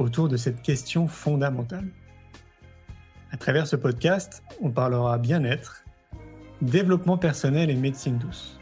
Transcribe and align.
autour 0.00 0.28
de 0.28 0.36
cette 0.36 0.62
question 0.62 1.06
fondamentale. 1.06 1.88
À 3.30 3.36
travers 3.36 3.66
ce 3.66 3.76
podcast, 3.76 4.42
on 4.60 4.70
parlera 4.70 5.18
bien-être, 5.18 5.84
développement 6.62 7.18
personnel 7.18 7.70
et 7.70 7.74
médecine 7.74 8.18
douce. 8.18 8.58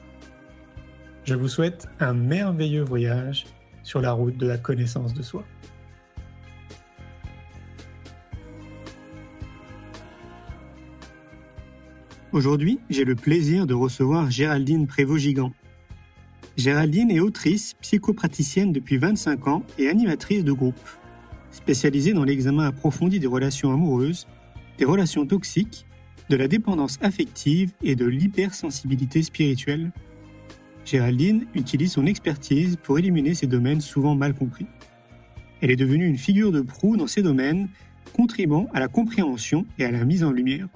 Je 1.25 1.35
vous 1.35 1.49
souhaite 1.49 1.89
un 2.01 2.13
merveilleux 2.13 2.83
voyage 2.83 3.47
sur 3.83 4.01
la 4.01 4.13
route 4.13 4.37
de 4.37 4.47
la 4.47 4.59
connaissance 4.59 5.15
de 5.15 5.23
soi. 5.23 5.45
Aujourd'hui, 12.33 12.79
j'ai 12.91 13.05
le 13.05 13.15
plaisir 13.15 13.67
de 13.67 13.75
recevoir 13.75 14.31
Géraldine 14.31 14.87
Prévost-Gigant. 14.87 15.53
Géraldine 16.57 17.11
est 17.11 17.21
autrice, 17.21 17.75
psychopraticienne 17.75 18.73
depuis 18.73 18.99
25 18.99 19.49
ans 19.49 19.63
et 19.79 19.89
animatrice 19.89 20.45
de 20.45 20.53
groupe. 20.53 20.79
Spécialisée 21.69 22.15
dans 22.15 22.25
l'examen 22.25 22.65
approfondi 22.65 23.21
des 23.21 23.27
relations 23.27 23.71
amoureuses, 23.71 24.27
des 24.79 24.87
relations 24.87 25.27
toxiques, 25.27 25.85
de 26.31 26.37
la 26.37 26.49
dépendance 26.49 26.97
affective 27.03 27.73
et 27.83 27.95
de 27.95 28.07
l'hypersensibilité 28.07 29.23
spirituelle. 29.23 29.93
Géraldine 30.87 31.45
utilise 31.55 31.93
son 31.93 32.07
expertise 32.07 32.79
pour 32.83 32.99
éliminer 32.99 33.35
ces 33.35 33.47
domaines 33.47 33.83
souvent 33.83 34.15
mal 34.15 34.33
compris. 34.33 34.65
Elle 35.61 35.71
est 35.71 35.77
devenue 35.77 36.07
une 36.07 36.17
figure 36.17 36.53
de 36.53 36.63
proue 36.63 36.97
dans 36.97 37.07
ces 37.07 37.21
domaines, 37.21 37.69
contribuant 38.15 38.71
à 38.73 38.81
la 38.81 38.89
compréhension 38.89 39.67
et 39.79 39.85
à 39.85 39.91
la 39.91 40.07
mise 40.07 40.25
en 40.25 40.31
lumière. 40.31 40.69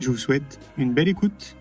Je 0.00 0.08
vous 0.08 0.16
souhaite 0.16 0.58
une 0.78 0.94
belle 0.94 1.08
écoute. 1.08 1.54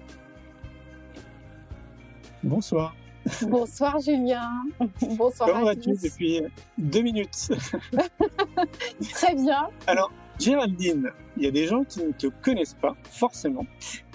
Bonsoir. 2.43 2.95
Bonsoir 3.47 3.99
Julien. 3.99 4.49
Bonsoir 5.17 5.49
Comment 5.49 5.65
vas-tu 5.65 5.91
depuis 5.91 6.41
deux 6.77 7.01
minutes 7.01 7.49
Très 9.11 9.35
bien. 9.35 9.69
Alors, 9.87 10.11
Géraldine, 10.39 11.11
il 11.37 11.43
y 11.43 11.47
a 11.47 11.51
des 11.51 11.67
gens 11.67 11.83
qui 11.83 12.03
ne 12.03 12.11
te 12.11 12.27
connaissent 12.27 12.77
pas 12.79 12.95
forcément. 13.03 13.65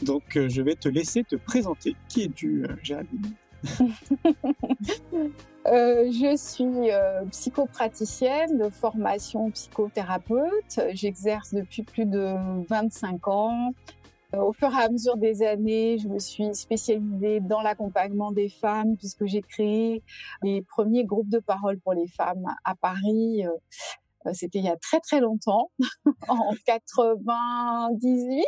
Donc, 0.03 0.37
euh, 0.37 0.49
je 0.49 0.61
vais 0.63 0.75
te 0.75 0.89
laisser 0.89 1.23
te 1.23 1.37
présenter. 1.37 1.95
Qui 2.09 2.25
es-tu, 2.25 2.65
euh, 2.65 2.75
Géraldine 2.83 3.33
euh, 5.67 6.11
je 6.13 6.37
suis 6.37 6.91
psychopraticienne 7.31 8.59
de 8.59 8.69
formation 8.69 9.51
psychothérapeute. 9.51 10.81
J'exerce 10.93 11.53
depuis 11.53 11.83
plus 11.83 12.07
de 12.07 12.35
25 12.69 13.27
ans. 13.29 13.73
Au 14.33 14.53
fur 14.53 14.71
et 14.73 14.83
à 14.83 14.89
mesure 14.89 15.17
des 15.17 15.43
années, 15.43 15.99
je 15.99 16.09
me 16.09 16.19
suis 16.19 16.55
spécialisée 16.55 17.41
dans 17.41 17.63
l'accompagnement 17.63 18.33
des 18.33 18.49
femmes 18.49 18.97
puisque 18.97 19.27
j'ai 19.27 19.43
créé 19.43 20.03
les 20.43 20.63
premiers 20.63 21.05
groupes 21.05 21.29
de 21.29 21.39
parole 21.39 21.79
pour 21.81 21.95
les 21.95 22.09
femmes 22.09 22.47
à 22.65 22.75
Paris 22.75 23.45
euh, 24.27 24.33
c'était 24.33 24.59
il 24.59 24.65
y 24.65 24.69
a 24.69 24.77
très 24.77 25.01
très 25.01 25.21
longtemps, 25.21 25.71
en 26.29 26.53
98. 26.67 28.45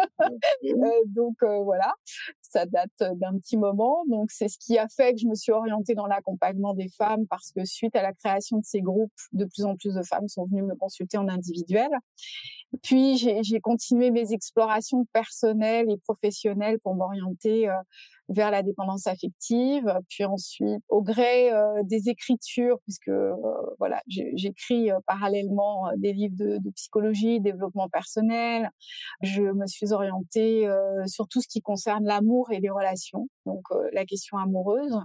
Euh, 0.00 0.90
donc 1.06 1.36
euh, 1.42 1.62
voilà, 1.62 1.94
ça 2.40 2.66
date 2.66 2.90
d'un 2.98 3.38
petit 3.38 3.56
moment. 3.56 4.04
Donc 4.08 4.30
c'est 4.30 4.48
ce 4.48 4.58
qui 4.58 4.76
a 4.78 4.88
fait 4.88 5.12
que 5.14 5.20
je 5.20 5.26
me 5.26 5.34
suis 5.34 5.52
orientée 5.52 5.94
dans 5.94 6.06
l'accompagnement 6.06 6.74
des 6.74 6.88
femmes 6.88 7.26
parce 7.28 7.52
que 7.52 7.64
suite 7.64 7.94
à 7.94 8.02
la 8.02 8.12
création 8.12 8.58
de 8.58 8.64
ces 8.64 8.80
groupes, 8.80 9.12
de 9.32 9.44
plus 9.44 9.64
en 9.64 9.76
plus 9.76 9.94
de 9.94 10.02
femmes 10.02 10.26
sont 10.26 10.46
venues 10.46 10.62
me 10.62 10.74
consulter 10.74 11.16
en 11.16 11.28
individuel. 11.28 11.90
Puis 12.82 13.16
j'ai 13.18 13.60
continué 13.60 14.10
mes 14.10 14.32
explorations 14.32 15.04
personnelles 15.12 15.90
et 15.90 15.96
professionnelles 15.98 16.80
pour 16.80 16.94
m'orienter 16.94 17.68
vers 18.28 18.50
la 18.50 18.62
dépendance 18.62 19.06
affective, 19.06 20.00
puis 20.08 20.24
ensuite 20.24 20.82
au 20.88 21.02
gré 21.02 21.50
des 21.84 22.08
écritures, 22.08 22.78
puisque 22.84 23.10
voilà, 23.78 24.02
j'écris 24.06 24.90
parallèlement 25.06 25.88
des 25.96 26.12
livres 26.12 26.36
de, 26.36 26.58
de, 26.58 26.70
psychologie, 26.70 27.40
développement 27.40 27.88
personnel. 27.88 28.70
Je 29.22 29.42
me 29.42 29.66
suis 29.66 29.92
orientée 29.92 30.68
sur 31.06 31.28
tout 31.28 31.40
ce 31.40 31.48
qui 31.48 31.60
concerne 31.60 32.04
l'amour 32.04 32.50
et 32.50 32.60
les 32.60 32.70
relations, 32.70 33.28
donc 33.46 33.62
la 33.92 34.04
question 34.04 34.38
amoureuse. 34.38 34.98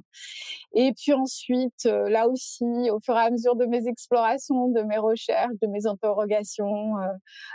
Et 0.73 0.93
puis 0.93 1.13
ensuite, 1.13 1.83
là 1.85 2.27
aussi, 2.27 2.65
au 2.91 2.99
fur 2.99 3.15
et 3.15 3.21
à 3.21 3.31
mesure 3.31 3.55
de 3.55 3.65
mes 3.65 3.87
explorations, 3.87 4.69
de 4.69 4.81
mes 4.81 4.97
recherches, 4.97 5.55
de 5.61 5.67
mes 5.67 5.85
interrogations, 5.87 6.93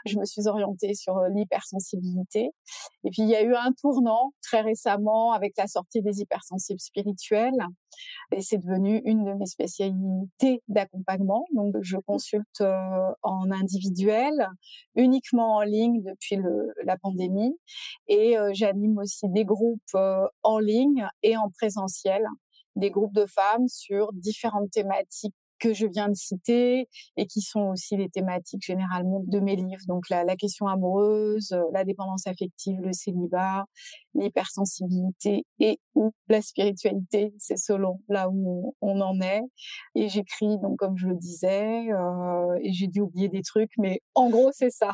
je 0.07 0.19
me 0.19 0.25
suis 0.25 0.47
orientée 0.47 0.95
sur 0.95 1.21
l'hypersensibilité. 1.35 2.51
Et 3.05 3.11
puis 3.11 3.23
il 3.23 3.29
y 3.29 3.37
a 3.37 3.43
eu 3.43 3.55
un 3.55 3.73
tournant 3.81 4.33
très 4.43 4.61
récemment 4.61 5.33
avec 5.33 5.54
la 5.57 5.67
sortie 5.67 6.03
des 6.03 6.21
hypersensibles 6.21 6.81
spirituels. 6.81 7.67
Et 8.33 8.41
c'est 8.43 8.59
devenu 8.59 9.01
une 9.05 9.25
de 9.25 9.33
mes 9.35 9.47
spécialités 9.47 10.63
d'accompagnement. 10.69 11.47
Donc, 11.55 11.75
je 11.81 11.97
consulte 11.99 12.61
euh, 12.61 13.13
en 13.23 13.51
individuel, 13.51 14.49
uniquement 14.97 15.57
en 15.57 15.63
ligne 15.63 16.03
depuis 16.03 16.37
le, 16.37 16.73
la 16.85 16.97
pandémie. 16.97 17.57
Et 18.09 18.39
euh, 18.39 18.51
j'anime 18.53 18.99
aussi 18.99 19.29
des 19.29 19.45
groupes 19.45 19.81
euh, 19.95 20.27
en 20.43 20.59
ligne 20.59 21.07
et 21.23 21.37
en 21.37 21.51
présentiel 21.51 22.25
des 22.77 22.91
groupes 22.91 23.15
de 23.15 23.27
femmes 23.27 23.69
sur 23.69 24.13
différentes 24.13 24.71
thématiques 24.71 25.35
que 25.65 25.73
je 25.73 25.87
viens 25.87 26.11
de 26.11 26.15
citer 26.15 26.89
et 27.17 27.27
qui 27.27 27.41
sont 27.41 27.71
aussi 27.73 27.97
les 27.97 28.11
thématiques 28.11 28.63
généralement 28.63 29.23
de 29.27 29.41
mes 29.41 29.57
livres. 29.57 29.83
Donc 29.89 30.11
la, 30.11 30.37
question 30.37 30.67
amoureuse, 30.67 31.53
euh, 31.53 31.63
la 31.73 31.85
dépendance 31.85 32.27
affective, 32.27 32.79
le 32.83 32.93
célibat, 32.93 33.65
l'hypersensibilité 34.15 35.47
et 35.61 35.81
ou 35.95 36.13
la 36.29 36.43
spiritualité, 36.43 37.33
c'est 37.39 37.57
selon 37.57 37.99
là 38.09 38.29
où 38.31 38.75
on 38.83 39.01
en 39.01 39.19
est. 39.23 39.43
Et 39.95 40.11
j'écris 40.11 40.59
donc 40.59 40.77
comme 40.79 40.99
je 40.99 41.09
le 41.09 41.17
disais 41.17 41.91
euh, 41.91 42.59
et 42.63 42.73
j'ai 42.75 42.89
dû 42.89 43.01
oublier 43.01 43.31
des 43.31 43.43
trucs, 43.43 43.73
mais 43.79 44.01
en 44.15 44.29
gros 44.29 44.51
c'est 44.53 44.71
ça. 44.71 44.93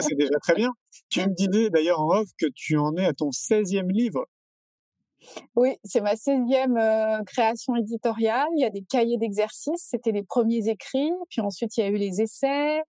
c'est 0.00 0.16
déjà 0.16 0.38
très 0.42 0.54
bien. 0.54 0.72
Tu 1.10 1.20
me 1.20 1.32
disais 1.32 1.70
d'ailleurs 1.70 2.00
en 2.00 2.08
off 2.08 2.28
que 2.38 2.46
tu 2.54 2.76
en 2.76 2.96
es 2.96 3.04
à 3.04 3.12
ton 3.12 3.30
16e 3.30 3.92
livre. 3.92 4.26
Oui, 5.54 5.76
c'est 5.84 6.00
ma 6.00 6.14
16e 6.14 6.78
euh, 6.78 7.22
création 7.24 7.76
éditoriale. 7.76 8.48
Il 8.56 8.60
y 8.60 8.64
a 8.64 8.70
des 8.70 8.82
cahiers 8.82 9.18
d'exercices, 9.18 9.88
c'était 9.90 10.12
les 10.12 10.22
premiers 10.22 10.68
écrits. 10.68 11.12
Puis 11.30 11.40
ensuite, 11.40 11.76
il 11.76 11.80
y 11.80 11.82
a 11.84 11.88
eu 11.88 11.96
les 11.96 12.20
essais. 12.20 12.82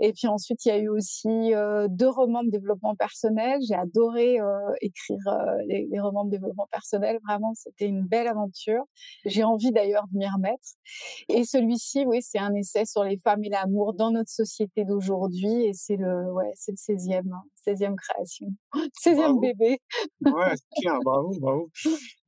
Et 0.00 0.12
puis 0.12 0.26
ensuite, 0.26 0.64
il 0.64 0.68
y 0.68 0.72
a 0.72 0.78
eu 0.78 0.88
aussi 0.88 1.54
euh, 1.54 1.86
deux 1.88 2.08
romans 2.08 2.42
de 2.42 2.50
développement 2.50 2.94
personnel. 2.94 3.60
J'ai 3.66 3.74
adoré 3.74 4.40
euh, 4.40 4.72
écrire 4.80 5.18
euh, 5.28 5.56
les, 5.66 5.86
les, 5.90 6.00
romans 6.00 6.24
de 6.24 6.30
développement 6.30 6.68
personnel. 6.70 7.18
Vraiment, 7.26 7.54
c'était 7.54 7.86
une 7.86 8.02
belle 8.02 8.26
aventure. 8.26 8.82
J'ai 9.24 9.44
envie 9.44 9.70
d'ailleurs 9.70 10.06
de 10.12 10.18
m'y 10.18 10.28
remettre. 10.28 10.74
Et 11.28 11.44
celui-ci, 11.44 12.04
oui, 12.06 12.20
c'est 12.22 12.38
un 12.38 12.54
essai 12.54 12.84
sur 12.84 13.04
les 13.04 13.18
femmes 13.18 13.44
et 13.44 13.48
l'amour 13.48 13.94
dans 13.94 14.10
notre 14.10 14.30
société 14.30 14.84
d'aujourd'hui. 14.84 15.66
Et 15.66 15.72
c'est 15.74 15.96
le, 15.96 16.32
ouais, 16.32 16.52
c'est 16.54 16.72
le 16.72 16.96
16e, 16.96 17.22
16e 17.66 17.94
création, 17.94 18.48
16e 19.04 19.40
bébé. 19.40 19.78
Ouais, 20.24 20.54
c'est 20.56 20.80
clair. 20.82 20.98
Bravo, 21.04 21.30
bravo. 21.40 21.70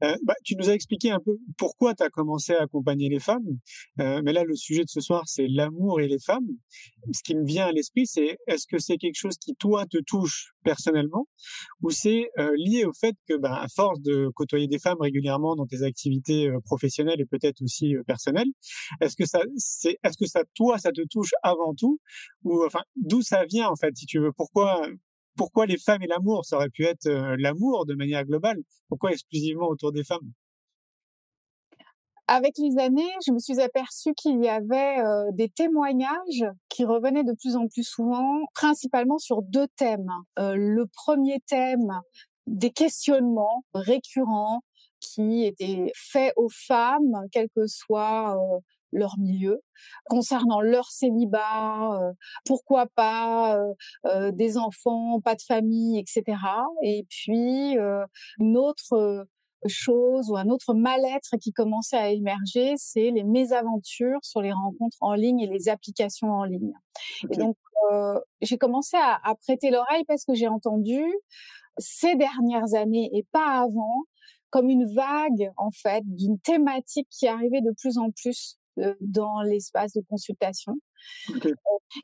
bah, 0.00 0.34
tu 0.44 0.54
nous 0.56 0.70
as 0.70 0.74
expliqué 0.74 1.10
un 1.10 1.20
peu 1.20 1.36
pourquoi 1.58 1.94
tu 1.94 2.04
as 2.04 2.10
commencé 2.10 2.54
à 2.54 2.62
accompagner 2.62 3.08
les 3.08 3.20
femmes. 3.20 3.46
mais 3.96 4.32
là, 4.32 4.44
le 4.44 4.54
sujet 4.54 4.82
de 4.82 4.88
ce 4.88 5.00
soir, 5.00 5.22
c'est 5.26 5.46
l'amour 5.48 6.00
et 6.00 6.06
les 6.06 6.18
femmes. 6.18 6.46
Ce 7.12 7.22
qui 7.22 7.34
me 7.34 7.44
vient 7.44 7.55
à 7.64 7.72
l'esprit, 7.72 8.06
c'est 8.06 8.38
est-ce 8.46 8.66
que 8.66 8.78
c'est 8.78 8.96
quelque 8.96 9.16
chose 9.16 9.36
qui 9.38 9.54
toi 9.56 9.86
te 9.86 9.98
touche 9.98 10.52
personnellement, 10.64 11.26
ou 11.82 11.90
c'est 11.90 12.30
euh, 12.38 12.50
lié 12.56 12.84
au 12.84 12.92
fait 12.92 13.14
que, 13.28 13.36
ben, 13.36 13.52
à 13.52 13.66
force 13.68 14.00
de 14.00 14.28
côtoyer 14.34 14.66
des 14.66 14.78
femmes 14.78 15.00
régulièrement 15.00 15.56
dans 15.56 15.66
tes 15.66 15.82
activités 15.82 16.48
euh, 16.48 16.60
professionnelles 16.64 17.20
et 17.20 17.26
peut-être 17.26 17.62
aussi 17.62 17.94
euh, 17.96 18.02
personnelles, 18.04 18.48
est-ce 19.00 19.16
que 19.16 19.26
ça, 19.26 19.40
c'est, 19.56 19.98
est-ce 20.04 20.16
que 20.18 20.26
ça, 20.26 20.42
toi, 20.54 20.78
ça 20.78 20.92
te 20.92 21.02
touche 21.08 21.30
avant 21.42 21.74
tout, 21.74 21.98
ou 22.44 22.64
enfin, 22.64 22.82
d'où 22.96 23.22
ça 23.22 23.44
vient 23.44 23.68
en 23.68 23.76
fait, 23.76 23.96
si 23.96 24.06
tu 24.06 24.18
veux, 24.20 24.32
pourquoi 24.32 24.86
pourquoi 25.36 25.66
les 25.66 25.76
femmes 25.76 26.02
et 26.02 26.06
l'amour, 26.06 26.46
ça 26.46 26.56
aurait 26.56 26.70
pu 26.70 26.84
être 26.84 27.06
l'amour 27.38 27.84
de 27.84 27.94
manière 27.94 28.24
globale, 28.24 28.56
pourquoi 28.88 29.12
exclusivement 29.12 29.68
autour 29.68 29.92
des 29.92 30.02
femmes? 30.02 30.32
Avec 32.28 32.58
les 32.58 32.78
années, 32.78 33.12
je 33.24 33.32
me 33.32 33.38
suis 33.38 33.60
aperçue 33.60 34.12
qu'il 34.14 34.42
y 34.42 34.48
avait 34.48 34.98
euh, 34.98 35.30
des 35.32 35.48
témoignages 35.48 36.44
qui 36.68 36.84
revenaient 36.84 37.24
de 37.24 37.32
plus 37.32 37.56
en 37.56 37.68
plus 37.68 37.84
souvent, 37.84 38.40
principalement 38.54 39.18
sur 39.18 39.42
deux 39.42 39.68
thèmes. 39.76 40.10
Euh, 40.38 40.54
le 40.56 40.86
premier 40.86 41.40
thème, 41.46 42.00
des 42.46 42.70
questionnements 42.70 43.64
récurrents 43.74 44.62
qui 44.98 45.44
étaient 45.44 45.92
faits 45.94 46.32
aux 46.36 46.48
femmes, 46.48 47.26
quel 47.30 47.48
que 47.54 47.66
soit 47.66 48.36
euh, 48.36 48.58
leur 48.92 49.18
milieu, 49.18 49.60
concernant 50.06 50.60
leur 50.60 50.90
célibat, 50.90 52.00
pourquoi 52.46 52.86
pas 52.86 53.58
des 54.32 54.56
enfants, 54.56 55.20
pas 55.20 55.34
de 55.34 55.42
famille, 55.42 55.98
etc. 55.98 56.38
Et 56.82 57.04
puis 57.10 57.76
une 58.38 58.56
autre 58.56 59.26
chose 59.66 60.30
ou 60.30 60.36
un 60.36 60.48
autre 60.48 60.74
mal-être 60.74 61.36
qui 61.40 61.52
commençait 61.52 61.96
à 61.96 62.10
émerger, 62.10 62.74
c'est 62.76 63.10
les 63.10 63.24
mésaventures 63.24 64.20
sur 64.22 64.40
les 64.40 64.52
rencontres 64.52 64.96
en 65.00 65.14
ligne 65.14 65.40
et 65.40 65.46
les 65.46 65.68
applications 65.68 66.30
en 66.30 66.44
ligne. 66.44 66.72
Et 67.30 67.36
donc, 67.36 67.56
euh, 67.92 68.20
j'ai 68.40 68.58
commencé 68.58 68.96
à, 68.96 69.18
à 69.22 69.34
prêter 69.34 69.70
l'oreille 69.70 70.04
parce 70.06 70.24
que 70.24 70.34
j'ai 70.34 70.48
entendu 70.48 71.02
ces 71.78 72.14
dernières 72.16 72.74
années 72.74 73.10
et 73.12 73.24
pas 73.32 73.62
avant 73.62 74.04
comme 74.50 74.70
une 74.70 74.86
vague 74.94 75.52
en 75.56 75.70
fait 75.70 76.02
d'une 76.06 76.38
thématique 76.38 77.08
qui 77.10 77.26
arrivait 77.26 77.60
de 77.60 77.72
plus 77.80 77.98
en 77.98 78.10
plus 78.10 78.58
euh, 78.78 78.94
dans 79.00 79.42
l'espace 79.42 79.92
de 79.92 80.02
consultation. 80.08 80.74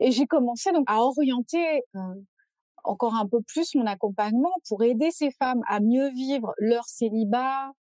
Et 0.01 0.11
j'ai 0.11 0.27
commencé 0.27 0.73
donc 0.73 0.85
à 0.87 1.01
orienter 1.01 1.83
euh, 1.97 2.01
encore 2.85 3.15
un 3.15 3.27
peu 3.27 3.41
plus 3.43 3.75
mon 3.75 3.87
accompagnement 3.87 4.53
pour 4.69 4.83
aider 4.83 5.11
ces 5.11 5.31
femmes 5.31 5.63
à 5.69 5.81
mieux 5.81 6.11
vivre 6.11 6.53
leur 6.59 6.85
célibat, 6.85 7.73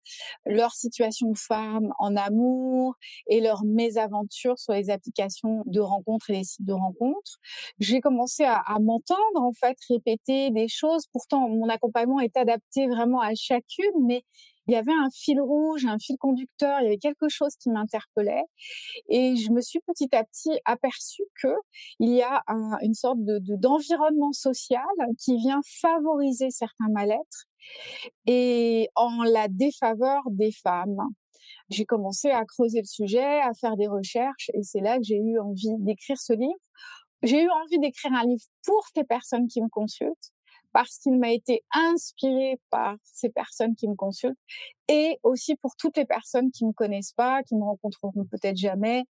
leur 0.45 0.71
situation 0.73 1.31
de 1.31 1.37
femme 1.37 1.91
en 1.99 2.15
amour 2.15 2.95
et 3.27 3.41
leur 3.41 3.63
mésaventures 3.65 4.59
sur 4.59 4.73
les 4.73 4.89
applications 4.89 5.63
de 5.65 5.79
rencontres 5.79 6.29
et 6.29 6.33
les 6.33 6.43
sites 6.43 6.65
de 6.65 6.73
rencontres. 6.73 7.37
J'ai 7.79 8.01
commencé 8.01 8.43
à, 8.43 8.57
à 8.57 8.79
m'entendre 8.79 9.19
en 9.35 9.53
fait 9.53 9.77
répéter 9.89 10.51
des 10.51 10.67
choses. 10.67 11.07
Pourtant, 11.11 11.47
mon 11.49 11.69
accompagnement 11.69 12.19
est 12.19 12.37
adapté 12.37 12.87
vraiment 12.87 13.21
à 13.21 13.33
chacune, 13.35 14.05
mais 14.05 14.23
il 14.67 14.73
y 14.73 14.77
avait 14.77 14.93
un 14.93 15.09
fil 15.11 15.41
rouge, 15.41 15.85
un 15.85 15.97
fil 15.97 16.17
conducteur, 16.17 16.79
il 16.81 16.83
y 16.83 16.87
avait 16.87 16.97
quelque 16.97 17.29
chose 17.29 17.55
qui 17.55 17.69
m'interpellait. 17.69 18.43
Et 19.09 19.35
je 19.35 19.51
me 19.51 19.61
suis 19.61 19.79
petit 19.87 20.13
à 20.15 20.23
petit 20.23 20.59
aperçue 20.65 21.23
que 21.41 21.53
il 21.99 22.09
y 22.09 22.21
a 22.21 22.43
une 22.81 22.93
sorte 22.93 23.23
de, 23.23 23.39
d'environnement 23.57 24.31
social 24.31 24.83
qui 25.19 25.37
vient 25.37 25.61
favoriser 25.81 26.51
certains 26.51 26.89
mal-être 26.91 27.47
et 28.27 28.89
en 28.95 29.23
la 29.23 29.47
défaveur 29.47 30.21
des 30.29 30.51
femmes. 30.51 31.01
J'ai 31.69 31.85
commencé 31.85 32.29
à 32.29 32.43
creuser 32.45 32.79
le 32.79 32.87
sujet, 32.87 33.41
à 33.41 33.53
faire 33.53 33.77
des 33.77 33.87
recherches 33.87 34.51
et 34.53 34.61
c'est 34.63 34.81
là 34.81 34.97
que 34.97 35.03
j'ai 35.03 35.17
eu 35.17 35.39
envie 35.39 35.75
d'écrire 35.79 36.19
ce 36.19 36.33
livre. 36.33 36.59
J'ai 37.23 37.43
eu 37.43 37.49
envie 37.49 37.79
d'écrire 37.79 38.13
un 38.13 38.25
livre 38.25 38.43
pour 38.65 38.83
ces 38.95 39.03
personnes 39.03 39.47
qui 39.47 39.61
me 39.61 39.69
consultent 39.69 40.31
parce 40.73 40.97
qu'il 40.97 41.17
m'a 41.17 41.31
été 41.31 41.63
inspiré 41.73 42.59
par 42.69 42.95
ces 43.03 43.29
personnes 43.29 43.75
qui 43.75 43.87
me 43.87 43.95
consultent 43.95 44.37
et 44.87 45.17
aussi 45.23 45.55
pour 45.55 45.75
toutes 45.77 45.97
les 45.97 46.05
personnes 46.05 46.51
qui 46.51 46.65
me 46.65 46.73
connaissent 46.73 47.13
pas, 47.13 47.43
qui 47.43 47.55
me 47.55 47.63
rencontreront 47.63 48.25
peut-être 48.25 48.57
jamais, 48.57 49.03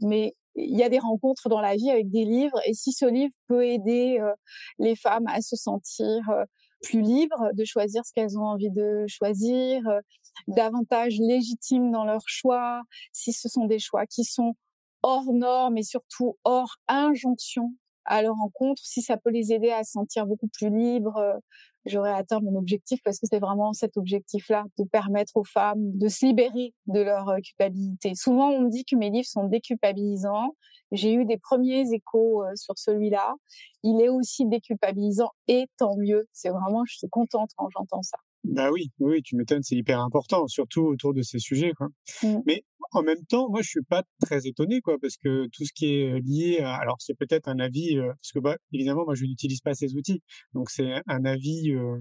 mais 0.00 0.34
il 0.54 0.76
y 0.76 0.82
a 0.82 0.88
des 0.88 0.98
rencontres 0.98 1.48
dans 1.48 1.60
la 1.60 1.76
vie 1.76 1.90
avec 1.90 2.10
des 2.10 2.24
livres 2.24 2.58
et 2.66 2.74
si 2.74 2.92
ce 2.92 3.04
livre 3.04 3.34
peut 3.46 3.66
aider 3.66 4.18
euh, 4.20 4.32
les 4.78 4.96
femmes 4.96 5.26
à 5.26 5.40
se 5.42 5.56
sentir 5.56 6.18
euh, 6.30 6.44
plus 6.82 7.02
libres 7.02 7.50
de 7.52 7.64
choisir 7.64 8.04
ce 8.04 8.12
qu'elles 8.12 8.38
ont 8.38 8.46
envie 8.46 8.70
de 8.70 9.04
choisir, 9.08 9.86
euh, 9.88 10.00
davantage 10.48 11.16
légitimes 11.18 11.90
dans 11.90 12.04
leurs 12.04 12.26
choix, 12.28 12.82
si 13.12 13.32
ce 13.32 13.48
sont 13.48 13.66
des 13.66 13.78
choix 13.78 14.06
qui 14.06 14.24
sont 14.24 14.54
hors 15.02 15.32
normes 15.32 15.76
et 15.76 15.82
surtout 15.82 16.38
hors 16.44 16.76
injonction 16.88 17.74
à 18.06 18.22
leur 18.22 18.36
rencontre, 18.36 18.82
si 18.84 19.02
ça 19.02 19.16
peut 19.16 19.30
les 19.30 19.52
aider 19.52 19.70
à 19.70 19.84
se 19.84 19.92
sentir 19.92 20.26
beaucoup 20.26 20.48
plus 20.48 20.70
libres, 20.70 21.16
euh, 21.16 21.38
j'aurais 21.86 22.12
atteint 22.12 22.40
mon 22.40 22.56
objectif 22.56 23.00
parce 23.04 23.18
que 23.18 23.26
c'est 23.30 23.38
vraiment 23.38 23.72
cet 23.72 23.96
objectif-là, 23.96 24.64
de 24.78 24.84
permettre 24.84 25.36
aux 25.36 25.44
femmes 25.44 25.96
de 25.96 26.08
se 26.08 26.26
libérer 26.26 26.74
de 26.86 27.00
leur 27.00 27.28
euh, 27.28 27.38
culpabilité. 27.38 28.14
Souvent, 28.14 28.50
on 28.50 28.62
me 28.62 28.70
dit 28.70 28.84
que 28.84 28.96
mes 28.96 29.10
livres 29.10 29.28
sont 29.28 29.44
déculpabilisants. 29.44 30.54
J'ai 30.92 31.12
eu 31.14 31.24
des 31.24 31.38
premiers 31.38 31.92
échos 31.92 32.44
euh, 32.44 32.54
sur 32.54 32.78
celui-là. 32.78 33.34
Il 33.82 34.00
est 34.00 34.08
aussi 34.08 34.46
déculpabilisant 34.46 35.30
et 35.48 35.66
tant 35.78 35.96
mieux. 35.96 36.26
C'est 36.32 36.50
vraiment, 36.50 36.84
je 36.86 36.96
suis 36.96 37.08
contente 37.08 37.50
quand 37.56 37.68
j'entends 37.70 38.02
ça. 38.02 38.18
Bah 38.48 38.70
oui, 38.70 38.90
oui, 39.00 39.22
tu 39.22 39.34
m'étonnes, 39.34 39.62
c'est 39.62 39.74
hyper 39.74 40.00
important, 40.00 40.46
surtout 40.46 40.82
autour 40.82 41.12
de 41.12 41.22
ces 41.22 41.40
sujets, 41.40 41.72
quoi. 41.72 41.88
Mmh. 42.22 42.38
Mais 42.46 42.62
en 42.92 43.02
même 43.02 43.24
temps, 43.26 43.48
moi, 43.50 43.60
je 43.62 43.68
suis 43.68 43.82
pas 43.82 44.04
très 44.20 44.46
étonné, 44.46 44.80
quoi, 44.80 44.98
parce 45.00 45.16
que 45.16 45.48
tout 45.48 45.64
ce 45.64 45.72
qui 45.72 45.94
est 45.94 46.20
lié, 46.20 46.60
à, 46.60 46.76
alors 46.76 46.96
c'est 47.00 47.14
peut-être 47.14 47.48
un 47.48 47.58
avis, 47.58 47.96
parce 47.96 48.32
que 48.32 48.38
bah, 48.38 48.56
évidemment, 48.72 49.04
moi, 49.04 49.14
je 49.14 49.24
n'utilise 49.24 49.60
pas 49.60 49.74
ces 49.74 49.96
outils, 49.96 50.22
donc 50.54 50.70
c'est 50.70 51.02
un 51.06 51.24
avis 51.24 51.72
euh, 51.72 51.98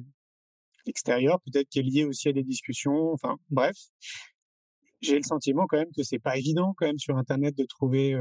extérieur, 0.85 1.39
peut-être 1.41 1.67
qui 1.67 1.79
est 1.79 1.83
lié 1.83 2.05
aussi 2.05 2.29
à 2.29 2.33
des 2.33 2.43
discussions, 2.43 3.11
enfin, 3.13 3.37
bref. 3.49 3.75
J'ai 5.01 5.17
le 5.17 5.23
sentiment 5.23 5.65
quand 5.67 5.77
même 5.77 5.91
que 5.95 6.03
c'est 6.03 6.19
pas 6.19 6.37
évident 6.37 6.73
quand 6.77 6.87
même 6.87 6.97
sur 6.97 7.17
Internet 7.17 7.55
de 7.55 7.65
trouver 7.65 8.15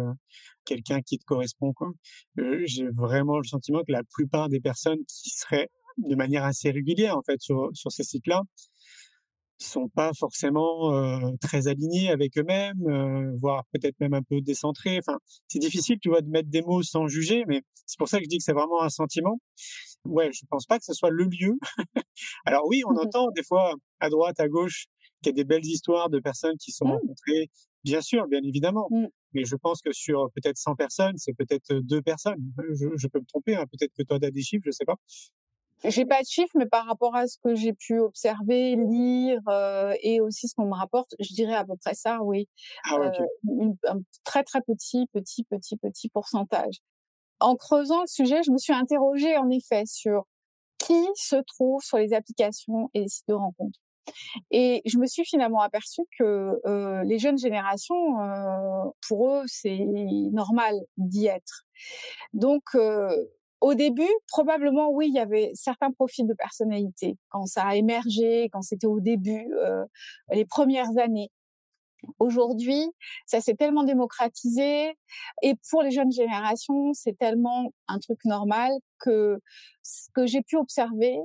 quelqu'un 0.65 1.01
qui 1.01 1.19
te 1.19 1.25
correspond, 1.25 1.73
quoi. 1.73 1.93
J'ai 2.37 2.89
vraiment 2.89 3.39
le 3.39 3.45
sentiment 3.45 3.83
que 3.87 3.93
la 3.93 4.03
plupart 4.03 4.49
des 4.49 4.61
personnes 4.61 4.99
qui 5.07 5.31
seraient 5.31 5.69
de 5.99 6.15
manière 6.15 6.45
assez 6.45 6.71
régulière 6.71 7.17
en 7.17 7.23
fait 7.23 7.41
sur, 7.41 7.71
sur 7.75 7.93
ces 7.93 8.05
sites-là 8.05 8.43
sont 9.59 9.89
pas 9.89 10.13
forcément 10.13 10.95
euh, 10.95 11.31
très 11.41 11.69
alignés 11.69 12.11
avec 12.11 12.37
eux-mêmes, 12.39 12.83
euh, 12.87 13.37
voire 13.41 13.65
peut-être 13.73 13.99
même 14.01 14.15
un 14.15 14.23
peu 14.23 14.41
décentrés. 14.41 14.99
Enfin, 14.99 15.19
c'est 15.49 15.59
difficile, 15.59 15.99
tu 16.01 16.09
vois, 16.09 16.21
de 16.21 16.29
mettre 16.29 16.49
des 16.49 16.63
mots 16.63 16.83
sans 16.83 17.09
juger, 17.09 17.45
mais 17.47 17.63
c'est 17.87 17.99
pour 17.99 18.09
ça 18.09 18.19
que 18.19 18.25
je 18.25 18.29
dis 18.29 18.39
que 18.39 18.45
c'est 18.45 18.53
vraiment 18.53 18.83
un 18.83 18.89
sentiment. 18.89 19.39
Ouais, 20.05 20.31
je 20.33 20.43
pense 20.51 20.67
pas 20.67 20.79
que 20.79 20.85
ce 20.85 20.93
soit 20.93 21.11
le 21.11 21.25
lieu. 21.25 21.59
Alors 22.45 22.67
oui, 22.67 22.83
on 22.87 22.93
mmh 22.93 22.99
entend 22.99 23.31
des 23.31 23.43
fois 23.43 23.75
à 24.01 24.11
droite, 24.11 24.39
à 24.41 24.49
gauche, 24.49 24.87
qu'il 25.23 25.31
y 25.31 25.35
a 25.41 25.43
des 25.43 25.45
belles 25.45 25.65
histoires 25.65 26.11
de 26.11 26.19
personnes 26.19 26.57
qui 26.59 26.73
sont 26.73 26.87
mmh. 26.87 26.91
rencontrées. 26.93 27.51
Bien 27.85 28.01
sûr, 28.01 28.27
bien 28.29 28.41
évidemment. 28.43 28.89
Mmh. 28.91 29.07
Mais 29.33 29.45
je 29.45 29.57
pense 29.57 29.81
que 29.81 29.93
sur 29.93 30.31
peut-être 30.35 30.59
100 30.59 30.77
personnes, 30.77 31.17
c'est 31.17 31.33
peut-être 31.33 31.75
deux 31.81 32.03
personnes. 32.03 32.53
Je, 32.75 32.89
je 32.97 33.07
peux 33.09 33.19
me 33.19 33.27
tromper, 33.27 33.57
hein. 33.57 33.65
peut-être 33.71 33.93
que 33.97 34.03
toi, 34.03 34.19
tu 34.21 34.27
as 34.27 34.31
des 34.31 34.43
chiffres, 34.43 34.63
je 34.67 34.71
sais 34.71 34.85
pas. 34.85 34.97
J'ai 35.83 36.07
pas 36.07 36.23
de 36.23 36.27
chiffres, 36.27 36.53
mais 36.55 36.67
par 36.67 36.87
rapport 36.87 37.15
à 37.15 37.27
ce 37.27 37.37
que 37.43 37.55
j'ai 37.55 37.73
pu 37.73 37.99
observer, 37.99 38.77
lire 38.77 39.41
euh, 39.49 39.95
et 40.03 40.21
aussi 40.21 40.49
ce 40.49 40.55
qu'on 40.55 40.67
me 40.67 40.75
rapporte, 40.75 41.15
je 41.21 41.35
dirais 41.35 41.55
à 41.55 41.65
peu 41.65 41.77
près 41.77 41.95
ça, 41.95 42.23
oui. 42.23 42.49
Ah, 42.85 42.97
euh, 42.97 43.73
un 43.89 44.01
très 44.25 44.45
très 44.45 44.63
petit, 44.63 45.07
petit, 45.13 45.45
petit, 45.45 45.77
petit 45.77 46.09
pourcentage. 46.09 46.77
En 47.41 47.57
creusant 47.57 48.01
le 48.01 48.07
sujet, 48.07 48.43
je 48.43 48.51
me 48.51 48.59
suis 48.59 48.73
interrogée 48.73 49.37
en 49.37 49.51
effet 49.51 49.83
sur 49.87 50.25
qui 50.79 51.07
se 51.15 51.37
trouve 51.37 51.83
sur 51.83 51.99
les 51.99 52.13
applications 52.13 52.91
et 52.95 53.01
les 53.01 53.09
sites 53.09 53.29
de 53.29 53.35
rencontres. 53.35 53.81
Et 54.51 54.83
je 54.85 54.99
me 54.99 55.07
suis 55.07 55.25
finalement 55.25 55.61
aperçue 55.61 56.03
que 56.19 56.61
euh, 56.67 57.03
les 57.05 57.19
jeunes 57.19 57.39
générations, 57.39 58.21
euh, 58.21 58.91
pour 59.09 59.31
eux, 59.31 59.43
c'est 59.47 59.79
normal 60.33 60.75
d'y 60.97 61.27
être. 61.27 61.65
Donc, 62.33 62.63
euh, 62.75 63.09
au 63.65 63.73
début, 63.73 64.11
probablement, 64.29 64.91
oui, 64.91 65.07
il 65.09 65.15
y 65.15 65.19
avait 65.19 65.51
certains 65.55 65.91
profils 65.91 66.27
de 66.27 66.35
personnalité 66.35 67.17
quand 67.31 67.47
ça 67.47 67.65
a 67.65 67.77
émergé, 67.77 68.51
quand 68.53 68.61
c'était 68.61 68.87
au 68.87 69.01
début, 69.01 69.51
euh, 69.55 69.87
les 70.31 70.45
premières 70.45 70.99
années. 70.99 71.31
Aujourd'hui, 72.19 72.85
ça 73.25 73.41
s'est 73.41 73.55
tellement 73.55 73.85
démocratisé 73.85 74.95
et 75.41 75.55
pour 75.71 75.83
les 75.83 75.93
jeunes 75.93 76.13
générations, 76.13 76.93
c'est 76.93 77.17
tellement 77.17 77.73
un 77.89 77.99
truc 78.01 78.19
normal 78.27 78.71
que 78.99 79.41
ce 79.83 80.11
que 80.15 80.27
j'ai 80.27 80.43
pu 80.43 80.57
observer, 80.57 81.17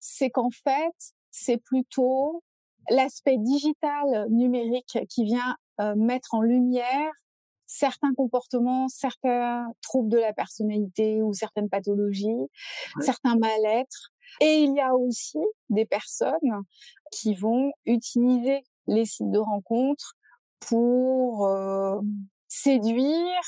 c'est 0.00 0.30
qu'en 0.30 0.50
fait, 0.50 1.14
c'est 1.30 1.58
plutôt 1.58 2.42
l'aspect 2.90 3.38
digital 3.38 4.26
numérique 4.30 4.98
qui 5.08 5.22
vient 5.24 5.56
euh, 5.80 5.94
mettre 5.94 6.34
en 6.34 6.42
lumière 6.42 7.12
certains 7.68 8.14
comportements, 8.14 8.88
certains 8.88 9.66
troubles 9.82 10.08
de 10.08 10.18
la 10.18 10.32
personnalité 10.32 11.22
ou 11.22 11.32
certaines 11.34 11.68
pathologies, 11.68 12.48
certains 13.00 13.36
mal-être. 13.36 14.10
Et 14.40 14.62
il 14.62 14.74
y 14.74 14.80
a 14.80 14.94
aussi 14.94 15.38
des 15.68 15.84
personnes 15.84 16.62
qui 17.12 17.34
vont 17.34 17.70
utiliser 17.86 18.64
les 18.86 19.04
sites 19.04 19.30
de 19.30 19.38
rencontres 19.38 20.14
pour 20.60 21.46
euh, 21.46 22.00
séduire, 22.48 23.40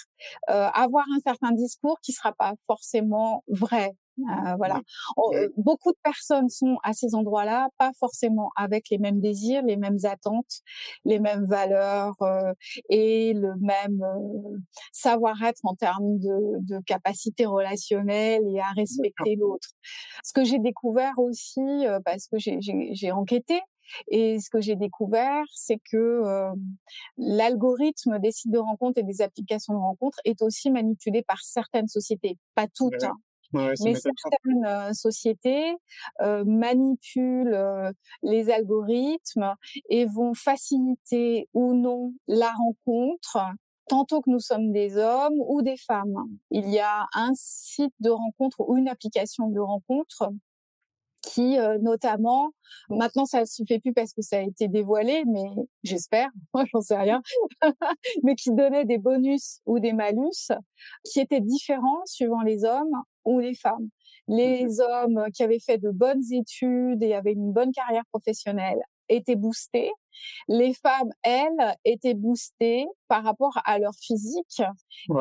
euh, 0.50 0.69
avoir 0.75 1.07
un 1.17 1.21
certain 1.21 1.53
discours 1.53 1.99
qui 2.03 2.12
sera 2.12 2.33
pas 2.33 2.55
forcément 2.67 3.43
vrai. 3.49 3.97
Euh, 4.19 4.55
voilà. 4.57 4.81
Euh, 5.19 5.49
beaucoup 5.57 5.93
de 5.93 5.99
personnes 6.02 6.49
sont 6.49 6.79
à 6.83 6.93
ces 6.93 7.14
endroits-là, 7.14 7.69
pas 7.79 7.90
forcément 7.99 8.50
avec 8.57 8.90
les 8.90 8.99
mêmes 8.99 9.21
désirs, 9.21 9.62
les 9.62 9.76
mêmes 9.76 9.99
attentes, 10.05 10.61
les 11.05 11.19
mêmes 11.19 11.45
valeurs 11.45 12.14
euh, 12.23 12.52
et 12.88 13.33
le 13.35 13.55
même 13.61 14.02
savoir-être 14.93 15.61
en 15.64 15.75
termes 15.75 16.19
de, 16.19 16.59
de 16.61 16.81
capacité 16.85 17.47
relationnelle 17.47 18.43
et 18.47 18.61
à 18.61 18.71
respecter 18.76 19.37
l'autre. 19.37 19.69
Ce 20.25 20.33
que 20.33 20.45
j'ai 20.45 20.59
découvert 20.59 21.19
aussi, 21.19 21.85
parce 22.05 22.26
que 22.29 22.37
j'ai 22.38 23.12
enquêté, 23.12 23.61
et 24.09 24.38
ce 24.38 24.50
que 24.50 24.61
j'ai 24.61 24.76
découvert, 24.76 25.45
c'est 25.52 25.81
que 25.90 26.23
l'algorithme 27.17 28.19
des 28.19 28.33
sites 28.33 28.52
de 28.52 28.59
rencontres 28.59 28.99
et 28.99 29.02
des 29.02 29.21
applications 29.23 29.75
de 29.75 29.79
rencontres 29.79 30.19
est 30.25 30.43
aussi 30.43 30.71
manipulé 30.71 31.23
par 31.23 31.40
certaines 31.43 31.88
sociétés, 31.88 32.38
pas 32.55 32.67
toutes. 32.69 33.02
Hein. 33.02 33.17
Mais 33.52 33.95
certaines 33.95 34.64
euh, 34.64 34.92
sociétés 34.92 35.75
euh, 36.21 36.45
manipulent 36.45 37.54
euh, 37.54 37.92
les 38.23 38.50
algorithmes 38.50 39.54
et 39.88 40.04
vont 40.07 40.35
faciliter 40.35 41.49
ou 41.52 41.75
non 41.75 42.12
la 42.28 42.52
rencontre 42.52 43.38
tantôt 43.88 44.21
que 44.21 44.30
nous 44.30 44.38
sommes 44.38 44.71
des 44.71 44.97
hommes 44.97 45.35
ou 45.49 45.62
des 45.62 45.76
femmes. 45.76 46.14
Il 46.52 46.69
y 46.71 46.78
a 46.78 47.07
un 47.12 47.33
site 47.35 47.95
de 47.99 48.11
rencontre 48.11 48.61
ou 48.61 48.76
une 48.76 48.88
application 48.88 49.49
de 49.49 49.59
rencontre 49.59 50.30
qui 51.23 51.59
euh, 51.59 51.78
notamment 51.78 52.50
maintenant 52.88 53.26
ça 53.26 53.45
se 53.45 53.62
fait 53.66 53.78
plus 53.78 53.92
parce 53.92 54.12
que 54.12 54.23
ça 54.23 54.38
a 54.38 54.40
été 54.40 54.69
dévoilé 54.69 55.25
mais 55.26 55.50
j'espère 55.83 56.30
moi 56.54 56.64
j'en 56.73 56.80
sais 56.80 56.97
rien 56.97 57.23
mais 58.23 58.35
qui 58.35 58.52
donnait 58.52 58.85
des 58.85 58.99
bonus 58.99 59.61
ou 59.66 59.78
des 59.80 59.92
malus 59.92 60.50
qui 61.04 61.21
étaient 61.21 61.40
différents 61.40 62.04
suivant 62.07 62.40
les 62.40 62.64
hommes 62.64 63.02
ou 63.25 63.39
les 63.41 63.55
femmes 63.55 63.89
les 64.29 64.65
mmh 64.65 64.81
hommes 64.81 65.25
qui 65.35 65.43
avaient 65.43 65.59
fait 65.59 65.79
de 65.79 65.91
bonnes 65.91 66.23
études 66.31 67.03
et 67.03 67.15
avaient 67.15 67.33
une 67.33 67.53
bonne 67.53 67.73
carrière 67.73 68.05
professionnelle 68.12 68.81
étaient 69.11 69.35
boostés. 69.35 69.91
Les 70.49 70.73
femmes, 70.73 71.11
elles, 71.23 71.77
étaient 71.85 72.15
boostées 72.15 72.87
par 73.09 73.25
rapport 73.25 73.59
à 73.65 73.79
leur 73.79 73.95
physique 74.00 74.62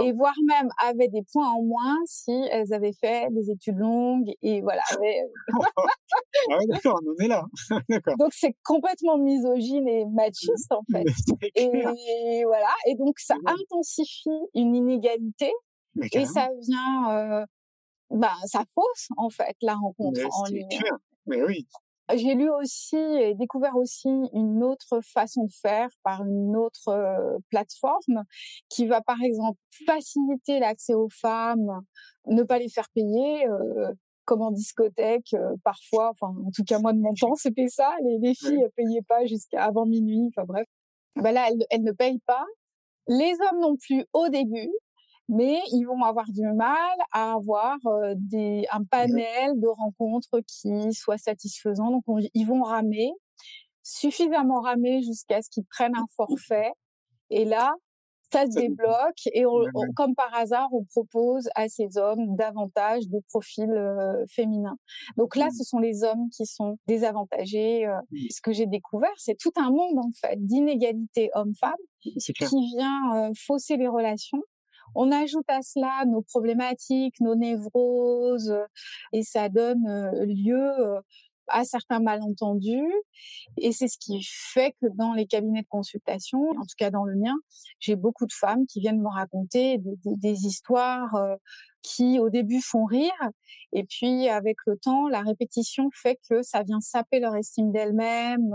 et 0.01 0.12
voire 0.12 0.36
même 0.46 0.70
avaient 0.79 1.08
des 1.08 1.24
points 1.32 1.50
en 1.50 1.63
moins 1.63 1.98
si 2.06 2.32
elles 2.51 2.72
avaient 2.74 2.94
fait 2.94 3.27
des 3.32 3.50
études 3.50 3.77
longues 3.77 4.32
et 4.41 4.62
voilà. 4.62 4.82
ah 4.91 5.01
ouais, 5.01 6.65
d'accord, 6.68 7.00
on 7.03 7.24
est 7.24 7.27
là. 7.27 7.46
donc 8.20 8.34
c'est 8.34 8.56
complètement 8.63 9.18
misogyne 9.18 9.88
et 9.88 10.06
machiste 10.06 10.72
en 10.72 10.84
fait. 10.91 11.06
Et 11.56 12.44
voilà. 12.46 12.70
Et 12.86 12.96
donc 12.96 13.18
ça 13.20 13.36
intensifie 13.46 14.29
une 14.53 14.75
inégalité 14.75 15.51
et 16.13 16.25
ça 16.25 16.50
vient, 16.62 17.12
euh, 17.12 17.46
bah, 18.09 18.33
ça 18.45 18.63
fausse 18.73 19.07
en 19.17 19.29
fait 19.29 19.55
la 19.61 19.75
rencontre 19.75 20.21
en 20.31 20.45
ligne. 20.45 20.67
Mais 21.25 21.43
oui. 21.43 21.67
J'ai 22.15 22.33
lu 22.33 22.49
aussi 22.49 22.97
et 22.97 23.35
découvert 23.35 23.75
aussi 23.75 24.09
une 24.33 24.63
autre 24.63 24.99
façon 25.03 25.43
de 25.43 25.51
faire 25.51 25.89
par 26.01 26.25
une 26.25 26.55
autre 26.55 26.87
euh, 26.87 27.37
plateforme 27.51 28.23
qui 28.67 28.87
va 28.87 29.01
par 29.01 29.21
exemple 29.21 29.59
faciliter 29.85 30.59
l'accès 30.59 30.95
aux 30.95 31.09
femmes, 31.09 31.81
ne 32.25 32.41
pas 32.41 32.57
les 32.57 32.69
faire 32.69 32.89
payer. 32.95 33.47
Euh, 33.47 33.93
comme 34.25 34.41
en 34.43 34.51
discothèque, 34.51 35.33
euh, 35.33 35.55
parfois, 35.63 36.11
enfin, 36.11 36.31
en 36.45 36.51
tout 36.51 36.63
cas, 36.63 36.77
moi, 36.77 36.93
de 36.93 36.99
mon 36.99 37.15
temps, 37.15 37.33
c'était 37.33 37.67
ça. 37.67 37.95
Les, 38.03 38.19
les 38.19 38.35
filles 38.35 38.59
ne 38.59 38.67
payaient 38.67 39.01
pas 39.07 39.25
jusqu'à 39.25 39.65
avant 39.65 39.87
minuit. 39.87 40.27
Enfin, 40.27 40.45
bref. 40.45 40.67
Ben 41.15 41.31
là, 41.31 41.47
elles, 41.49 41.65
elles 41.71 41.83
ne 41.83 41.91
payent 41.91 42.21
pas. 42.27 42.45
Les 43.07 43.33
hommes 43.33 43.59
non 43.59 43.75
plus 43.75 44.05
au 44.13 44.29
début 44.29 44.69
mais 45.29 45.62
ils 45.71 45.86
vont 45.86 46.01
avoir 46.03 46.25
du 46.31 46.41
mal 46.41 46.98
à 47.12 47.33
avoir 47.33 47.77
des, 48.15 48.65
un 48.71 48.83
panel 48.83 49.59
de 49.59 49.67
rencontres 49.67 50.39
qui 50.48 50.91
soit 50.91 51.19
satisfaisant. 51.19 51.91
Donc, 51.91 52.03
ils 52.33 52.45
vont 52.45 52.63
ramer, 52.63 53.12
suffisamment 53.83 54.62
ramer 54.62 55.03
jusqu'à 55.03 55.41
ce 55.43 55.50
qu'ils 55.51 55.65
prennent 55.65 55.95
un 55.95 56.07
forfait. 56.15 56.71
Et 57.29 57.45
là, 57.45 57.74
ça 58.33 58.45
se 58.48 58.57
débloque 58.59 59.27
et 59.27 59.43
comme 59.95 60.15
par 60.15 60.33
hasard, 60.33 60.67
on 60.74 60.83
propose 60.86 61.48
à 61.53 61.69
ces 61.69 61.98
hommes 61.98 62.36
davantage 62.36 63.07
de 63.07 63.19
profils 63.29 64.25
féminins. 64.31 64.77
Donc 65.15 65.36
là, 65.36 65.48
mmh. 65.48 65.51
ce 65.51 65.63
sont 65.63 65.77
les 65.77 66.03
hommes 66.03 66.27
qui 66.36 66.48
sont 66.48 66.79
désavantagés. 66.88 67.88
Ce 68.31 68.41
que 68.41 68.51
j'ai 68.51 68.65
découvert, 68.65 69.13
c'est 69.17 69.38
tout 69.38 69.53
un 69.57 69.69
monde 69.69 70.00
en 70.00 70.09
fait 70.19 70.43
d'inégalité 70.43 71.29
homme-femme 71.36 71.74
qui 72.00 72.74
vient 72.75 73.31
fausser 73.36 73.77
les 73.77 73.88
relations 73.88 74.41
on 74.96 75.12
ajoute 75.12 75.50
à 75.50 75.62
cela 75.62 76.05
nos 76.05 76.22
problématiques, 76.22 77.19
nos 77.22 77.36
névroses, 77.36 78.55
et 79.13 79.24
ça 79.24 79.50
donne 79.50 79.86
lieu 80.25 81.01
à 81.50 81.63
certains 81.63 82.00
malentendus. 82.00 82.94
Et 83.58 83.72
c'est 83.72 83.88
ce 83.88 83.98
qui 83.98 84.24
fait 84.24 84.75
que 84.82 84.88
dans 84.96 85.13
les 85.13 85.25
cabinets 85.25 85.62
de 85.62 85.68
consultation, 85.68 86.50
en 86.51 86.62
tout 86.62 86.75
cas 86.77 86.91
dans 86.91 87.03
le 87.03 87.15
mien, 87.15 87.36
j'ai 87.79 87.96
beaucoup 87.96 88.25
de 88.25 88.34
femmes 88.34 88.65
qui 88.65 88.79
viennent 88.79 89.01
me 89.01 89.10
raconter 89.10 89.79
des, 90.06 90.46
histoires 90.46 91.15
qui 91.82 92.20
au 92.20 92.29
début 92.29 92.62
font 92.62 92.86
rire 92.86 93.13
et 93.72 93.84
puis 93.84 94.27
avec 94.29 94.58
le 94.65 94.77
temps 94.77 95.08
la 95.08 95.22
répétition 95.22 95.89
fait 95.94 96.20
que 96.29 96.41
ça 96.41 96.63
vient 96.63 96.82
saper 96.82 97.20
leur 97.20 97.36
estime 97.36 97.72
d'elles-mêmes 97.72 98.53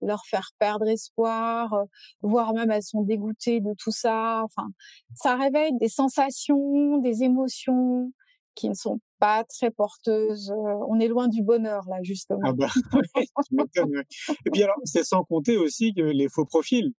leur 0.00 0.24
faire 0.26 0.50
perdre 0.58 0.88
espoir 0.88 1.74
voire 2.22 2.54
même 2.54 2.70
elles 2.70 2.82
sont 2.82 3.02
dégoûtées 3.02 3.60
de 3.60 3.74
tout 3.78 3.90
ça 3.90 4.42
enfin 4.44 4.68
ça 5.14 5.36
réveille 5.36 5.76
des 5.78 5.88
sensations 5.88 6.98
des 6.98 7.24
émotions 7.24 8.12
qui 8.54 8.68
ne 8.68 8.74
sont 8.74 9.00
pas 9.22 9.44
très 9.44 9.70
porteuses. 9.70 10.52
On 10.88 10.98
est 10.98 11.06
loin 11.06 11.28
du 11.28 11.44
bonheur 11.44 11.84
là 11.88 11.98
justement. 12.02 12.40
Ah 12.42 12.52
bah, 12.52 12.66
Et 14.46 14.50
puis 14.50 14.64
alors, 14.64 14.74
c'est 14.82 15.04
sans 15.04 15.22
compter 15.22 15.56
aussi 15.56 15.94
que 15.94 16.02
les 16.02 16.28
faux 16.28 16.44
profils 16.44 16.92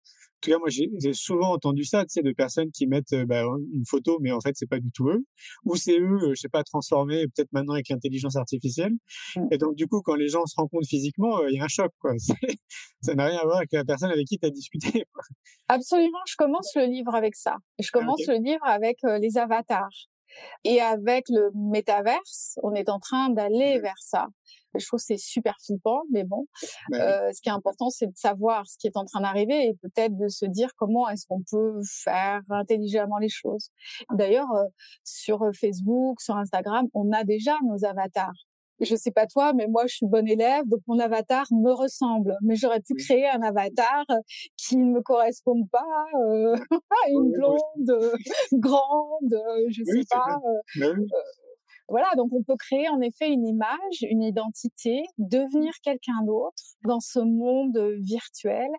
tout 0.44 0.52
cas, 0.52 0.60
moi, 0.60 0.70
j'ai 0.70 1.14
souvent 1.14 1.54
entendu 1.54 1.84
ça, 1.86 2.02
tu 2.02 2.10
sais, 2.10 2.22
de 2.22 2.34
personnes 2.34 2.70
qui 2.72 2.86
mettent 2.86 3.16
bah, 3.26 3.44
une 3.74 3.86
photo, 3.88 4.20
mais 4.22 4.32
en 4.32 4.42
fait, 4.42 4.52
c'est 4.56 4.68
pas 4.68 4.80
du 4.80 4.92
tout 4.92 5.10
eux, 5.10 5.26
ou 5.66 5.76
c'est 5.76 5.98
eux, 6.00 6.20
je 6.30 6.36
sais 6.36 6.50
pas, 6.50 6.64
transformés 6.64 7.26
peut-être 7.28 7.52
maintenant 7.54 7.74
avec 7.74 7.90
l'intelligence 7.90 8.36
artificielle. 8.36 8.92
Mmh. 9.36 9.48
Et 9.52 9.58
donc, 9.58 9.76
du 9.76 9.88
coup, 9.88 10.02
quand 10.02 10.16
les 10.16 10.28
gens 10.28 10.46
se 10.46 10.56
rencontrent 10.58 10.88
physiquement, 10.88 11.40
euh, 11.40 11.50
il 11.50 11.58
y 11.58 11.60
a 11.60 11.64
un 11.64 11.70
choc, 11.70 11.92
quoi. 12.00 12.14
ça 13.02 13.16
n'a 13.16 13.28
rien 13.28 13.40
à 13.40 13.44
voir 13.44 13.58
avec 13.58 13.72
la 13.72 13.86
personne 13.86 14.12
avec 14.12 14.28
qui 14.28 14.38
tu 14.38 14.46
as 14.46 14.50
discuté. 14.50 15.06
Absolument, 15.70 16.20
je 16.28 16.36
commence 16.38 16.72
le 16.76 16.86
livre 16.86 17.16
avec 17.16 17.36
ça. 17.36 17.56
Je 17.80 17.90
ah, 17.94 18.00
commence 18.00 18.28
le 18.28 18.36
livre 18.36 18.66
avec 18.66 18.98
les 19.04 19.38
avatars. 19.38 20.10
Et 20.64 20.82
avec 20.82 21.26
le 21.30 21.52
métaverse, 21.56 22.58
on 22.64 22.74
est 22.74 22.90
en 22.90 23.00
train 23.00 23.30
d'aller 23.30 23.78
mmh. 23.78 23.82
vers 23.82 23.98
ça. 24.00 24.28
Je 24.76 24.86
trouve 24.88 25.00
c'est 25.00 25.18
super 25.18 25.56
flippant, 25.64 26.02
mais 26.12 26.24
bon, 26.24 26.48
bah 26.90 26.98
euh, 26.98 27.32
ce 27.32 27.42
qui 27.42 27.50
est 27.50 27.54
important, 27.54 27.92
c'est 27.92 28.08
de 28.08 28.18
savoir 28.18 28.66
ce 28.66 28.78
qui 28.80 28.88
est 28.88 28.98
en 28.98 29.06
train 29.06 29.22
d'arriver 29.22 29.68
et 29.68 29.76
peut-être 29.76 30.18
de 30.18 30.28
se 30.28 30.46
dire 30.46 30.70
comment 30.78 31.08
est-ce 31.10 31.28
qu'on 31.28 31.44
peut 31.44 31.80
faire 32.04 32.42
intelligemment 32.50 33.20
les 33.20 33.30
choses. 33.30 33.70
D'ailleurs, 34.12 34.52
euh, 34.56 34.66
sur 35.04 35.48
Facebook, 35.54 36.22
sur 36.22 36.38
Instagram, 36.38 36.88
on 36.96 37.12
a 37.12 37.24
déjà 37.24 37.56
nos 37.64 37.86
avatars 37.86 38.34
je 38.84 38.96
sais 38.96 39.12
pas 39.12 39.28
toi, 39.28 39.54
mais 39.54 39.68
moi 39.68 39.88
je 39.88 39.96
suis 39.96 40.06
bonne 40.06 40.28
élève, 40.28 40.64
donc 40.68 40.82
mon 40.88 41.00
avatar 41.00 41.46
me 41.52 41.72
ressemble. 41.72 42.38
Mais 42.42 42.56
j'aurais 42.56 42.82
pu 42.82 42.96
créer 42.96 43.28
un 43.28 43.42
avatar 43.42 44.06
qui 44.58 44.78
ne 44.78 44.86
me 44.86 45.02
correspond 45.02 45.66
pas, 45.72 46.06
euh, 46.28 46.56
une 47.10 47.32
blonde, 47.32 47.90
euh, 47.90 48.14
grande, 48.54 49.34
euh, 49.34 49.68
je 49.70 49.84
sais 49.84 50.04
pas. 50.10 50.40
Bah 50.80 50.94
voilà, 51.90 52.08
donc 52.16 52.32
on 52.32 52.42
peut 52.42 52.56
créer 52.58 52.88
en 52.88 53.02
effet 53.02 53.30
une 53.30 53.46
image, 53.46 54.02
une 54.02 54.24
identité, 54.24 55.04
devenir 55.18 55.74
quelqu'un 55.84 56.24
d'autre 56.26 56.64
dans 56.86 57.02
ce 57.02 57.20
monde 57.20 57.78
virtuel. 58.00 58.70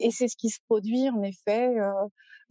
Et 0.00 0.10
c'est 0.10 0.26
ce 0.26 0.36
qui 0.36 0.50
se 0.50 0.58
produit 0.68 1.08
en 1.08 1.22
effet 1.22 1.76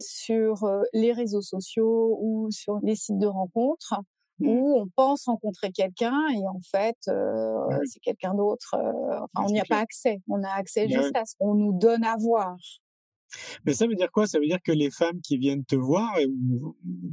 sur 0.00 0.66
les 0.94 1.12
réseaux 1.12 1.42
sociaux 1.42 2.18
ou 2.20 2.50
sur 2.50 2.78
les 2.82 2.96
sites 2.96 3.18
de 3.18 3.26
rencontres 3.26 4.00
Mmh. 4.40 4.48
où 4.48 4.76
on 4.76 4.86
pense 4.94 5.24
rencontrer 5.24 5.72
quelqu'un 5.72 6.16
et 6.32 6.46
en 6.46 6.60
fait 6.60 6.96
euh, 7.08 7.58
c'est 7.86 7.98
quelqu'un 7.98 8.34
d'autre. 8.34 8.74
Euh, 8.74 9.18
enfin, 9.24 9.46
on 9.48 9.50
n'y 9.50 9.60
a 9.60 9.64
pas 9.64 9.78
accès. 9.78 10.20
On 10.28 10.44
a 10.44 10.50
accès 10.50 10.86
bah 10.86 10.96
juste 10.96 11.16
à 11.16 11.24
ce 11.24 11.34
qu'on 11.38 11.54
nous 11.54 11.76
donne 11.76 12.04
à 12.04 12.16
voir. 12.16 12.56
Mais 13.66 13.74
ça 13.74 13.86
veut 13.86 13.94
dire 13.94 14.10
quoi? 14.10 14.26
Ça 14.26 14.38
veut 14.38 14.46
dire 14.46 14.62
que 14.64 14.72
les 14.72 14.90
femmes 14.90 15.20
qui 15.20 15.36
viennent 15.36 15.64
te 15.64 15.76
voir, 15.76 16.18
et 16.18 16.26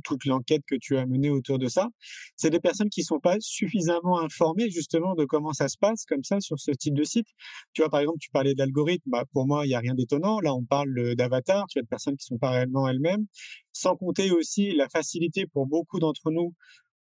toute 0.04 0.26
l'enquête 0.26 0.64
que 0.68 0.76
tu 0.76 0.98
as 0.98 1.06
menée 1.06 1.30
autour 1.30 1.60
de 1.60 1.68
ça, 1.68 1.90
c'est 2.36 2.50
des 2.50 2.60
personnes 2.60 2.90
qui 2.90 3.04
sont 3.04 3.20
pas 3.20 3.38
suffisamment 3.40 4.20
informées 4.20 4.70
justement 4.70 5.16
de 5.16 5.26
comment 5.26 5.54
ça 5.54 5.68
se 5.68 5.78
passe 5.78 6.06
comme 6.06 6.24
ça 6.24 6.40
sur 6.40 6.60
ce 6.60 6.72
type 6.72 6.94
de 6.94 7.04
site. 7.04 7.28
Tu 7.74 7.82
vois, 7.82 7.90
par 7.90 8.00
exemple, 8.00 8.20
tu 8.20 8.30
parlais 8.30 8.56
d'algorithme. 8.56 9.10
Bah, 9.10 9.26
pour 9.34 9.46
moi, 9.46 9.66
il 9.66 9.70
y 9.72 9.76
a 9.76 9.80
rien 9.80 9.94
d'étonnant. 9.94 10.40
Là, 10.40 10.54
on 10.54 10.64
parle 10.64 11.16
d'avatar. 11.16 11.66
Tu 11.68 11.80
as 11.80 11.82
de 11.82 11.88
personnes 11.88 12.18
qui 12.18 12.26
sont 12.26 12.38
pas 12.38 12.52
réellement 12.52 12.88
elles-mêmes. 12.88 13.26
Sans 13.74 13.96
compter 13.98 14.32
aussi 14.32 14.74
la 14.74 14.88
facilité 14.88 15.46
pour 15.48 15.68
beaucoup 15.68 16.00
d'entre 16.00 16.32
nous 16.32 16.54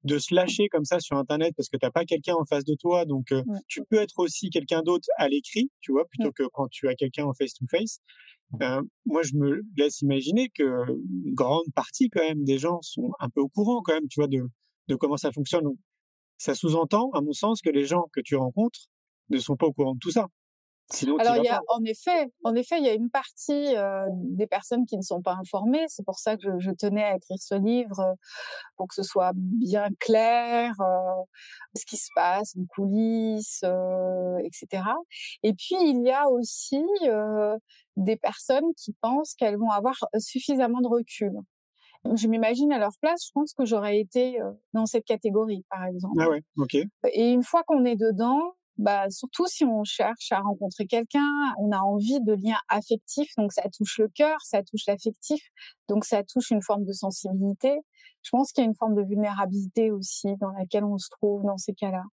de 0.04 0.18
se 0.18 0.35
lâcher 0.35 0.68
comme 0.68 0.85
ça 0.85 1.00
sur 1.00 1.16
Internet 1.16 1.54
parce 1.56 1.68
que 1.68 1.76
t'as 1.76 1.90
pas 1.90 2.04
quelqu'un 2.04 2.35
en 2.35 2.44
face 2.44 2.64
de 2.64 2.75
toi. 2.75 3.04
Donc, 3.04 3.32
euh, 3.32 3.42
tu 3.68 3.82
peux 3.85 3.97
être 3.97 4.18
aussi 4.18 4.50
quelqu'un 4.50 4.82
d'autre 4.82 5.09
à 5.16 5.28
l'écrit, 5.28 5.71
tu 5.80 5.92
vois, 5.92 6.04
plutôt 6.06 6.32
que 6.32 6.44
quand 6.52 6.68
tu 6.68 6.88
as 6.88 6.94
quelqu'un 6.94 7.25
en 7.25 7.35
face-to-face. 7.35 8.00
Ben, 8.59 8.82
moi, 9.06 9.23
je 9.23 9.35
me 9.35 9.62
laisse 9.78 10.02
imaginer 10.02 10.50
que 10.50 10.62
une 10.90 11.32
grande 11.32 11.64
partie 11.75 12.11
quand 12.11 12.21
même 12.21 12.44
des 12.44 12.59
gens 12.59 12.82
sont 12.82 13.12
un 13.18 13.30
peu 13.30 13.40
au 13.40 13.49
courant 13.49 13.80
quand 13.82 13.94
même, 13.94 14.09
tu 14.09 14.21
vois, 14.21 14.28
de, 14.28 14.42
de 14.88 14.94
comment 14.94 15.16
ça 15.16 15.32
fonctionne. 15.32 15.64
Donc, 15.64 15.78
ça 16.37 16.54
sous-entend, 16.54 17.11
à 17.12 17.21
mon 17.21 17.32
sens, 17.32 17.62
que 17.62 17.71
les 17.71 17.87
gens 17.87 18.09
que 18.12 18.21
tu 18.21 18.37
rencontres 18.37 18.80
ne 19.30 19.38
sont 19.38 19.56
pas 19.56 19.66
au 19.66 19.73
courant 19.73 19.94
de 19.94 20.00
tout 20.00 20.11
ça. 20.11 20.26
Alors 21.19 21.37
il 21.37 21.45
y 21.45 21.49
a 21.49 21.61
en 21.69 21.83
effet, 21.85 22.31
en 22.45 22.55
effet, 22.55 22.79
il 22.79 22.85
y 22.85 22.89
a 22.89 22.95
une 22.95 23.11
partie 23.11 23.77
euh, 23.77 24.07
des 24.11 24.47
personnes 24.47 24.85
qui 24.87 24.97
ne 24.97 25.03
sont 25.03 25.23
pas 25.23 25.35
informées. 25.35 25.85
C'est 25.89 26.05
pour 26.05 26.19
ça 26.19 26.37
que 26.37 26.43
je, 26.43 26.59
je, 26.59 26.71
tenais 26.71 27.05
à 27.05 27.17
écrire 27.17 27.39
ce 27.41 27.55
livre 27.55 28.01
euh, 28.01 28.15
pour 28.77 28.89
que 28.89 28.95
ce 28.95 29.03
soit 29.03 29.33
bien 29.35 29.89
clair 30.01 30.75
euh, 30.81 31.23
ce 31.75 31.85
qui 31.87 31.97
se 31.97 32.09
passe 32.15 32.55
en 32.59 32.65
coulisses, 32.75 33.65
etc. 34.45 34.85
Et 35.43 35.55
puis 35.55 35.77
il 35.81 36.03
y 36.05 36.11
a 36.11 36.29
aussi 36.29 36.85
des 37.97 38.17
personnes 38.17 38.75
qui 38.77 38.95
pensent 39.01 39.35
qu'elles 39.35 39.57
vont 39.57 39.71
avoir 39.71 39.97
suffisamment 40.19 40.81
de 40.81 40.89
recul. 40.89 41.33
Je 42.15 42.27
m'imagine 42.27 42.73
à 42.73 42.79
leur 42.79 42.93
place, 43.01 43.27
je 43.27 43.31
pense 43.33 43.55
que 43.55 43.65
j'aurais 43.65 44.01
été 44.01 44.39
dans 44.73 44.87
cette 44.87 45.05
catégorie, 45.05 45.65
par 45.71 45.85
exemple. 45.85 46.21
Ah 46.21 46.29
ouais, 46.29 46.43
ok. 46.57 46.75
Et 47.12 47.31
une 47.31 47.45
fois 47.45 47.62
qu'on 47.62 47.85
est 47.85 47.97
dedans, 47.97 48.55
bah, 48.79 49.11
surtout 49.11 49.47
si 49.47 49.64
on 49.64 49.85
cherche 49.85 50.33
à 50.33 50.41
rencontrer 50.41 50.87
quelqu'un, 50.87 51.55
on 51.59 51.73
a 51.73 51.79
envie 51.79 52.21
de 52.21 52.33
liens 52.35 52.61
affectifs, 52.69 53.31
donc 53.37 53.52
ça 53.52 53.62
touche 53.76 53.99
le 53.99 54.09
cœur, 54.09 54.38
ça 54.43 54.62
touche 54.62 54.83
l'affectif, 54.87 55.43
donc 55.93 56.07
ça 56.07 56.23
touche 56.25 56.51
une 56.51 56.63
forme 56.63 56.85
de 56.85 56.93
sensibilité. 56.93 57.81
Je 58.23 58.31
pense 58.31 58.53
qu'il 58.53 58.63
y 58.63 58.67
a 58.67 58.69
une 58.69 58.77
forme 58.77 58.95
de 58.95 59.03
vulnérabilité 59.03 59.91
aussi 59.91 60.37
dans 60.41 60.53
laquelle 60.53 60.85
on 60.85 60.97
se 60.97 61.09
trouve 61.11 61.43
dans 61.43 61.59
ces 61.59 61.75
cas-là. 61.75 62.05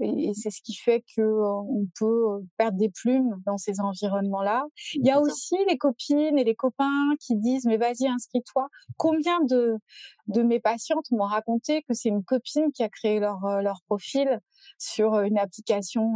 Et, 0.00 0.32
c'est 0.34 0.50
ce 0.50 0.60
qui 0.62 0.74
fait 0.74 1.02
que 1.16 1.22
euh, 1.22 1.52
on 1.52 1.86
peut 1.98 2.32
euh, 2.32 2.40
perdre 2.58 2.76
des 2.76 2.90
plumes 2.90 3.40
dans 3.46 3.56
ces 3.56 3.80
environnements-là. 3.80 4.64
Il 4.94 5.06
y 5.06 5.10
a 5.10 5.20
aussi 5.20 5.56
les 5.68 5.78
copines 5.78 6.38
et 6.38 6.44
les 6.44 6.54
copains 6.54 7.14
qui 7.20 7.36
disent 7.36 7.66
mais 7.66 7.76
vas-y 7.76 8.06
inscris-toi. 8.08 8.68
Combien 8.96 9.40
de 9.44 9.78
de 10.26 10.42
mes 10.42 10.60
patientes 10.60 11.10
m'ont 11.10 11.24
raconté 11.24 11.82
que 11.82 11.94
c'est 11.94 12.08
une 12.08 12.24
copine 12.24 12.72
qui 12.72 12.82
a 12.82 12.88
créé 12.88 13.20
leur 13.20 13.44
euh, 13.44 13.62
leur 13.62 13.80
profil 13.86 14.40
sur 14.78 15.20
une 15.20 15.38
application 15.38 16.14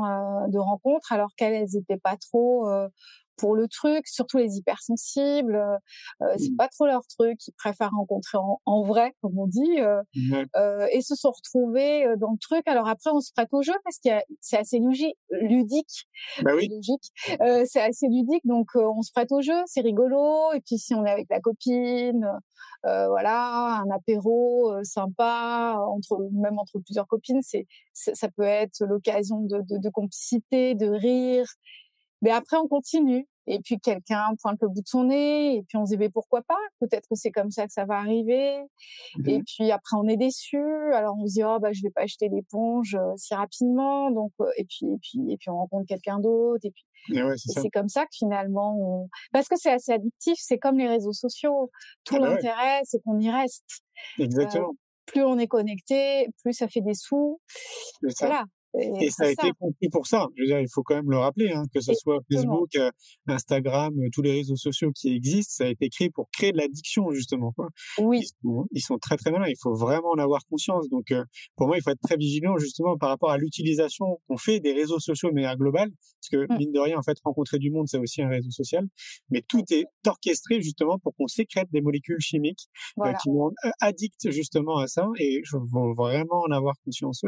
de 0.49 0.59
rencontre 0.59 1.13
alors 1.13 1.31
qu'elles 1.37 1.69
n'étaient 1.73 1.99
pas 1.99 2.17
trop 2.17 2.67
pour 3.39 3.55
le 3.55 3.69
truc, 3.69 4.07
surtout 4.07 4.37
les 4.37 4.57
hypersensibles, 4.57 5.57
euh, 5.57 5.77
euh 6.23 6.35
c'est 6.37 6.51
mmh. 6.51 6.57
pas 6.57 6.69
trop 6.69 6.87
leur 6.87 7.07
truc, 7.07 7.39
ils 7.47 7.53
préfèrent 7.53 7.93
rencontrer 7.97 8.39
en, 8.67 8.83
vrai, 8.83 9.15
comme 9.23 9.39
on 9.39 9.47
dit, 9.47 9.81
euh, 9.81 10.03
euh, 10.57 10.87
et 10.93 11.01
se 11.01 11.15
sont 11.15 11.31
retrouvés 11.31 12.05
euh, 12.05 12.17
dans 12.17 12.33
le 12.33 12.39
truc. 12.39 12.67
Alors 12.67 12.89
après, 12.89 13.11
on 13.13 13.21
se 13.21 13.33
prête 13.33 13.49
au 13.53 13.63
jeu 13.63 13.73
parce 13.85 13.99
que 14.05 14.11
c'est 14.41 14.59
assez 14.59 14.81
ludique, 15.31 16.07
bah 16.43 16.53
oui. 16.55 16.69
logique, 16.69 17.13
c'est 17.67 17.81
assez 17.81 18.09
ludique, 18.09 18.45
donc 18.45 18.69
on 18.75 19.03
se 19.03 19.13
prête 19.13 19.33
au 19.33 19.41
jeu, 19.41 19.63
c'est 19.67 19.81
rigolo. 19.81 20.53
Et 20.53 20.61
puis 20.61 20.79
si 20.79 20.95
on 20.95 21.05
est 21.07 21.11
avec 21.11 21.29
la 21.31 21.41
copine, 21.41 22.27
voilà, 22.83 23.83
un 23.85 23.91
apéro 23.91 24.73
sympa, 24.83 25.77
entre 25.79 26.29
même 26.33 26.59
entre 26.59 26.79
plusieurs 26.81 27.07
copines, 27.07 27.41
c'est 27.43 27.67
ça 27.93 28.29
peut 28.29 28.43
être 28.43 28.85
l'occasion 28.85 29.41
de, 29.41 29.61
de, 29.61 29.79
de 29.79 29.89
complicité, 29.91 30.75
de 30.75 30.89
rire. 30.89 31.47
Mais 32.23 32.31
après, 32.31 32.57
on 32.57 32.69
continue. 32.69 33.27
Et 33.51 33.61
puis 33.61 33.81
quelqu'un 33.81 34.35
pointe 34.43 34.59
le 34.61 34.69
bout 34.69 34.83
de 34.83 34.87
son 34.87 35.05
nez, 35.05 35.57
et 35.57 35.63
puis 35.63 35.79
on 35.79 35.87
se 35.87 35.93
dit 35.93 35.97
mais 35.97 36.11
pourquoi 36.11 36.43
pas? 36.43 36.59
Peut-être 36.81 37.09
que 37.09 37.15
c'est 37.15 37.31
comme 37.31 37.51
ça 37.51 37.67
que 37.67 37.73
ça 37.73 37.87
va 37.87 37.97
arriver. 37.97 38.59
Et 39.25 39.39
mmh 39.39 39.45
puis 39.45 39.71
après 39.71 39.97
on 39.97 40.07
est 40.07 40.19
déçu, 40.19 40.59
alors 40.93 41.17
on 41.19 41.27
se 41.27 41.33
dit 41.33 41.45
oh 41.45 41.59
bah 41.59 41.73
je 41.73 41.81
vais 41.83 41.91
pas 41.91 42.03
acheter 42.03 42.29
l'éponge 42.29 42.95
euh, 42.95 43.15
si 43.17 43.35
rapidement, 43.35 44.11
donc 44.11 44.33
euh, 44.41 44.51
et 44.59 44.67
puis 44.67 44.87
et 44.93 44.99
puis 45.01 45.33
et 45.33 45.39
puis 45.39 45.49
on 45.49 45.57
rencontre 45.57 45.87
quelqu'un 45.87 46.19
d'autre, 46.19 46.67
et 46.67 46.71
puis 46.71 46.85
c'est 47.39 47.71
comme 47.71 47.89
ça 47.89 48.03
que 48.05 48.13
finalement 48.13 48.77
on... 48.79 49.09
parce 49.33 49.49
que 49.49 49.57
c'est 49.57 49.73
assez 49.73 49.93
addictif, 49.93 50.37
c'est 50.39 50.59
comme 50.59 50.77
les 50.77 50.89
réseaux 50.89 51.15
sociaux. 51.15 51.71
Tout 52.05 52.17
ah 52.17 52.21
bah 52.21 52.29
l'intérêt 52.35 52.83
c'est 52.85 53.03
qu'on 53.03 53.19
y 53.19 53.31
reste. 53.31 53.83
Exactement. 54.19 54.69
Euh, 54.69 54.73
plus 55.07 55.23
on 55.25 55.39
est 55.39 55.47
connecté, 55.47 56.29
plus 56.43 56.53
ça 56.53 56.69
fait 56.69 56.83
des 56.83 56.93
sous. 56.93 57.41
Voilà. 58.21 58.45
Et, 58.79 59.11
ça 59.11 59.25
a 59.25 59.31
été 59.31 59.51
compris 59.59 59.89
pour 59.89 60.07
ça. 60.07 60.27
Je 60.37 60.43
veux 60.43 60.47
dire, 60.47 60.61
il 60.61 60.69
faut 60.73 60.83
quand 60.83 60.95
même 60.95 61.11
le 61.11 61.19
rappeler, 61.19 61.51
hein, 61.53 61.65
que 61.75 61.81
ce 61.81 61.93
soit 61.95 62.19
Facebook, 62.31 62.75
euh, 62.77 62.91
Instagram, 63.27 63.93
euh, 63.99 64.09
tous 64.13 64.23
les 64.23 64.33
réseaux 64.33 64.57
sociaux 64.57 64.91
qui 64.95 65.15
existent, 65.15 65.65
ça 65.65 65.65
a 65.65 65.69
été 65.69 65.89
créé 65.89 66.11
pour 66.11 66.29
créer 66.31 66.53
de 66.53 66.59
l'addiction 66.59 67.11
justement. 67.11 67.53
Quoi. 67.53 67.69
Oui. 67.99 68.23
Ils 68.73 68.81
sont, 68.81 68.99
très 68.99 69.17
très 69.17 69.31
malins. 69.31 69.49
Il 69.49 69.57
faut 69.61 69.75
vraiment 69.75 70.11
en 70.11 70.19
avoir 70.19 70.43
conscience. 70.49 70.89
Donc, 70.91 71.11
euh, 71.11 71.25
pour 71.57 71.67
moi, 71.67 71.77
il 71.77 71.83
faut 71.83 71.91
être 71.91 72.01
très 72.01 72.17
vigilant 72.17 72.57
justement 72.59 72.97
par 72.97 73.09
rapport 73.09 73.31
à 73.31 73.39
l'utilisation 73.39 74.21
qu'on 74.29 74.37
fait 74.37 74.61
des 74.61 74.73
réseaux 74.73 75.01
sociaux 75.01 75.31
de 75.31 75.35
manière 75.35 75.57
globale, 75.57 75.91
parce 75.91 76.29
que 76.31 76.53
mmh. 76.53 76.59
mine 76.59 76.73
de 76.73 76.81
rien, 76.81 76.99
en 76.99 77.03
fait, 77.03 77.17
rencontrer 77.25 77.59
du 77.59 77.71
monde, 77.71 77.89
c'est 77.89 77.99
aussi 77.99 78.23
un 78.23 78.29
réseau 78.29 78.51
social. 78.51 78.87
Mais 79.31 79.43
tout 79.47 79.65
est 79.71 79.87
orchestré 80.07 80.61
justement 80.61 80.99
pour 80.99 81.15
qu'on 81.17 81.27
sécrète 81.27 81.69
des 81.73 81.81
molécules 81.81 82.21
chimiques 82.21 82.69
qui 83.23 83.31
nous 83.31 83.53
addictent 83.81 84.31
justement 84.31 84.79
à 84.79 84.87
ça. 84.87 85.07
Et 85.19 85.41
je 85.45 85.57
veux 85.57 85.95
vraiment 85.95 86.43
en 86.47 86.53
avoir 86.53 86.75
conscience. 86.85 87.23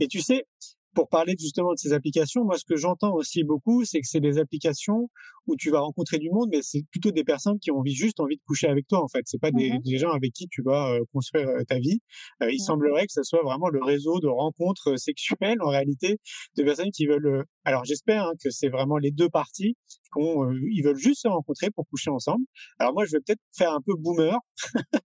Et 0.00 0.08
tu 0.08 0.20
sais, 0.20 0.44
pour 0.94 1.08
parler 1.08 1.34
justement 1.38 1.72
de 1.72 1.78
ces 1.78 1.92
applications, 1.92 2.44
moi, 2.44 2.56
ce 2.58 2.64
que 2.64 2.76
j'entends 2.76 3.14
aussi 3.14 3.44
beaucoup, 3.44 3.84
c'est 3.84 4.00
que 4.00 4.06
c'est 4.06 4.20
des 4.20 4.38
applications 4.38 5.08
où 5.46 5.56
tu 5.56 5.70
vas 5.70 5.80
rencontrer 5.80 6.18
du 6.18 6.30
monde, 6.30 6.48
mais 6.52 6.62
c'est 6.62 6.82
plutôt 6.90 7.10
des 7.10 7.24
personnes 7.24 7.58
qui 7.58 7.70
ont 7.70 7.82
juste 7.84 8.20
envie 8.20 8.36
de 8.36 8.42
coucher 8.46 8.68
avec 8.68 8.86
toi, 8.88 9.02
en 9.02 9.08
fait. 9.08 9.22
C'est 9.24 9.40
pas 9.40 9.50
des, 9.50 9.70
mmh 9.70 9.98
gens 9.98 10.10
avec 10.10 10.32
qui 10.32 10.46
tu 10.48 10.62
vas 10.62 10.92
euh, 10.92 11.00
construire 11.12 11.48
euh, 11.48 11.64
ta 11.64 11.78
vie. 11.78 12.00
Euh, 12.42 12.50
il 12.50 12.60
semblerait 12.60 13.06
que 13.06 13.12
ce 13.12 13.22
soit 13.22 13.42
vraiment 13.42 13.68
le 13.68 13.82
réseau 13.82 14.20
de 14.20 14.28
rencontres 14.28 14.96
sexuelles, 14.96 15.60
en 15.60 15.68
réalité, 15.68 16.18
de 16.56 16.62
personnes 16.62 16.90
qui 16.90 17.06
veulent. 17.06 17.44
alors, 17.64 17.84
j'espère 17.84 18.24
hein, 18.24 18.32
que 18.42 18.50
c'est 18.50 18.68
vraiment 18.68 18.98
les 18.98 19.10
deux 19.10 19.28
parties 19.28 19.76
qu'on, 20.10 20.52
ils 20.52 20.82
veulent 20.82 20.96
juste 20.96 21.22
se 21.22 21.28
rencontrer 21.28 21.70
pour 21.70 21.86
coucher 21.88 22.10
ensemble. 22.10 22.44
Alors 22.78 22.94
moi, 22.94 23.04
je 23.04 23.12
vais 23.12 23.20
peut-être 23.20 23.40
faire 23.52 23.72
un 23.72 23.80
peu 23.80 23.94
boomer. 23.96 24.36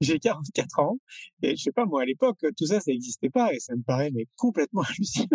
J'ai 0.00 0.18
44 0.18 0.80
ans 0.80 0.98
et 1.42 1.56
je 1.56 1.62
sais 1.62 1.72
pas 1.72 1.86
moi 1.86 2.02
à 2.02 2.04
l'époque 2.04 2.38
tout 2.56 2.66
ça 2.66 2.80
ça 2.80 2.92
n'existait 2.92 3.30
pas 3.30 3.54
et 3.54 3.58
ça 3.58 3.74
me 3.74 3.82
paraît 3.82 4.10
mais 4.12 4.26
complètement 4.36 4.82
hallucinant. 4.88 5.25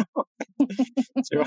tu 1.30 1.38
vois? 1.38 1.46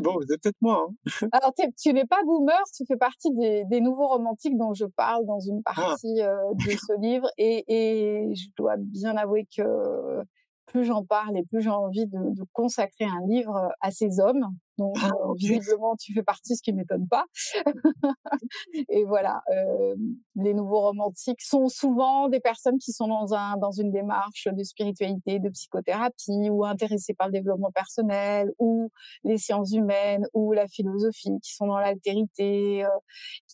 Bon, 0.00 0.18
c'est 0.28 0.40
peut-être 0.40 0.56
moi. 0.60 0.88
Hein. 0.88 1.28
Alors 1.32 1.52
tu 1.54 1.92
n'es 1.92 2.06
pas 2.06 2.22
boomer, 2.24 2.60
tu 2.74 2.84
fais 2.86 2.96
partie 2.96 3.32
des, 3.32 3.64
des, 3.64 3.80
nouveaux 3.80 4.08
romantiques 4.08 4.56
dont 4.56 4.74
je 4.74 4.86
parle 4.86 5.26
dans 5.26 5.40
une 5.40 5.62
ah. 5.64 5.74
partie 5.74 6.20
euh, 6.22 6.36
de 6.54 6.70
ce 6.70 7.00
livre 7.00 7.28
et, 7.38 7.64
et 7.68 8.34
je 8.34 8.48
dois 8.56 8.76
bien 8.78 9.16
avouer 9.16 9.46
que 9.56 10.22
plus 10.66 10.84
j'en 10.84 11.04
parle 11.04 11.36
et 11.36 11.44
plus 11.44 11.60
j'ai 11.60 11.70
envie 11.70 12.06
de, 12.06 12.34
de, 12.34 12.44
consacrer 12.52 13.04
un 13.04 13.26
livre 13.26 13.70
à 13.80 13.90
ces 13.90 14.20
hommes 14.20 14.46
donc 14.78 14.96
ah, 15.00 15.10
euh, 15.10 15.34
visiblement, 15.36 15.96
tu 15.96 16.12
fais 16.14 16.22
partie, 16.22 16.56
ce 16.56 16.62
qui 16.62 16.72
m'étonne 16.72 17.06
pas. 17.08 17.24
et 18.88 19.04
voilà, 19.04 19.42
euh, 19.50 19.94
les 20.36 20.54
nouveaux 20.54 20.80
romantiques 20.80 21.42
sont 21.42 21.68
souvent 21.68 22.28
des 22.28 22.40
personnes 22.40 22.78
qui 22.78 22.92
sont 22.92 23.08
dans 23.08 23.34
un 23.34 23.56
dans 23.56 23.70
une 23.70 23.90
démarche 23.90 24.48
de 24.50 24.62
spiritualité, 24.62 25.38
de 25.38 25.48
psychothérapie, 25.50 26.48
ou 26.50 26.64
intéressées 26.64 27.14
par 27.14 27.28
le 27.28 27.32
développement 27.32 27.70
personnel, 27.70 28.52
ou 28.58 28.90
les 29.24 29.38
sciences 29.38 29.72
humaines, 29.72 30.26
ou 30.32 30.52
la 30.52 30.66
philosophie, 30.68 31.38
qui 31.42 31.54
sont 31.54 31.66
dans 31.66 31.78
l'altérité, 31.78 32.84
euh, 32.84 32.88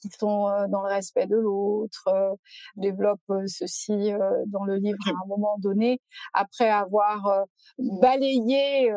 qui 0.00 0.08
sont 0.18 0.48
euh, 0.48 0.66
dans 0.68 0.82
le 0.82 0.88
respect 0.88 1.26
de 1.26 1.36
l'autre, 1.36 2.08
euh, 2.08 2.34
développent 2.76 3.32
ceci 3.46 4.12
dans 4.46 4.64
le 4.64 4.76
livre 4.76 4.98
à 5.06 5.10
un 5.10 5.26
moment 5.28 5.56
donné, 5.58 6.00
après 6.32 6.68
avoir 6.68 7.44
balayé 7.78 8.92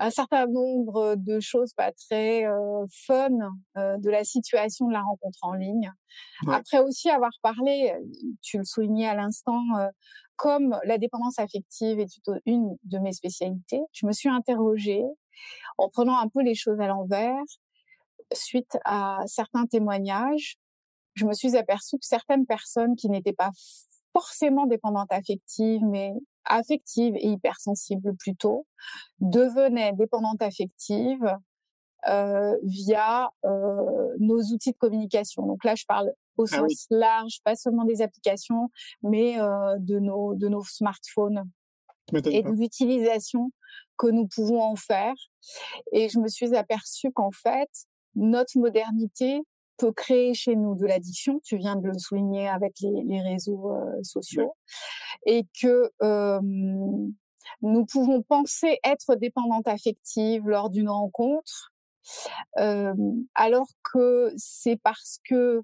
un 0.00 0.10
certain 0.10 0.46
nombre 0.46 1.14
de 1.16 1.40
choses 1.40 1.72
pas 1.74 1.92
très 1.92 2.46
euh, 2.46 2.84
fun 3.06 3.30
euh, 3.76 3.96
de 3.98 4.10
la 4.10 4.24
situation 4.24 4.88
de 4.88 4.92
la 4.92 5.02
rencontre 5.02 5.38
en 5.42 5.52
ligne. 5.52 5.92
Après 6.48 6.78
aussi 6.78 7.10
avoir 7.10 7.32
parlé, 7.42 7.94
tu 8.42 8.58
le 8.58 8.64
soulignais 8.64 9.06
à 9.06 9.14
l'instant, 9.14 9.62
euh, 9.78 9.88
comme 10.36 10.78
la 10.84 10.98
dépendance 10.98 11.38
affective 11.38 11.98
est 12.00 12.08
une 12.46 12.76
de 12.84 12.98
mes 12.98 13.12
spécialités, 13.12 13.80
je 13.92 14.06
me 14.06 14.12
suis 14.12 14.28
interrogée 14.28 15.04
en 15.78 15.88
prenant 15.88 16.18
un 16.18 16.28
peu 16.28 16.42
les 16.42 16.54
choses 16.54 16.80
à 16.80 16.86
l'envers 16.86 17.42
suite 18.32 18.78
à 18.84 19.20
certains 19.26 19.66
témoignages. 19.66 20.56
Je 21.14 21.24
me 21.24 21.32
suis 21.32 21.56
aperçue 21.56 21.96
que 21.96 22.06
certaines 22.06 22.46
personnes 22.46 22.94
qui 22.94 23.08
n'étaient 23.08 23.32
pas 23.32 23.50
forcément 24.12 24.66
dépendantes 24.66 25.12
affectives, 25.12 25.82
mais 25.84 26.12
affective 26.48 27.14
et 27.16 27.28
hypersensible 27.28 28.14
plutôt, 28.16 28.66
devenait 29.20 29.92
dépendante 29.92 30.42
affective 30.42 31.38
euh, 32.08 32.56
via 32.62 33.30
euh, 33.44 34.14
nos 34.18 34.40
outils 34.40 34.72
de 34.72 34.76
communication. 34.76 35.46
Donc 35.46 35.64
là, 35.64 35.74
je 35.74 35.84
parle 35.86 36.12
au 36.36 36.44
ah 36.44 36.56
sens 36.56 36.86
large, 36.90 37.40
pas 37.44 37.56
seulement 37.56 37.84
des 37.84 38.02
applications, 38.02 38.70
mais 39.02 39.40
euh, 39.40 39.76
de 39.78 39.98
nos 39.98 40.34
de 40.34 40.48
nos 40.48 40.62
smartphones 40.62 41.44
et 42.12 42.42
de 42.42 42.50
l'utilisation 42.50 43.50
que 43.96 44.06
nous 44.06 44.28
pouvons 44.28 44.62
en 44.62 44.76
faire. 44.76 45.14
Et 45.92 46.08
je 46.08 46.18
me 46.20 46.28
suis 46.28 46.54
aperçue 46.54 47.10
qu'en 47.12 47.32
fait, 47.32 47.68
notre 48.14 48.56
modernité 48.58 49.42
peut 49.78 49.92
créer 49.92 50.34
chez 50.34 50.56
nous 50.56 50.74
de 50.74 50.86
l'addiction, 50.86 51.40
tu 51.44 51.56
viens 51.56 51.76
de 51.76 51.86
le 51.86 51.98
souligner 51.98 52.48
avec 52.48 52.74
les, 52.80 53.02
les 53.04 53.22
réseaux 53.22 53.72
euh, 53.72 54.02
sociaux, 54.02 54.54
et 55.24 55.46
que 55.60 55.90
euh, 56.02 56.40
nous 57.62 57.86
pouvons 57.86 58.22
penser 58.22 58.78
être 58.84 59.14
dépendantes 59.14 59.68
affectives 59.68 60.46
lors 60.46 60.68
d'une 60.68 60.90
rencontre, 60.90 61.72
euh, 62.58 62.94
alors 63.34 63.68
que 63.92 64.32
c'est 64.36 64.76
parce 64.82 65.18
que 65.24 65.62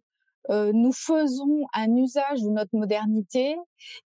nous 0.49 0.93
faisons 0.93 1.65
un 1.73 1.97
usage 1.97 2.43
de 2.43 2.51
notre 2.51 2.77
modernité 2.77 3.57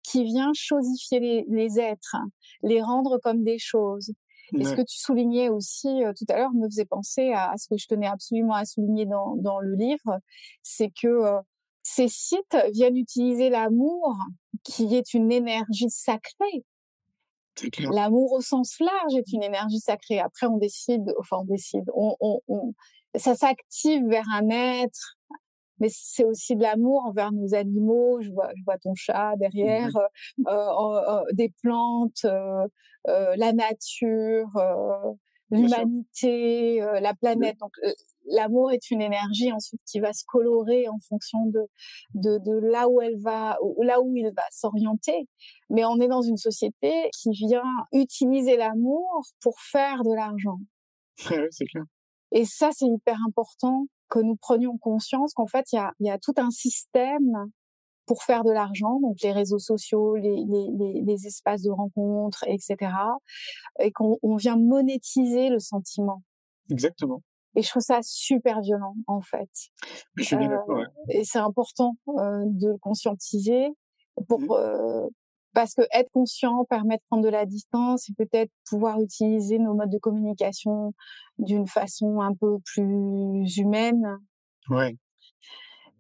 qui 0.03 0.23
vient 0.23 0.51
chosifier 0.53 1.19
les, 1.19 1.45
les 1.49 1.79
êtres, 1.79 2.15
les 2.61 2.79
rendre 2.79 3.17
comme 3.23 3.43
des 3.43 3.57
choses. 3.57 4.13
Et 4.53 4.63
ce 4.63 4.73
que 4.73 4.81
tu 4.81 4.97
soulignais 4.97 5.49
aussi 5.49 6.03
euh, 6.03 6.13
tout 6.17 6.25
à 6.29 6.37
l'heure 6.37 6.53
me 6.53 6.67
faisait 6.67 6.85
penser 6.85 7.33
à, 7.33 7.53
ce 7.57 7.67
que 7.67 7.77
je 7.77 7.87
tenais 7.87 8.07
absolument 8.07 8.53
à 8.53 8.65
souligner 8.65 9.05
dans, 9.05 9.35
dans 9.35 9.59
le 9.59 9.75
livre, 9.75 10.19
c'est 10.63 10.89
que 10.89 11.07
euh, 11.07 11.39
ces 11.83 12.07
sites 12.07 12.57
viennent 12.73 12.97
utiliser 12.97 13.49
l'amour 13.49 14.15
qui 14.63 14.95
est 14.95 15.13
une 15.13 15.31
énergie 15.31 15.89
sacrée. 15.89 16.65
L'amour 17.91 18.33
au 18.33 18.41
sens 18.41 18.79
large 18.79 19.15
est 19.15 19.31
une 19.33 19.43
énergie 19.43 19.79
sacrée. 19.79 20.19
Après, 20.19 20.47
on 20.47 20.57
décide, 20.57 21.13
enfin 21.19 21.37
on 21.37 21.45
décide, 21.45 21.85
on, 21.95 22.15
on, 22.19 22.41
on 22.47 22.73
ça 23.15 23.35
s'active 23.35 24.05
vers 24.07 24.25
un 24.33 24.49
être, 24.49 25.17
mais 25.79 25.89
c'est 25.91 26.23
aussi 26.23 26.55
de 26.55 26.61
l'amour 26.63 27.05
envers 27.05 27.31
nos 27.31 27.53
animaux. 27.53 28.19
Je 28.21 28.29
vois, 28.31 28.49
je 28.55 28.63
vois 28.63 28.77
ton 28.77 28.95
chat 28.95 29.35
derrière, 29.37 29.89
mmh 29.89 30.47
euh, 30.47 30.51
euh, 30.51 31.01
euh, 31.09 31.23
des 31.33 31.53
plantes, 31.61 32.25
euh, 32.25 32.67
la 33.05 33.53
nature. 33.53 34.49
l'humanité, 35.49 36.81
euh, 36.81 36.99
la 36.99 37.13
planète. 37.13 37.57
Donc 37.59 37.71
l'amour 38.25 38.71
est 38.71 38.91
une 38.91 39.01
énergie 39.01 39.51
ensuite 39.51 39.81
qui 39.85 39.99
va 39.99 40.11
se 40.13 40.25
colorer 40.25 40.87
en 40.89 40.99
fonction 40.99 41.45
de, 41.45 41.61
de, 42.15 42.37
de 42.39 42.59
là 42.67 42.89
où 42.89 43.01
elle 43.01 43.17
va, 43.17 43.57
là 43.81 44.01
où 44.01 44.15
il 44.15 44.31
va 44.35 44.43
s'orienter. 44.51 45.27
Mais 45.69 45.85
on 45.85 45.99
est 46.01 46.07
dans 46.09 46.21
une 46.21 46.37
société 46.37 47.09
qui 47.13 47.31
vient 47.31 47.63
utiliser 47.93 48.57
l'amour 48.57 49.21
pour 49.41 49.59
faire 49.59 50.03
de 50.03 50.13
l'argent. 50.13 50.57
c'est 51.51 51.65
clair. 51.65 51.85
Et 52.31 52.45
ça, 52.45 52.69
c'est 52.73 52.87
hyper 52.87 53.17
important 53.27 53.87
que 54.09 54.19
nous 54.19 54.35
prenions 54.35 54.77
conscience 54.77 55.33
qu'en 55.33 55.47
fait, 55.47 55.65
il 55.71 55.77
y 55.77 55.79
a, 55.79 55.91
y 55.99 56.09
a 56.09 56.17
tout 56.17 56.33
un 56.37 56.51
système 56.51 57.49
pour 58.05 58.23
faire 58.23 58.43
de 58.43 58.51
l'argent, 58.51 58.99
donc 59.01 59.17
les 59.21 59.33
réseaux 59.33 59.59
sociaux, 59.59 60.15
les, 60.15 60.45
les, 60.47 61.01
les, 61.01 61.27
espaces 61.27 61.61
de 61.61 61.69
rencontres, 61.69 62.45
etc. 62.47 62.91
Et 63.79 63.91
qu'on 63.91 64.35
vient 64.37 64.55
monétiser 64.55 65.49
le 65.49 65.59
sentiment. 65.59 66.23
Exactement. 66.71 67.21
Et 67.55 67.63
je 67.63 67.69
trouve 67.69 67.81
ça 67.81 67.99
super 68.03 68.61
violent, 68.61 68.95
en 69.07 69.19
fait. 69.19 69.49
Je 70.15 70.23
suis. 70.23 70.35
Euh, 70.35 70.85
et 71.09 71.23
c'est 71.25 71.39
important 71.39 71.97
euh, 72.09 72.43
de 72.45 72.69
le 72.69 72.77
conscientiser 72.77 73.67
pour 74.27 74.39
mmh. 74.39 74.51
euh, 74.51 75.07
parce 75.53 75.73
que 75.73 75.81
être 75.91 76.11
conscient 76.11 76.65
permet 76.65 76.97
de 76.97 77.01
prendre 77.09 77.23
de 77.23 77.29
la 77.29 77.45
distance 77.45 78.09
et 78.09 78.13
peut-être 78.13 78.51
pouvoir 78.69 79.01
utiliser 79.01 79.59
nos 79.59 79.73
modes 79.73 79.89
de 79.89 79.97
communication 79.97 80.93
d'une 81.39 81.67
façon 81.67 82.21
un 82.21 82.33
peu 82.33 82.57
plus 82.63 83.57
humaine. 83.57 84.17
Ouais. 84.69 84.95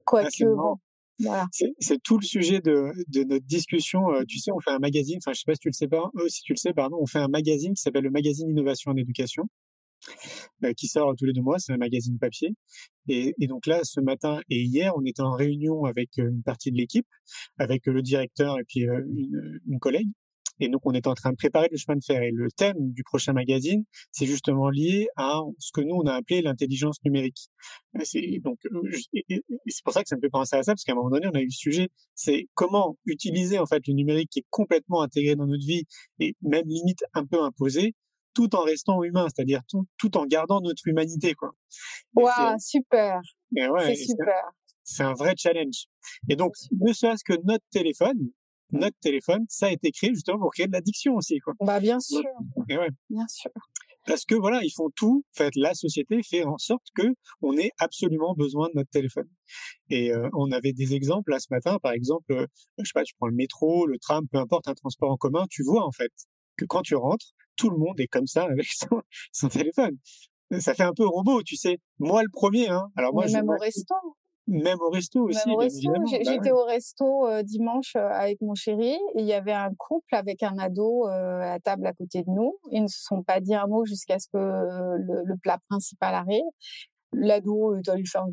Quoique, 0.05 0.43
bon, 0.43 0.77
voilà. 1.19 1.47
C'est 1.79 2.01
tout 2.03 2.17
le 2.17 2.25
sujet 2.25 2.59
de, 2.61 2.93
de 3.07 3.23
notre 3.23 3.45
discussion. 3.45 4.11
Euh, 4.11 4.23
tu 4.27 4.39
sais, 4.39 4.51
on 4.51 4.59
fait 4.59 4.71
un 4.71 4.79
magazine, 4.79 5.17
enfin, 5.17 5.33
je 5.33 5.39
sais 5.39 5.45
pas 5.45 5.55
si 5.55 5.59
tu 5.59 5.69
le 5.69 5.73
sais 5.73 5.87
pas, 5.87 6.09
euh, 6.17 6.27
si 6.27 6.41
tu 6.43 6.53
le 6.53 6.57
sais, 6.57 6.73
pardon, 6.73 6.97
on 7.01 7.05
fait 7.05 7.19
un 7.19 7.27
magazine 7.27 7.73
qui 7.73 7.81
s'appelle 7.81 8.03
le 8.03 8.11
magazine 8.11 8.49
Innovation 8.49 8.91
en 8.91 8.95
éducation. 8.95 9.47
Euh, 10.63 10.73
qui 10.73 10.87
sort 10.87 11.13
tous 11.17 11.25
les 11.25 11.33
deux 11.33 11.41
mois, 11.41 11.59
c'est 11.59 11.73
un 11.73 11.77
magazine 11.77 12.17
papier. 12.19 12.55
Et, 13.07 13.33
donc 13.47 13.67
là, 13.67 13.81
ce 13.83 13.99
matin 14.01 14.41
et 14.49 14.61
hier, 14.61 14.93
on 14.95 15.05
était 15.05 15.21
en 15.21 15.31
réunion 15.31 15.85
avec 15.85 16.17
une 16.17 16.43
partie 16.43 16.71
de 16.71 16.77
l'équipe, 16.77 17.07
avec 17.57 17.85
le 17.85 18.01
directeur 18.01 18.59
et 18.59 18.63
puis 18.63 18.81
une, 18.81 19.59
une 19.67 19.79
collègue. 19.79 20.09
Et 20.59 20.69
donc, 20.69 20.81
on 20.85 20.93
est 20.93 21.07
en 21.07 21.13
train 21.13 21.31
de 21.31 21.35
préparer 21.35 21.67
le 21.71 21.77
chemin 21.77 21.95
de 21.95 22.03
fer. 22.03 22.21
Et 22.21 22.31
le 22.31 22.49
thème 22.51 22.91
du 22.91 23.03
prochain 23.03 23.33
magazine, 23.33 23.83
c'est 24.11 24.25
justement 24.25 24.69
lié 24.69 25.07
à 25.15 25.41
ce 25.59 25.71
que 25.71 25.81
nous, 25.81 25.95
on 25.95 26.05
a 26.07 26.13
appelé 26.13 26.41
l'intelligence 26.41 26.97
numérique. 27.05 27.49
C'est 28.03 28.41
c'est 29.67 29.83
pour 29.83 29.93
ça 29.93 30.01
que 30.01 30.09
ça 30.09 30.15
me 30.15 30.21
fait 30.21 30.29
penser 30.29 30.55
à 30.55 30.63
ça, 30.63 30.73
parce 30.73 30.83
qu'à 30.83 30.93
un 30.93 30.95
moment 30.95 31.09
donné, 31.09 31.27
on 31.27 31.35
a 31.35 31.41
eu 31.41 31.45
le 31.45 31.51
sujet, 31.51 31.89
c'est 32.15 32.47
comment 32.55 32.97
utiliser, 33.05 33.59
en 33.59 33.65
fait, 33.65 33.85
le 33.87 33.93
numérique 33.93 34.29
qui 34.31 34.39
est 34.39 34.45
complètement 34.49 35.01
intégré 35.01 35.35
dans 35.35 35.45
notre 35.45 35.65
vie 35.65 35.83
et 36.19 36.35
même 36.41 36.65
limite 36.65 37.03
un 37.13 37.25
peu 37.25 37.41
imposé, 37.41 37.93
tout 38.33 38.55
en 38.55 38.61
restant 38.63 39.03
humain, 39.03 39.27
c'est-à-dire 39.33 39.61
tout, 39.67 39.85
tout 39.97 40.17
en 40.17 40.25
gardant 40.25 40.61
notre 40.61 40.87
humanité, 40.87 41.33
quoi. 41.33 41.51
Waouh, 42.13 42.57
super. 42.59 43.19
Ouais, 43.51 43.95
c'est 43.95 44.05
super. 44.05 44.43
C'est 44.83 45.03
un 45.03 45.13
vrai 45.13 45.33
challenge. 45.37 45.85
Et 46.29 46.35
donc, 46.35 46.53
ne 46.71 46.93
serait-ce 46.93 47.23
que 47.23 47.33
notre 47.43 47.65
téléphone, 47.71 48.31
notre 48.71 48.97
téléphone, 49.01 49.45
ça 49.49 49.67
a 49.67 49.71
été 49.71 49.91
créé 49.91 50.13
justement 50.13 50.39
pour 50.39 50.51
créer 50.51 50.67
de 50.67 50.71
l'addiction 50.71 51.15
aussi, 51.15 51.39
quoi. 51.39 51.53
Bah, 51.59 51.79
bien 51.79 51.99
sûr. 51.99 52.23
ouais. 52.69 52.89
Bien 53.09 53.27
sûr. 53.27 53.51
Parce 54.05 54.23
que 54.23 54.35
voilà, 54.35 54.63
ils 54.63 54.71
font 54.71 54.89
tout. 54.95 55.25
En 55.35 55.37
fait, 55.37 55.51
la 55.55 55.73
société 55.73 56.23
fait 56.23 56.45
en 56.45 56.57
sorte 56.57 56.85
que 56.95 57.07
on 57.41 57.57
ait 57.57 57.71
absolument 57.77 58.33
besoin 58.35 58.69
de 58.69 58.73
notre 58.75 58.89
téléphone. 58.89 59.27
Et 59.89 60.13
euh, 60.13 60.29
on 60.33 60.51
avait 60.51 60.71
des 60.71 60.95
exemples 60.95 61.31
là 61.31 61.39
ce 61.39 61.47
matin, 61.51 61.77
par 61.79 61.91
exemple, 61.91 62.31
euh, 62.31 62.47
je 62.77 62.85
sais 62.85 62.93
pas, 62.93 63.03
tu 63.03 63.13
prends 63.19 63.27
le 63.27 63.35
métro, 63.35 63.85
le 63.85 63.99
tram, 63.99 64.25
peu 64.31 64.37
importe, 64.37 64.69
un 64.69 64.73
transport 64.73 65.11
en 65.11 65.17
commun, 65.17 65.45
tu 65.49 65.61
vois 65.63 65.85
en 65.85 65.91
fait 65.91 66.11
que 66.55 66.63
quand 66.65 66.81
tu 66.81 66.95
rentres, 66.95 67.33
tout 67.57 67.69
le 67.69 67.77
monde 67.77 67.99
est 67.99 68.07
comme 68.07 68.27
ça 68.27 68.43
avec 68.43 68.67
son, 68.67 69.01
son 69.33 69.49
téléphone. 69.49 69.97
Ça 70.59 70.73
fait 70.73 70.83
un 70.83 70.93
peu 70.93 71.05
robot, 71.05 71.43
tu 71.43 71.57
sais. 71.57 71.79
Moi 71.99 72.23
le 72.23 72.29
premier, 72.31 72.69
hein. 72.69 72.89
Alors 72.95 73.13
moi, 73.13 73.25
Mais 73.25 73.31
je 73.31 73.35
même 73.35 73.49
au 73.49 73.57
resto. 73.57 73.95
Même 74.47 74.79
au 74.79 74.89
resto 74.89 75.23
aussi. 75.27 75.45
Même 75.45 75.55
au 75.55 75.59
resto. 75.59 75.91
Bah 75.91 75.99
J'étais 76.23 76.51
au 76.51 76.63
resto 76.63 77.27
euh, 77.27 77.43
dimanche 77.43 77.97
euh, 77.97 78.07
avec 78.07 78.39
mon 78.41 78.55
chéri 78.55 78.93
et 78.93 79.19
il 79.19 79.25
y 79.25 79.33
avait 79.33 79.51
un 79.51 79.71
couple 79.77 80.15
avec 80.15 80.41
un 80.41 80.57
ado 80.57 81.05
euh, 81.05 81.41
à 81.41 81.59
table 81.59 81.85
à 81.85 81.91
côté 81.91 82.23
de 82.23 82.29
nous. 82.29 82.57
Ils 82.71 82.83
ne 82.83 82.87
se 82.87 83.01
sont 83.03 83.23
pas 83.23 83.41
dit 83.41 83.55
un 83.55 83.67
mot 83.67 83.85
jusqu'à 83.85 84.19
ce 84.19 84.27
que 84.29 84.37
euh, 84.37 84.97
le, 84.99 85.23
le 85.25 85.37
plat 85.37 85.59
principal 85.69 86.15
arrive. 86.15 86.45
L'ado 87.11 87.75
est 87.75 87.89
allé 87.89 88.03
faire, 88.05 88.25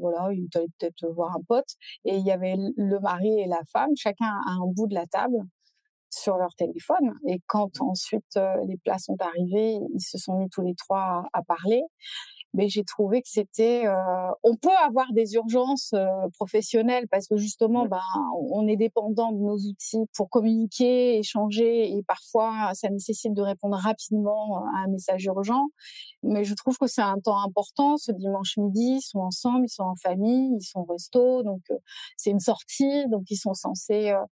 voilà, 0.00 0.32
il 0.32 0.44
est 0.44 0.56
allé 0.56 0.66
peut-être 0.78 1.06
voir 1.12 1.36
un 1.36 1.42
pote. 1.46 1.74
Et 2.04 2.16
il 2.16 2.26
y 2.26 2.32
avait 2.32 2.56
le 2.56 2.98
mari 3.00 3.40
et 3.40 3.46
la 3.46 3.60
femme, 3.72 3.90
chacun 3.96 4.26
à 4.26 4.52
un 4.52 4.66
bout 4.66 4.88
de 4.88 4.94
la 4.94 5.06
table 5.06 5.38
sur 6.16 6.36
leur 6.36 6.54
téléphone. 6.56 7.12
Et 7.28 7.40
quand 7.46 7.80
ensuite 7.80 8.36
euh, 8.36 8.56
les 8.68 8.76
plats 8.78 8.98
sont 8.98 9.16
arrivés, 9.20 9.78
ils 9.94 10.00
se 10.00 10.18
sont 10.18 10.38
mis 10.38 10.48
tous 10.50 10.62
les 10.62 10.74
trois 10.74 11.00
à, 11.32 11.38
à 11.38 11.42
parler. 11.42 11.82
Mais 12.54 12.68
j'ai 12.68 12.84
trouvé 12.84 13.20
que 13.20 13.28
c'était. 13.28 13.86
euh, 13.86 14.30
on 14.42 14.54
peut 14.56 14.74
avoir 14.84 15.12
des 15.12 15.34
urgences 15.34 15.92
euh, 15.94 16.06
professionnelles 16.38 17.06
parce 17.10 17.26
que 17.26 17.36
justement, 17.36 17.86
ben, 17.86 18.00
on 18.50 18.66
est 18.66 18.76
dépendant 18.76 19.30
de 19.32 19.38
nos 19.38 19.56
outils 19.58 20.04
pour 20.16 20.30
communiquer, 20.30 21.18
échanger, 21.18 21.92
et 21.92 22.02
parfois 22.02 22.70
ça 22.74 22.88
nécessite 22.88 23.34
de 23.34 23.42
répondre 23.42 23.76
rapidement 23.76 24.64
à 24.74 24.84
un 24.84 24.88
message 24.88 25.24
urgent. 25.26 25.66
Mais 26.22 26.44
je 26.44 26.54
trouve 26.54 26.78
que 26.78 26.86
c'est 26.86 27.02
un 27.02 27.18
temps 27.18 27.38
important. 27.40 27.96
Ce 27.98 28.12
dimanche 28.12 28.56
midi, 28.56 28.98
ils 28.98 29.02
sont 29.02 29.18
ensemble, 29.20 29.66
ils 29.66 29.68
sont 29.68 29.84
en 29.84 29.96
famille, 29.96 30.56
ils 30.58 30.64
sont 30.64 30.80
au 30.80 30.92
resto, 30.92 31.42
donc 31.42 31.60
euh, 31.70 31.76
c'est 32.16 32.30
une 32.30 32.40
sortie, 32.40 33.06
donc 33.08 33.24
ils 33.30 33.36
sont 33.36 33.54
censés 33.54 34.10
euh, 34.10 34.22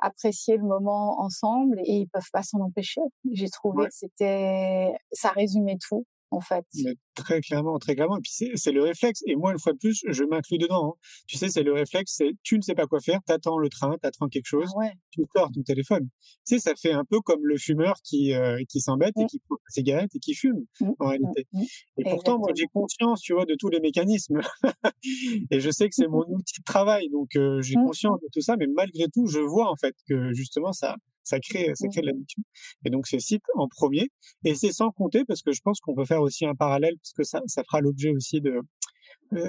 apprécier 0.00 0.56
le 0.56 0.64
moment 0.64 1.20
ensemble 1.20 1.80
et 1.84 1.94
ils 2.00 2.08
peuvent 2.08 2.30
pas 2.32 2.42
s'en 2.42 2.60
empêcher. 2.60 3.00
J'ai 3.32 3.48
trouvé 3.48 3.82
Ouais. 3.82 3.88
que 3.88 3.94
c'était, 3.94 4.92
ça 5.12 5.30
résumait 5.30 5.78
tout 5.88 6.04
en 6.32 6.40
fait. 6.40 6.64
Mais 6.84 6.94
très 7.14 7.40
clairement, 7.40 7.78
très 7.78 7.94
clairement. 7.94 8.16
Et 8.18 8.20
puis 8.20 8.32
c'est 8.56 8.72
le 8.72 8.82
réflexe. 8.82 9.22
Et 9.26 9.36
moi, 9.36 9.52
une 9.52 9.58
fois 9.58 9.72
de 9.72 9.78
plus, 9.78 10.02
je 10.08 10.24
m'inclus 10.24 10.58
dedans. 10.58 10.94
hein. 10.96 10.98
Tu 11.26 11.36
sais, 11.36 11.48
c'est 11.48 11.62
le 11.62 11.72
réflexe. 11.72 12.14
C'est 12.16 12.32
tu 12.42 12.56
ne 12.56 12.62
sais 12.62 12.74
pas 12.74 12.86
quoi 12.86 13.00
faire, 13.00 13.20
t'attends 13.26 13.58
le 13.58 13.68
train, 13.68 13.96
t'attends 14.00 14.28
quelque 14.28 14.46
chose, 14.46 14.70
Ah 14.74 14.78
ouais. 14.78 14.92
tu 15.10 15.22
sors 15.36 15.50
ton 15.52 15.62
téléphone. 15.62 16.08
Tu 16.46 16.54
sais, 16.54 16.58
ça 16.58 16.74
fait 16.74 16.92
un 16.92 17.04
peu 17.04 17.20
comme 17.20 17.44
le 17.44 17.56
fumeur 17.58 17.96
qui 18.02 18.32
euh, 18.34 18.58
qui 18.68 18.80
s'embête 18.80 19.12
et 19.18 19.24
Mm. 19.24 19.26
qui 19.26 19.38
prend 19.40 19.56
sa 19.68 19.74
cigarette 19.74 20.10
et 20.14 20.18
qui 20.18 20.34
fume 20.34 20.64
Mm, 20.80 20.90
en 20.98 21.08
réalité. 21.08 21.46
mm, 21.52 21.60
mm. 21.60 21.64
Et 21.98 22.04
pourtant, 22.04 22.38
moi, 22.38 22.48
j'ai 22.56 22.66
conscience, 22.72 23.20
tu 23.20 23.34
vois, 23.34 23.44
de 23.44 23.54
tous 23.58 23.68
les 23.68 23.80
mécanismes. 23.80 24.40
et 25.50 25.60
je 25.60 25.70
sais 25.70 25.88
que 25.88 25.94
c'est 25.94 26.08
mon 26.08 26.24
outil 26.28 26.60
de 26.60 26.64
travail, 26.64 27.08
donc 27.10 27.36
euh, 27.36 27.60
j'ai 27.62 27.74
conscience 27.74 28.20
de 28.20 28.28
tout 28.32 28.40
ça. 28.40 28.56
Mais 28.56 28.66
malgré 28.66 29.06
tout, 29.12 29.26
je 29.26 29.40
vois 29.40 29.70
en 29.70 29.76
fait 29.76 29.94
que 30.08 30.32
justement 30.32 30.72
ça 30.72 30.96
ça 31.24 31.38
crée 31.40 31.72
ça 31.74 31.88
crée 31.88 32.02
de 32.02 32.06
l'addiction. 32.06 32.42
Et 32.84 32.90
donc 32.90 33.06
ces 33.06 33.20
sites 33.20 33.44
en 33.54 33.68
premier. 33.68 34.10
Et 34.44 34.54
c'est 34.54 34.72
sans 34.72 34.90
compter 34.90 35.24
parce 35.24 35.42
que 35.42 35.52
je 35.52 35.60
pense 35.62 35.80
qu'on 35.80 35.94
peut 35.94 36.04
faire 36.04 36.22
aussi 36.22 36.46
un 36.46 36.54
parallèle 36.54 36.96
parce 36.98 37.12
que 37.12 37.24
ça 37.24 37.40
ça 37.46 37.62
fera 37.64 37.80
l'objet 37.80 38.10
aussi 38.10 38.40
de 38.40 38.60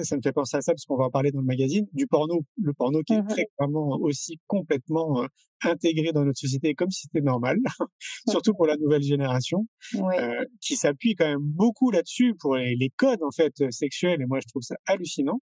ça 0.02 0.16
me 0.16 0.22
fait 0.22 0.32
penser 0.32 0.56
à 0.56 0.60
ça 0.62 0.72
parce 0.72 0.84
qu'on 0.84 0.96
va 0.96 1.04
en 1.04 1.10
parler 1.10 1.30
dans 1.32 1.40
le 1.40 1.46
magazine 1.46 1.86
du 1.92 2.06
porno, 2.06 2.44
le 2.62 2.72
porno 2.72 3.02
qui 3.02 3.14
est 3.14 3.22
Mhm. 3.22 3.28
très 3.28 3.46
clairement 3.56 3.98
aussi 4.00 4.38
complètement 4.46 5.22
euh, 5.22 5.26
intégré 5.62 6.12
dans 6.12 6.24
notre 6.24 6.38
société 6.38 6.74
comme 6.74 6.90
si 6.90 7.02
c'était 7.02 7.20
normal, 7.24 7.58
surtout 8.28 8.54
pour 8.54 8.66
la 8.66 8.76
nouvelle 8.76 9.02
génération 9.02 9.66
Ouais. 9.94 10.18
euh, 10.20 10.44
qui 10.60 10.76
s'appuie 10.76 11.14
quand 11.14 11.26
même 11.26 11.40
beaucoup 11.40 11.90
là-dessus 11.90 12.34
pour 12.38 12.56
les, 12.56 12.76
les 12.76 12.90
codes 12.96 13.22
en 13.22 13.30
fait 13.30 13.52
euh, 13.60 13.70
sexuels 13.70 14.20
et 14.22 14.26
moi 14.26 14.40
je 14.40 14.46
trouve 14.48 14.62
ça 14.62 14.76
hallucinant. 14.86 15.40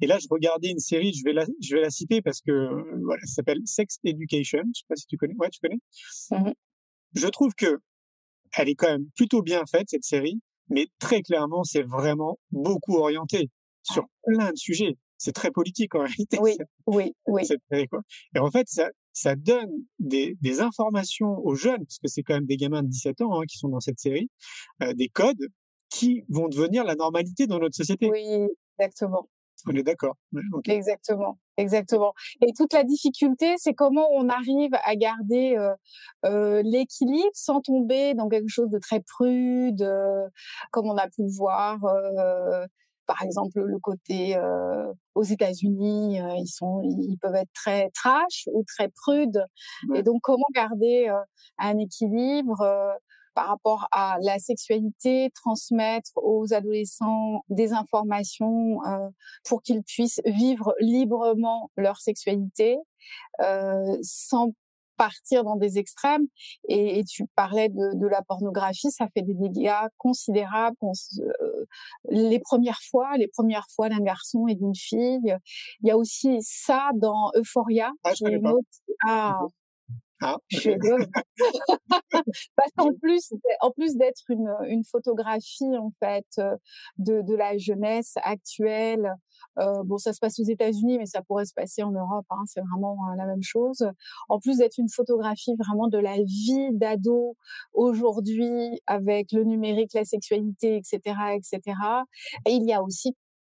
Et 0.00 0.06
là 0.06 0.18
je 0.20 0.26
regardais 0.30 0.70
une 0.70 0.78
série, 0.78 1.12
je 1.12 1.22
vais 1.24 1.32
la 1.32 1.44
je 1.62 1.74
vais 1.74 1.82
la 1.82 1.90
citer 1.90 2.22
parce 2.22 2.40
que 2.40 2.50
euh, 2.52 2.82
voilà, 3.04 3.20
ça 3.26 3.34
s'appelle 3.36 3.60
Sex 3.64 3.98
Education, 4.04 4.60
je 4.74 4.80
sais 4.80 4.84
pas 4.88 4.96
si 4.96 5.06
tu 5.06 5.16
connais. 5.16 5.34
Ouais, 5.38 5.48
tu 5.50 5.60
connais. 5.60 5.78
Mhm. 6.30 6.52
Je 7.14 7.26
trouve 7.28 7.54
que 7.54 7.78
elle 8.56 8.68
est 8.68 8.74
quand 8.74 8.88
même 8.88 9.06
plutôt 9.16 9.42
bien 9.42 9.62
faite 9.70 9.86
cette 9.90 10.04
série, 10.04 10.40
mais 10.70 10.86
très 10.98 11.22
clairement 11.22 11.64
c'est 11.64 11.82
vraiment 11.82 12.38
beaucoup 12.52 12.96
orienté 12.96 13.50
sur 13.90 14.04
plein 14.24 14.50
de 14.50 14.56
sujets. 14.56 14.96
C'est 15.18 15.32
très 15.32 15.50
politique 15.50 15.94
en 15.94 16.00
réalité. 16.04 16.38
Oui, 16.40 16.56
oui, 16.86 17.14
oui. 17.26 17.42
Et 17.72 18.38
en 18.38 18.50
fait, 18.50 18.68
ça, 18.68 18.90
ça 19.12 19.34
donne 19.34 19.70
des, 19.98 20.36
des 20.40 20.60
informations 20.60 21.38
aux 21.38 21.54
jeunes, 21.54 21.84
parce 21.84 21.98
que 21.98 22.08
c'est 22.08 22.22
quand 22.22 22.34
même 22.34 22.46
des 22.46 22.56
gamins 22.56 22.82
de 22.82 22.88
17 22.88 23.22
ans 23.22 23.40
hein, 23.40 23.44
qui 23.48 23.58
sont 23.58 23.68
dans 23.68 23.80
cette 23.80 23.98
série, 23.98 24.28
euh, 24.82 24.92
des 24.94 25.08
codes 25.08 25.48
qui 25.88 26.24
vont 26.28 26.48
devenir 26.48 26.84
la 26.84 26.94
normalité 26.94 27.46
dans 27.46 27.58
notre 27.58 27.76
société. 27.76 28.10
Oui, 28.10 28.48
exactement. 28.78 29.28
On 29.66 29.74
est 29.74 29.82
d'accord. 29.82 30.16
Exactement, 30.66 31.38
exactement. 31.56 32.12
Et 32.46 32.52
toute 32.52 32.72
la 32.72 32.84
difficulté, 32.84 33.54
c'est 33.56 33.72
comment 33.72 34.06
on 34.12 34.28
arrive 34.28 34.74
à 34.84 34.94
garder 34.96 35.56
euh, 35.56 35.74
euh, 36.24 36.62
l'équilibre 36.64 37.30
sans 37.32 37.60
tomber 37.60 38.14
dans 38.14 38.28
quelque 38.28 38.48
chose 38.48 38.70
de 38.70 38.78
très 38.78 39.00
prude, 39.00 39.82
euh, 39.82 40.28
comme 40.70 40.88
on 40.88 40.96
a 40.96 41.06
pu 41.08 41.22
le 41.22 41.34
voir. 41.34 41.78
Par 43.06 43.22
exemple, 43.22 43.60
le 43.60 43.78
côté 43.78 44.36
euh, 44.36 44.92
aux 45.14 45.22
États-Unis, 45.22 46.20
euh, 46.20 46.34
ils 46.36 46.48
sont, 46.48 46.82
ils 46.82 47.16
peuvent 47.20 47.34
être 47.34 47.52
très 47.54 47.90
trash 47.90 48.48
ou 48.52 48.64
très 48.64 48.88
prudes. 48.88 49.44
Ouais. 49.88 50.00
Et 50.00 50.02
donc, 50.02 50.20
comment 50.22 50.44
garder 50.54 51.08
euh, 51.08 51.18
un 51.58 51.78
équilibre 51.78 52.60
euh, 52.60 52.92
par 53.36 53.48
rapport 53.48 53.86
à 53.92 54.16
la 54.22 54.38
sexualité, 54.38 55.30
transmettre 55.34 56.10
aux 56.16 56.54
adolescents 56.54 57.44
des 57.50 57.74
informations 57.74 58.82
euh, 58.86 59.08
pour 59.44 59.62
qu'ils 59.62 59.82
puissent 59.82 60.22
vivre 60.24 60.74
librement 60.80 61.70
leur 61.76 61.98
sexualité 61.98 62.78
euh, 63.42 63.98
sans 64.02 64.52
partir 64.96 65.44
dans 65.44 65.56
des 65.56 65.78
extrêmes. 65.78 66.26
Et, 66.68 67.04
tu 67.04 67.26
parlais 67.36 67.68
de, 67.68 68.06
la 68.06 68.22
pornographie, 68.22 68.90
ça 68.90 69.06
fait 69.12 69.20
des 69.20 69.34
dégâts 69.34 69.86
considérables. 69.98 70.76
Les 72.10 72.38
premières 72.38 72.80
fois, 72.90 73.16
les 73.16 73.28
premières 73.28 73.66
fois 73.74 73.88
d'un 73.88 74.00
garçon 74.00 74.46
et 74.48 74.54
d'une 74.54 74.74
fille. 74.74 75.36
Il 75.82 75.88
y 75.88 75.90
a 75.90 75.96
aussi 75.96 76.38
ça 76.40 76.90
dans 76.94 77.30
Euphoria. 77.34 77.90
Ah, 78.04 78.12
je 78.14 78.24
ah, 79.06 79.38
ah, 80.22 80.36
Parce 82.56 82.72
qu'en 82.76 82.92
plus, 82.94 83.32
en 83.60 83.70
plus 83.70 83.96
d'être 83.96 84.22
une, 84.30 84.50
une 84.66 84.84
photographie 84.84 85.76
en 85.76 85.92
fait 85.98 86.26
euh, 86.38 86.56
de, 86.98 87.20
de 87.22 87.34
la 87.34 87.58
jeunesse 87.58 88.14
actuelle, 88.22 89.14
euh, 89.58 89.82
bon, 89.84 89.98
ça 89.98 90.12
se 90.12 90.18
passe 90.18 90.38
aux 90.38 90.44
États-Unis, 90.44 90.98
mais 90.98 91.06
ça 91.06 91.22
pourrait 91.22 91.44
se 91.44 91.54
passer 91.54 91.82
en 91.82 91.92
Europe. 91.92 92.26
Hein, 92.30 92.44
c'est 92.46 92.60
vraiment 92.60 92.96
euh, 93.10 93.16
la 93.16 93.26
même 93.26 93.42
chose. 93.42 93.86
En 94.28 94.38
plus 94.38 94.58
d'être 94.58 94.78
une 94.78 94.88
photographie 94.88 95.54
vraiment 95.58 95.88
de 95.88 95.98
la 95.98 96.16
vie 96.16 96.68
d'ado 96.72 97.36
aujourd'hui, 97.74 98.80
avec 98.86 99.32
le 99.32 99.44
numérique, 99.44 99.92
la 99.94 100.04
sexualité, 100.04 100.76
etc., 100.76 101.00
etc. 101.34 101.78
Et 102.46 102.52
il 102.52 102.64
y 102.64 102.72
a 102.72 102.82
aussi 102.82 103.16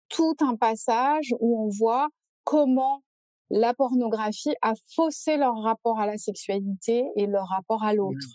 tout 0.08 0.36
un 0.40 0.56
passage 0.56 1.34
où 1.40 1.64
on 1.64 1.68
voit 1.68 2.08
comment 2.44 3.02
la 3.50 3.74
pornographie 3.74 4.54
a 4.62 4.74
faussé 4.94 5.36
leur 5.36 5.56
rapport 5.62 6.00
à 6.00 6.06
la 6.06 6.18
sexualité 6.18 7.04
et 7.16 7.26
leur 7.26 7.48
rapport 7.48 7.82
à 7.84 7.94
l'autre. 7.94 8.26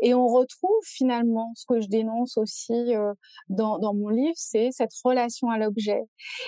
Et 0.00 0.14
on 0.14 0.26
retrouve 0.26 0.80
finalement 0.84 1.52
ce 1.54 1.64
que 1.66 1.80
je 1.80 1.88
dénonce 1.88 2.36
aussi 2.36 2.72
euh, 2.72 3.14
dans, 3.48 3.78
dans 3.78 3.94
mon 3.94 4.08
livre, 4.08 4.34
c'est 4.36 4.70
cette 4.72 4.92
relation 5.04 5.50
à 5.50 5.58
l'objet. 5.58 6.02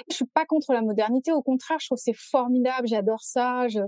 Je 0.09 0.17
suis 0.17 0.27
pas 0.27 0.47
contre 0.47 0.73
la 0.73 0.83
modernité, 0.83 1.33
au 1.33 1.43
contraire, 1.43 1.79
je 1.81 1.87
trouve 1.87 1.99
c'est 1.99 2.17
formidable, 2.17 2.89
j'adore 2.89 3.23
ça. 3.23 3.69
Je, 3.69 3.81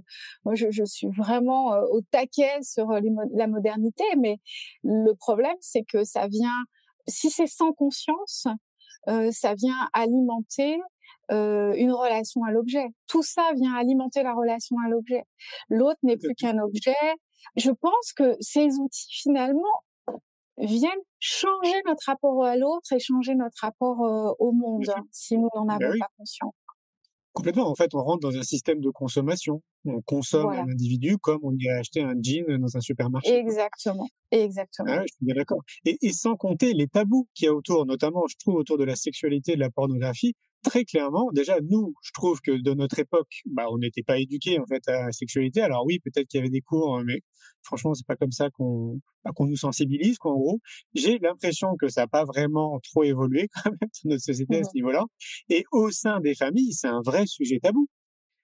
moi, 0.44 0.54
je, 0.54 0.70
je 0.70 0.84
suis 0.84 1.08
vraiment 1.08 1.74
euh, 1.74 1.82
au 1.90 2.00
taquet 2.02 2.62
sur 2.62 2.90
euh, 2.90 3.00
la 3.34 3.46
modernité, 3.46 4.04
mais 4.18 4.38
le 4.84 5.12
problème, 5.14 5.56
c'est 5.60 5.82
que 5.82 6.04
ça 6.04 6.28
vient, 6.28 6.64
si 7.08 7.30
c'est 7.30 7.46
sans 7.46 7.72
conscience, 7.72 8.46
ça 9.32 9.54
vient 9.54 9.88
alimenter 9.94 10.78
euh, 11.32 11.72
une 11.76 11.92
relation 11.92 12.44
à 12.44 12.50
l'objet. 12.50 12.86
Tout 13.08 13.22
ça 13.22 13.42
vient 13.54 13.74
alimenter 13.74 14.22
la 14.22 14.34
relation 14.34 14.76
à 14.84 14.88
l'objet. 14.88 15.24
L'autre 15.68 15.98
n'est 16.02 16.16
plus 16.16 16.34
qu'un 16.34 16.58
objet. 16.58 16.94
Je 17.56 17.70
pense 17.70 18.12
que 18.12 18.36
ces 18.40 18.78
outils 18.78 19.08
finalement 19.10 19.82
viennent 20.58 20.90
changer 21.18 21.82
notre 21.86 22.04
rapport 22.06 22.44
à 22.44 22.56
l'autre 22.56 22.92
et 22.92 22.98
changer 22.98 23.34
notre 23.34 23.60
rapport 23.60 24.04
euh, 24.04 24.32
au 24.38 24.52
monde 24.52 24.92
si 25.10 25.38
nous 25.38 25.48
n'en 25.54 25.64
ben 25.64 25.82
avons 25.82 25.98
pas 25.98 26.08
conscience. 26.18 26.54
Complètement. 27.32 27.68
En 27.68 27.74
fait, 27.74 27.94
on 27.94 28.02
rentre 28.02 28.20
dans 28.20 28.36
un 28.36 28.42
système 28.42 28.80
de 28.80 28.90
consommation. 28.90 29.62
On 29.84 30.00
consomme 30.02 30.50
un 30.50 30.68
individu 30.68 31.18
comme 31.18 31.40
on 31.42 31.52
irait 31.58 31.78
acheter 31.78 32.02
un 32.02 32.14
jean 32.20 32.58
dans 32.58 32.76
un 32.76 32.80
supermarché. 32.80 33.34
Exactement. 33.34 34.08
Exactement. 34.30 34.88
Ah, 34.90 35.02
je 35.02 35.12
suis 35.14 35.24
bien 35.24 35.34
d'accord. 35.34 35.62
Et, 35.84 35.98
et, 36.00 36.12
sans 36.12 36.36
compter 36.36 36.72
les 36.72 36.86
tabous 36.86 37.28
qu'il 37.34 37.46
y 37.46 37.48
a 37.48 37.54
autour, 37.54 37.84
notamment, 37.84 38.24
je 38.28 38.36
trouve, 38.38 38.54
autour 38.54 38.78
de 38.78 38.84
la 38.84 38.96
sexualité 38.96 39.54
de 39.54 39.60
la 39.60 39.70
pornographie 39.70 40.34
très 40.62 40.84
clairement, 40.84 41.30
déjà 41.32 41.58
nous, 41.60 41.94
je 42.02 42.10
trouve 42.12 42.40
que 42.40 42.52
de 42.52 42.74
notre 42.74 42.98
époque, 42.98 43.42
bah, 43.46 43.66
on 43.70 43.78
n'était 43.78 44.02
pas 44.02 44.18
éduqués 44.18 44.58
en 44.58 44.66
fait 44.66 44.86
à 44.88 45.06
la 45.06 45.12
sexualité. 45.12 45.60
Alors 45.60 45.84
oui, 45.84 45.98
peut-être 45.98 46.28
qu'il 46.28 46.38
y 46.38 46.40
avait 46.40 46.50
des 46.50 46.60
cours, 46.60 47.02
mais 47.04 47.20
franchement, 47.62 47.94
c'est 47.94 48.06
pas 48.06 48.16
comme 48.16 48.32
ça 48.32 48.50
qu'on 48.50 49.00
bah, 49.24 49.32
qu'on 49.34 49.46
nous 49.46 49.56
sensibilise. 49.56 50.18
Qu'en 50.18 50.34
gros, 50.34 50.60
j'ai 50.94 51.18
l'impression 51.18 51.76
que 51.78 51.88
ça 51.88 52.02
n'a 52.02 52.06
pas 52.06 52.24
vraiment 52.24 52.80
trop 52.80 53.02
évolué 53.04 53.48
quand 53.64 53.70
même 53.70 53.78
dans 54.04 54.10
notre 54.10 54.22
société 54.22 54.58
à 54.58 54.64
ce 54.64 54.70
mmh 54.70 54.72
niveau-là. 54.76 55.04
Et 55.48 55.64
au 55.72 55.90
sein 55.90 56.20
des 56.20 56.34
familles, 56.34 56.72
c'est 56.72 56.88
un 56.88 57.00
vrai 57.04 57.26
sujet 57.26 57.58
tabou. 57.60 57.88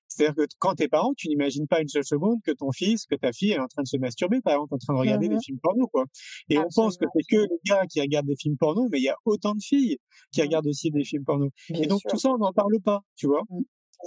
C'est-à-dire 0.08 0.34
que 0.34 0.48
quand 0.58 0.74
t'es 0.74 0.88
parent, 0.88 1.12
tu 1.16 1.28
n'imagines 1.28 1.66
pas 1.66 1.80
une 1.80 1.88
seule 1.88 2.04
seconde 2.04 2.38
que 2.44 2.52
ton 2.52 2.72
fils, 2.72 3.06
que 3.06 3.14
ta 3.14 3.32
fille 3.32 3.52
est 3.52 3.58
en 3.58 3.66
train 3.66 3.82
de 3.82 3.88
se 3.88 3.96
masturber, 3.96 4.40
par 4.40 4.54
exemple, 4.54 4.74
en 4.74 4.78
train 4.78 4.94
de 4.94 4.98
regarder 4.98 5.28
des 5.28 5.36
mmh 5.36 5.42
films 5.42 5.58
porno, 5.62 5.86
quoi. 5.86 6.04
Et 6.48 6.58
on 6.58 6.66
pense 6.74 6.96
que 6.96 7.04
c'est 7.14 7.36
que 7.36 7.42
les 7.42 7.58
gars 7.64 7.84
qui 7.86 8.00
regardent 8.00 8.26
des 8.26 8.36
films 8.36 8.56
porno, 8.56 8.88
mais 8.90 8.98
il 8.98 9.04
y 9.04 9.08
a 9.08 9.16
autant 9.24 9.54
de 9.54 9.62
filles 9.62 9.98
qui 10.32 10.40
mmh. 10.40 10.44
regardent 10.44 10.66
aussi 10.66 10.90
des 10.90 11.04
films 11.04 11.24
porno. 11.24 11.50
et 11.74 11.86
donc 11.86 12.00
tout 12.08 12.18
ça, 12.18 12.30
on 12.30 12.38
n'en 12.38 12.52
parle 12.52 12.80
pas, 12.84 13.00
tu 13.16 13.26
vois? 13.26 13.42
Mmh. 13.50 13.62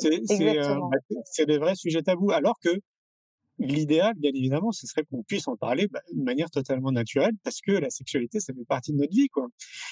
Euh, 0.05 0.19
bah, 0.89 0.97
c'est 1.25 1.45
des 1.45 1.57
vrais 1.57 1.75
sujets 1.75 2.01
tabous. 2.01 2.31
Alors 2.31 2.57
que 2.63 2.69
l'idéal, 3.61 4.13
bien 4.17 4.31
évidemment, 4.33 4.71
ce 4.71 4.87
serait 4.87 5.03
qu'on 5.03 5.23
puisse 5.23 5.47
en 5.47 5.55
parler 5.55 5.87
bah, 5.87 6.01
de 6.13 6.23
manière 6.23 6.49
totalement 6.49 6.91
naturelle, 6.91 7.33
parce 7.43 7.61
que 7.61 7.71
la 7.71 7.89
sexualité, 7.89 8.39
ça 8.39 8.53
fait 8.53 8.65
partie 8.65 8.91
de 8.91 8.97
notre 8.97 9.13
vie, 9.13 9.29
quoi. 9.29 9.47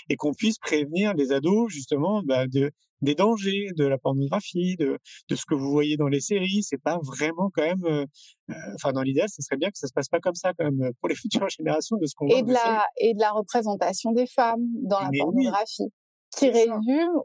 Et 0.10 0.15
qu'on 0.15 0.34
puisse 0.34 0.58
prévenir 0.58 1.13
les 1.13 1.32
ados, 1.32 1.71
justement, 1.71 2.21
bah, 2.23 2.47
de 2.47 2.71
des 3.01 3.15
dangers 3.15 3.67
de 3.77 3.86
la 3.86 3.97
pornographie, 3.97 4.75
de, 4.75 4.99
de 5.29 5.36
ce 5.36 5.45
que 5.45 5.55
vous 5.55 5.71
voyez 5.71 5.95
dans 5.95 6.10
les 6.10 6.19
séries. 6.19 6.63
C'est 6.63 6.82
pas 6.82 6.99
vraiment 7.01 7.49
quand 7.53 7.63
même. 7.63 7.86
Euh, 7.86 8.05
euh, 8.49 8.53
enfin, 8.75 8.91
dans 8.91 9.03
l'idéal, 9.03 9.29
ce 9.29 9.41
serait 9.41 9.55
bien 9.58 9.69
que 9.69 9.77
ça 9.77 9.88
se 9.88 9.93
passe 9.93 10.10
pas 10.10 10.19
comme 10.19 10.36
ça, 10.36 10.53
quand 10.53 10.65
même, 10.65 10.91
pour 10.99 11.08
les 11.08 11.15
futures 11.15 11.47
générations, 11.49 11.97
de 11.97 12.05
ce 12.05 12.13
qu'on 12.15 12.27
et 12.27 12.43
De 12.43 12.51
la, 12.51 12.86
et 12.99 13.13
de 13.13 13.19
la 13.19 13.32
représentation 13.32 14.12
des 14.12 14.27
femmes 14.27 14.67
dans 14.84 14.99
la 14.99 15.10
pornographie 15.17 15.91
qui 16.31 16.49
résume, 16.49 17.21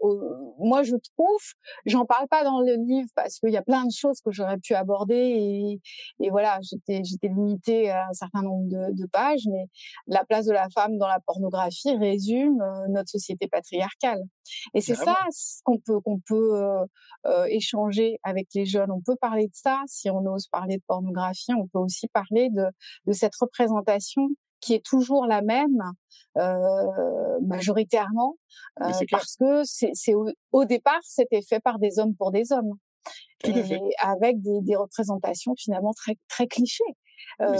moi 0.58 0.82
je 0.82 0.96
trouve, 0.96 1.42
j'en 1.86 2.04
parle 2.06 2.26
pas 2.28 2.42
dans 2.44 2.60
le 2.60 2.74
livre 2.76 3.08
parce 3.14 3.38
qu'il 3.38 3.50
y 3.50 3.56
a 3.56 3.62
plein 3.62 3.84
de 3.84 3.92
choses 3.92 4.20
que 4.20 4.32
j'aurais 4.32 4.58
pu 4.58 4.74
aborder 4.74 5.14
et, 5.14 5.80
et 6.20 6.30
voilà, 6.30 6.58
j'étais 6.62 7.02
j'étais 7.04 7.28
limitée 7.28 7.90
à 7.90 8.08
un 8.08 8.12
certain 8.12 8.42
nombre 8.42 8.68
de, 8.68 8.92
de, 8.92 9.06
pages, 9.06 9.46
mais 9.50 9.66
la 10.06 10.24
place 10.24 10.46
de 10.46 10.52
la 10.52 10.68
femme 10.70 10.96
dans 10.98 11.08
la 11.08 11.20
pornographie 11.20 11.96
résume 11.96 12.60
euh, 12.60 12.88
notre 12.88 13.10
société 13.10 13.46
patriarcale. 13.48 14.22
Et 14.74 14.80
c'est 14.80 14.94
ça 14.94 15.16
qu'on 15.64 15.78
peut 15.78 16.00
qu'on 16.00 16.20
peut 16.20 16.62
euh, 16.62 16.84
euh, 17.26 17.44
échanger 17.46 18.18
avec 18.22 18.48
les 18.54 18.66
jeunes. 18.66 18.90
On 18.90 19.00
peut 19.00 19.16
parler 19.16 19.46
de 19.46 19.54
ça 19.54 19.82
si 19.86 20.10
on 20.10 20.24
ose 20.26 20.48
parler 20.48 20.76
de 20.76 20.82
pornographie. 20.86 21.52
On 21.54 21.66
peut 21.66 21.78
aussi 21.78 22.08
parler 22.08 22.50
de 22.50 22.66
de 23.06 23.12
cette 23.12 23.34
représentation 23.40 24.28
qui 24.64 24.74
est 24.74 24.84
toujours 24.84 25.26
la 25.26 25.42
même 25.42 25.82
euh, 26.36 27.40
majoritairement 27.42 28.36
euh, 28.80 28.90
parce 29.10 29.36
que 29.36 29.62
c'est 29.64 30.14
au, 30.14 30.28
au, 30.52 30.64
départ 30.64 31.00
c'était 31.02 31.42
fait 31.42 31.60
par 31.60 31.78
des 31.78 31.98
hommes 31.98 32.14
pour 32.16 32.32
des 32.32 32.52
hommes 32.52 32.74
et 33.44 33.94
avec 34.00 34.40
des, 34.40 34.60
des, 34.62 34.76
représentations 34.76 35.54
finalement 35.56 35.92
très 35.92 36.16
très 36.28 36.46
clichés. 36.46 36.82
Euh, 37.40 37.56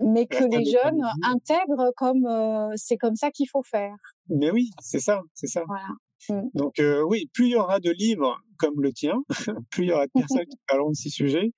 mais 0.00 0.26
que 0.26 0.44
les 0.44 0.64
jeunes 0.64 1.02
intègrent 1.22 1.92
comme 1.96 2.26
euh, 2.26 2.72
c'est 2.76 2.96
comme 2.96 3.16
ça 3.16 3.30
qu'il 3.30 3.48
faut 3.48 3.62
faire. 3.62 3.94
Mais 4.28 4.50
oui, 4.50 4.70
c'est 4.80 5.00
ça, 5.00 5.20
c'est 5.34 5.46
ça. 5.46 5.62
Voilà. 5.66 5.88
Mmh. 6.28 6.48
Donc 6.54 6.78
euh, 6.78 7.02
oui, 7.02 7.30
plus 7.32 7.46
il 7.46 7.50
y 7.52 7.56
aura 7.56 7.80
de 7.80 7.90
livres 7.90 8.40
comme 8.58 8.80
le 8.80 8.92
tien, 8.92 9.14
plus 9.70 9.84
il 9.84 9.88
y 9.88 9.92
aura 9.92 10.06
de 10.06 10.12
personnes 10.12 10.46
qui 10.46 10.56
parleront 10.68 10.90
de 10.90 10.96
ces 10.96 11.10
sujets, 11.10 11.52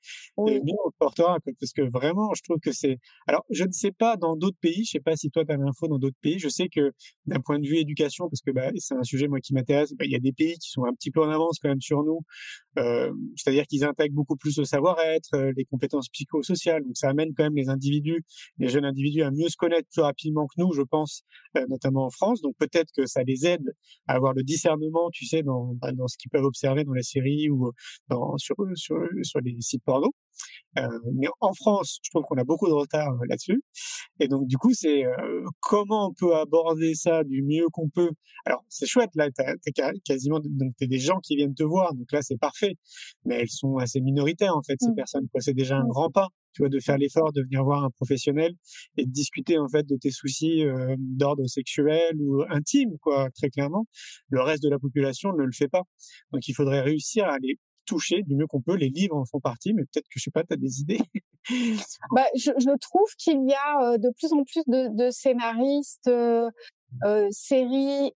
et 0.47 0.61
mieux 0.61 0.75
on 0.85 0.91
portera. 0.99 1.39
Parce 1.61 1.73
que 1.73 1.83
vraiment, 1.83 2.33
je 2.35 2.43
trouve 2.43 2.59
que 2.61 2.73
c'est... 2.73 2.99
Alors, 3.27 3.45
je 3.51 3.65
ne 3.65 3.73
sais 3.73 3.93
pas 3.93 4.17
dans 4.17 4.37
d'autres 4.37 4.59
pays, 4.61 4.85
je 4.85 4.93
sais 4.93 5.01
pas 5.01 5.17
si 5.17 5.31
toi 5.31 5.45
tu 5.45 5.53
as 5.53 5.57
l'info 5.57 5.89
dans 5.89 5.99
d'autres 5.99 6.17
pays, 6.21 6.39
je 6.39 6.49
sais 6.49 6.69
que 6.69 6.93
d'un 7.27 7.41
point 7.41 7.59
de 7.59 7.67
vue 7.67 7.79
éducation, 7.79 8.29
parce 8.29 8.41
que 8.41 8.51
bah, 8.51 8.71
c'est 8.77 8.95
un 8.95 9.03
sujet 9.03 9.29
moi 9.29 9.41
qui 9.41 9.55
m'intéresse, 9.55 9.93
bah, 9.95 10.05
il 10.05 10.11
y 10.11 10.17
a 10.17 10.21
des 10.21 10.33
pays 10.33 10.55
qui 10.59 10.71
sont 10.71 10.85
un 10.85 10.93
petit 10.93 11.11
peu 11.11 11.23
en 11.23 11.31
avance 11.31 11.59
quand 11.61 11.69
même 11.69 11.81
sur 11.81 12.03
nous, 12.03 12.21
euh, 12.79 13.13
c'est-à-dire 13.37 13.67
qu'ils 13.67 13.85
intègrent 13.85 14.15
beaucoup 14.15 14.37
plus 14.37 14.59
le 14.59 14.65
savoir-être, 14.65 15.35
euh, 15.35 15.53
les 15.57 15.65
compétences 15.65 16.09
psychosociales, 16.09 16.85
donc 16.85 16.97
ça 16.97 17.09
amène 17.09 17.35
quand 17.35 17.45
même 17.45 17.57
les 17.57 17.69
individus, 17.69 18.25
les 18.59 18.69
jeunes 18.69 18.85
individus 18.85 19.23
à 19.23 19.31
mieux 19.31 19.49
se 19.49 19.57
connaître 19.57 19.89
plus 19.93 20.03
rapidement 20.03 20.47
que 20.47 20.55
nous, 20.59 20.73
je 20.73 20.83
pense, 20.83 21.23
euh, 21.57 21.67
notamment 21.69 22.07
en 22.07 22.11
France, 22.11 22.41
donc 22.41 22.55
peut-être 22.59 22.91
que 22.97 23.07
ça 23.07 23.23
les 23.23 23.47
aide 23.47 23.75
à 24.07 24.15
avoir 24.15 24.33
le 24.35 24.43
discernement, 24.43 25.11
tu 25.13 25.27
sais, 25.27 25.43
dans, 25.43 25.75
bah, 25.75 25.93
dans 25.93 26.09
ce 26.09 26.17
qu'ils 26.17 26.31
peuvent 26.31 26.45
observer 26.45 26.85
dans 26.89 26.95
la 26.95 27.03
série 27.03 27.49
ou 27.51 27.73
dans, 28.09 28.37
sur, 28.39 28.57
sur, 28.75 28.97
sur 29.23 29.41
les 29.41 29.57
sites 29.61 29.83
porno. 29.85 30.13
Euh, 30.79 30.99
mais 31.15 31.29
en 31.41 31.53
France, 31.55 31.99
je 32.03 32.11
trouve 32.11 32.23
qu'on 32.25 32.37
a 32.37 32.45
beaucoup 32.45 32.69
de 32.69 32.73
retard 32.73 33.13
euh, 33.15 33.27
là-dessus. 33.29 33.63
Et 34.21 34.29
donc, 34.29 34.47
du 34.47 34.57
coup, 34.59 34.73
c'est 34.75 35.05
euh, 35.05 35.45
comment 35.61 36.09
on 36.09 36.13
peut 36.13 36.37
aborder 36.37 36.95
ça 36.95 37.25
du 37.25 37.43
mieux 37.43 37.67
qu'on 37.73 37.89
peut? 37.89 38.11
Alors, 38.45 38.65
c'est 38.69 38.87
chouette, 38.87 39.11
là, 39.15 39.29
t'as, 39.35 39.53
as 39.53 39.93
quasiment 40.05 40.41
donc 40.43 40.73
t'es 40.77 40.87
des 40.87 40.99
gens 40.99 41.19
qui 41.21 41.37
viennent 41.37 41.55
te 41.55 41.65
voir, 41.65 41.95
donc 41.95 42.11
là, 42.13 42.21
c'est 42.23 42.39
parfait. 42.39 42.75
Mais 43.25 43.37
elles 43.37 43.51
sont 43.51 43.77
assez 43.77 44.01
minoritaires, 44.01 44.57
en 44.57 44.63
fait, 44.63 44.77
ces 44.81 44.91
mmh. 44.91 44.95
personnes. 44.95 45.29
Quoi. 45.33 45.41
C'est 45.41 45.55
déjà 45.55 45.77
un 45.77 45.87
grand 45.87 46.11
pas, 46.11 46.29
tu 46.53 46.63
vois, 46.63 46.69
de 46.69 46.81
faire 46.81 46.99
l'effort 46.99 47.33
de 47.33 47.43
venir 47.43 47.65
voir 47.65 47.85
un 47.85 47.91
professionnel 47.91 48.53
et 48.97 49.07
de 49.07 49.11
discuter, 49.11 49.59
en 49.59 49.69
fait, 49.69 49.87
de 49.87 49.97
tes 49.97 50.11
soucis 50.11 50.65
d'ordre 50.99 51.47
sexuel 51.47 52.17
ou 52.21 52.43
intime, 52.51 52.97
quoi, 53.01 53.29
très 53.35 53.51
clairement. 53.51 53.87
Le 54.31 54.43
reste 54.43 54.63
de 54.63 54.69
la 54.69 54.79
population 54.79 55.33
ne 55.33 55.45
le 55.45 55.53
fait 55.53 55.69
pas. 55.69 55.83
Donc, 56.33 56.47
il 56.49 56.55
faudrait 56.55 56.81
réussir 56.81 57.25
à 57.27 57.35
aller 57.35 57.59
toucher 57.89 58.23
du 58.23 58.37
mieux 58.37 58.47
qu'on 58.47 58.61
peut. 58.61 58.77
Les 58.77 58.91
livres 58.91 59.17
en 59.17 59.25
font 59.25 59.41
partie, 59.41 59.73
mais 59.73 59.83
peut-être 59.83 60.07
que 60.09 60.19
je 60.19 60.23
sais 60.23 60.31
pas, 60.31 60.45
tu 60.45 60.53
as 60.53 60.57
des 60.57 60.81
idées? 60.81 61.01
bah, 62.13 62.27
je, 62.37 62.53
je 62.59 62.77
trouve 62.79 63.09
qu'il 63.19 63.49
y 63.49 63.55
a 63.55 63.83
euh, 63.83 63.99
de 63.99 64.11
plus 64.11 64.33
en 64.33 64.45
plus 64.45 64.63
de, 64.67 64.95
de 64.95 65.11
scénaristes, 65.11 66.09
euh, 66.09 66.51
euh, 67.05 67.27
séries 67.31 68.13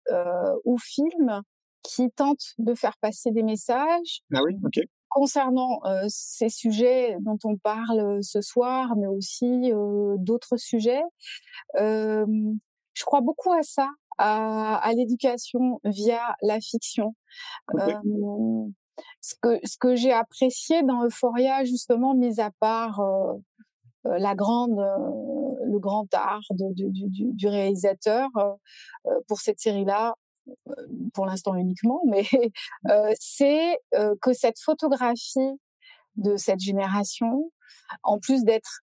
ou 0.65 0.79
films 0.79 1.43
qui 1.83 2.11
tentent 2.11 2.55
de 2.59 2.75
faire 2.75 2.97
passer 3.01 3.31
des 3.31 3.43
messages. 3.43 4.23
Ah 4.35 4.43
oui, 4.45 4.57
ok. 4.65 4.81
Concernant 5.09 5.81
ces 6.09 6.49
sujets 6.49 7.17
dont 7.21 7.39
on 7.43 7.57
parle 7.57 8.23
ce 8.23 8.41
soir, 8.41 8.95
mais 8.97 9.09
aussi 9.09 9.73
d'autres 10.19 10.57
sujets, 10.57 11.03
je 11.75 13.05
crois 13.05 13.23
beaucoup 13.23 13.53
à 13.53 13.63
ça, 13.63 13.89
à, 14.19 14.77
à 14.77 14.93
l'éducation 14.93 15.81
via 15.83 16.37
la 16.43 16.61
fiction. 16.61 17.17
Ce 19.21 19.77
que 19.79 19.97
j'ai 19.97 20.13
apprécié 20.13 20.83
dans 20.83 21.05
Euphoria, 21.05 21.65
justement, 21.65 22.15
mis 22.15 22.41
à 22.41 22.51
part 22.61 23.01
la 24.05 24.35
grande, 24.35 24.79
le 24.79 25.79
grand 25.79 26.13
art 26.15 26.41
du, 26.51 27.49
réalisateur 27.49 28.29
pour 29.29 29.41
cette 29.41 29.61
série-là, 29.61 30.15
pour 31.15 31.27
l'instant 31.27 31.55
uniquement, 31.55 32.01
mais 32.09 32.25
c'est 33.19 33.79
que 34.21 34.33
cette 34.33 34.59
photographie 34.59 35.59
de 36.17 36.37
cette 36.37 36.61
génération, 36.61 37.51
en 38.03 38.19
plus 38.19 38.45
d'être 38.45 38.81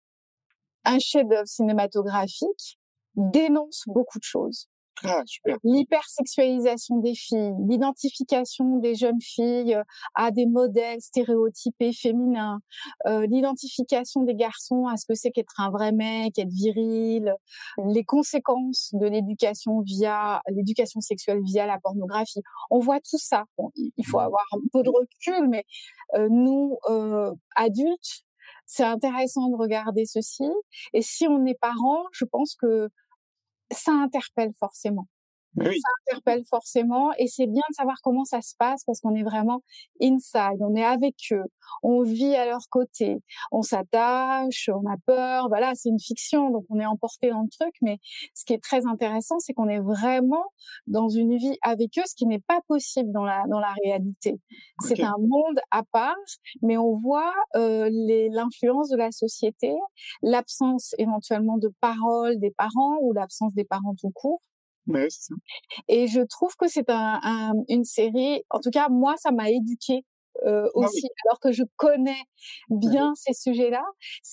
un 0.86 1.00
chef-d'œuvre 1.00 1.48
cinématographique, 1.48 2.80
dénonce 3.16 3.84
beaucoup 3.88 4.20
de 4.20 4.24
choses. 4.24 4.68
Ah, 5.04 5.24
L'hypersexualisation 5.64 6.98
des 6.98 7.16
filles, 7.16 7.54
l'identification 7.68 8.78
des 8.78 8.96
jeunes 8.96 9.20
filles 9.20 9.76
euh, 9.76 9.84
à 10.16 10.32
des 10.32 10.46
modèles 10.46 11.02
stéréotypés 11.02 11.94
féminins, 11.94 12.60
euh, 13.08 13.26
l'identification 13.26 14.22
des 14.22 14.36
garçons 14.36 14.88
à 14.88 14.98
ce 14.98 15.06
que 15.06 15.16
c'est 15.16 15.32
qu'être 15.32 15.60
un 15.60 15.72
vrai 15.72 15.92
mec, 15.92 16.38
être 16.38 16.52
viril, 16.52 17.36
les 17.86 18.04
conséquences 18.04 18.92
de 18.94 19.08
l'éducation 19.08 19.82
via 19.82 20.42
l'éducation 20.50 21.02
sexuelle 21.02 21.42
via 21.44 21.66
la 21.66 21.80
pornographie. 21.80 22.42
On 22.70 22.80
voit 22.80 23.00
tout 23.00 23.18
ça. 23.18 23.46
il 23.76 24.06
faut 24.06 24.20
avoir 24.20 24.46
un 24.54 24.60
peu 24.72 24.84
de 24.84 24.90
recul, 24.90 25.50
mais 25.50 25.66
euh, 26.16 26.28
nous 26.30 26.78
euh, 26.90 27.34
adultes, 27.56 28.24
c'est 28.66 28.84
intéressant 28.84 29.50
de 29.50 29.56
regarder 29.56 30.06
ceci. 30.06 30.46
Et 30.94 31.02
si 31.02 31.28
on 31.28 31.46
est 31.46 31.60
parent, 31.60 32.04
je 32.14 32.26
pense 32.26 32.56
que 32.56 32.90
ça 33.72 33.92
interpelle 33.94 34.54
forcément. 34.60 35.08
Ça 35.58 35.90
interpelle 36.08 36.44
forcément 36.50 37.12
et 37.18 37.28
c'est 37.28 37.46
bien 37.46 37.62
de 37.70 37.76
savoir 37.76 37.98
comment 38.04 38.26
ça 38.26 38.42
se 38.42 38.56
passe 38.58 38.84
parce 38.86 39.00
qu'on 39.02 39.16
est 39.16 39.24
vraiment 39.24 39.62
inside, 40.02 40.60
on 40.62 40.76
est 40.76 40.84
avec 40.84 41.16
eux, 41.32 41.46
on 41.84 42.02
vit 42.02 42.36
à 42.36 42.46
leur 42.46 42.68
côté, 42.70 43.20
on 43.52 43.62
s'attache, 43.62 44.70
on 44.74 44.90
a 44.90 44.96
peur, 45.06 45.48
voilà, 45.50 45.74
c'est 45.76 45.90
une 45.90 46.00
fiction 46.00 46.50
donc 46.50 46.66
on 46.70 46.80
est 46.80 46.86
emporté 46.86 47.30
dans 47.30 47.42
le 47.42 47.50
truc. 47.50 47.74
Mais 47.82 48.00
ce 48.34 48.46
qui 48.46 48.54
est 48.54 48.64
très 48.64 48.86
intéressant 48.88 49.40
c'est 49.40 49.54
qu'on 49.54 49.68
est 49.68 49.80
vraiment 49.80 50.46
dans 50.88 51.10
une 51.10 51.38
vie 51.38 51.58
avec 51.62 51.98
eux 52.00 52.04
ce 52.06 52.16
qui 52.16 52.26
n'est 52.26 52.40
pas 52.40 52.62
possible 52.68 53.12
dans 53.12 53.26
la 53.26 53.44
dans 53.50 53.60
la 53.60 53.74
réalité. 53.84 54.40
C'est 54.82 55.04
un 55.04 55.18
monde 55.20 55.60
à 55.72 55.84
part 55.84 56.16
mais 56.62 56.78
on 56.78 56.98
voit 56.98 57.34
euh, 57.56 57.90
l'influence 58.32 58.90
de 58.90 58.98
la 58.98 59.12
société, 59.12 59.74
l'absence 60.22 60.96
éventuellement 60.98 61.58
de 61.58 61.72
parole 61.82 62.40
des 62.40 62.52
parents 62.52 62.98
ou 63.02 63.14
l'absence 63.14 63.54
des 63.54 63.66
parents 63.66 63.96
tout 64.00 64.12
court 64.12 64.42
Ouais, 64.88 65.08
ça. 65.10 65.36
Et 65.88 66.08
je 66.08 66.22
trouve 66.22 66.56
que 66.56 66.68
c'est 66.68 66.90
un, 66.90 67.20
un, 67.24 67.54
une 67.70 67.84
série, 67.84 68.44
en 68.50 68.60
tout 68.60 68.72
cas, 68.72 68.90
moi, 68.90 69.16
ça 69.18 69.32
m'a 69.32 69.50
éduquée 69.50 70.06
euh, 70.46 70.66
ah 70.66 70.80
aussi, 70.80 71.08
alors 71.26 71.40
que 71.40 71.52
je 71.52 71.64
connais 71.78 72.22
bien 72.70 73.14
ces 73.16 73.34
sujets-là. 73.34 73.86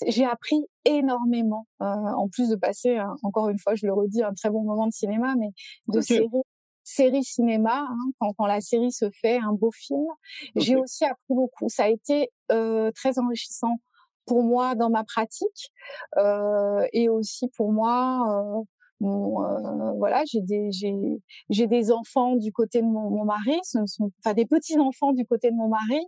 J'ai 0.07 0.25
appris 0.25 0.65
énormément, 0.85 1.67
euh, 1.83 1.85
en 1.85 2.29
plus 2.29 2.49
de 2.49 2.57
passer, 2.57 2.99
encore 3.23 3.49
une 3.49 3.59
fois, 3.59 3.75
je 3.75 3.87
le 3.87 3.93
redis, 3.93 4.23
un 4.23 4.35
très 4.35 4.51
bon 4.51 4.63
moment 4.65 4.87
de 4.87 4.93
cinéma, 4.93 5.35
mais 5.39 5.51
de 5.89 6.01
série 6.01 6.29
série 6.83 7.23
cinéma, 7.23 7.87
hein, 7.89 8.11
quand, 8.19 8.33
quand, 8.37 8.47
la 8.47 8.61
série 8.61 8.91
se 8.91 9.11
fait, 9.11 9.39
un 9.39 9.53
beau 9.53 9.71
film. 9.71 10.07
J'ai 10.57 10.77
aussi 10.77 11.05
appris 11.05 11.35
beaucoup. 11.35 11.69
Ça 11.69 11.85
a 11.85 11.89
été 11.89 12.31
euh, 12.51 12.91
très 12.93 13.19
enrichissant 13.19 13.77
pour 14.27 14.43
moi 14.43 14.75
dans 14.75 14.91
ma 14.91 15.05
pratique 15.05 15.73
euh, 16.17 16.87
et 16.93 17.09
aussi 17.09 17.49
pour 17.57 17.73
moi 17.73 18.65
euh, 19.03 19.07
euh, 19.07 19.93
voilà, 19.99 20.23
j'ai 20.27 20.41
des 20.43 20.71
j'ai 20.73 20.95
j'ai 21.49 21.67
des 21.67 21.91
enfants 21.91 22.37
du 22.37 22.53
côté 22.53 22.81
de 22.81 22.87
mon, 22.87 23.11
mon 23.11 23.25
mari, 23.25 23.59
ce 23.63 23.85
sont 23.87 24.11
enfin 24.19 24.35
des 24.35 24.47
petits 24.47 24.79
enfants 24.79 25.13
du 25.13 25.25
côté 25.27 25.51
de 25.51 25.57
mon 25.57 25.69
mari, 25.69 26.07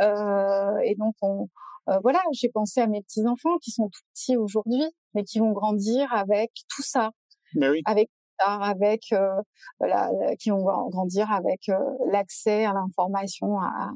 euh, 0.00 0.78
et 0.84 0.94
donc 0.96 1.14
on 1.22 1.48
euh, 1.88 1.98
voilà, 2.02 2.20
j'ai 2.32 2.48
pensé 2.48 2.80
à 2.80 2.86
mes 2.86 3.02
petits 3.02 3.26
enfants 3.26 3.58
qui 3.62 3.70
sont 3.70 3.88
tout 3.88 4.00
petits 4.14 4.36
aujourd'hui, 4.36 4.84
mais 5.14 5.24
qui 5.24 5.38
vont 5.38 5.52
grandir 5.52 6.12
avec 6.12 6.50
tout 6.74 6.82
ça, 6.82 7.10
ben 7.54 7.72
oui. 7.72 7.82
avec 7.84 8.10
avec 8.38 9.12
euh, 9.12 9.40
la, 9.80 10.10
qui 10.38 10.50
vont 10.50 10.64
grandir 10.90 11.30
avec 11.30 11.68
euh, 11.68 11.78
l'accès 12.10 12.64
à 12.64 12.72
l'information 12.72 13.58
à, 13.60 13.92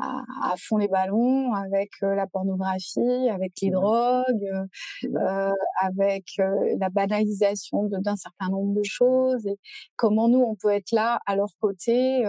à, 0.00 0.22
à, 0.42 0.54
fond 0.58 0.76
les 0.76 0.88
ballons, 0.88 1.52
avec 1.54 1.90
euh, 2.02 2.14
la 2.14 2.26
pornographie, 2.26 3.28
avec 3.30 3.52
les 3.62 3.70
drogues, 3.70 4.66
euh, 5.04 5.52
avec 5.80 6.24
la 6.38 6.88
banalisation 6.90 7.84
d'un 7.84 8.16
certain 8.16 8.48
nombre 8.50 8.74
de 8.74 8.82
choses 8.84 9.46
et 9.46 9.58
comment 9.96 10.28
nous 10.28 10.40
on 10.40 10.54
peut 10.54 10.70
être 10.70 10.92
là 10.92 11.20
à 11.26 11.36
leur 11.36 11.50
côté 11.60 12.24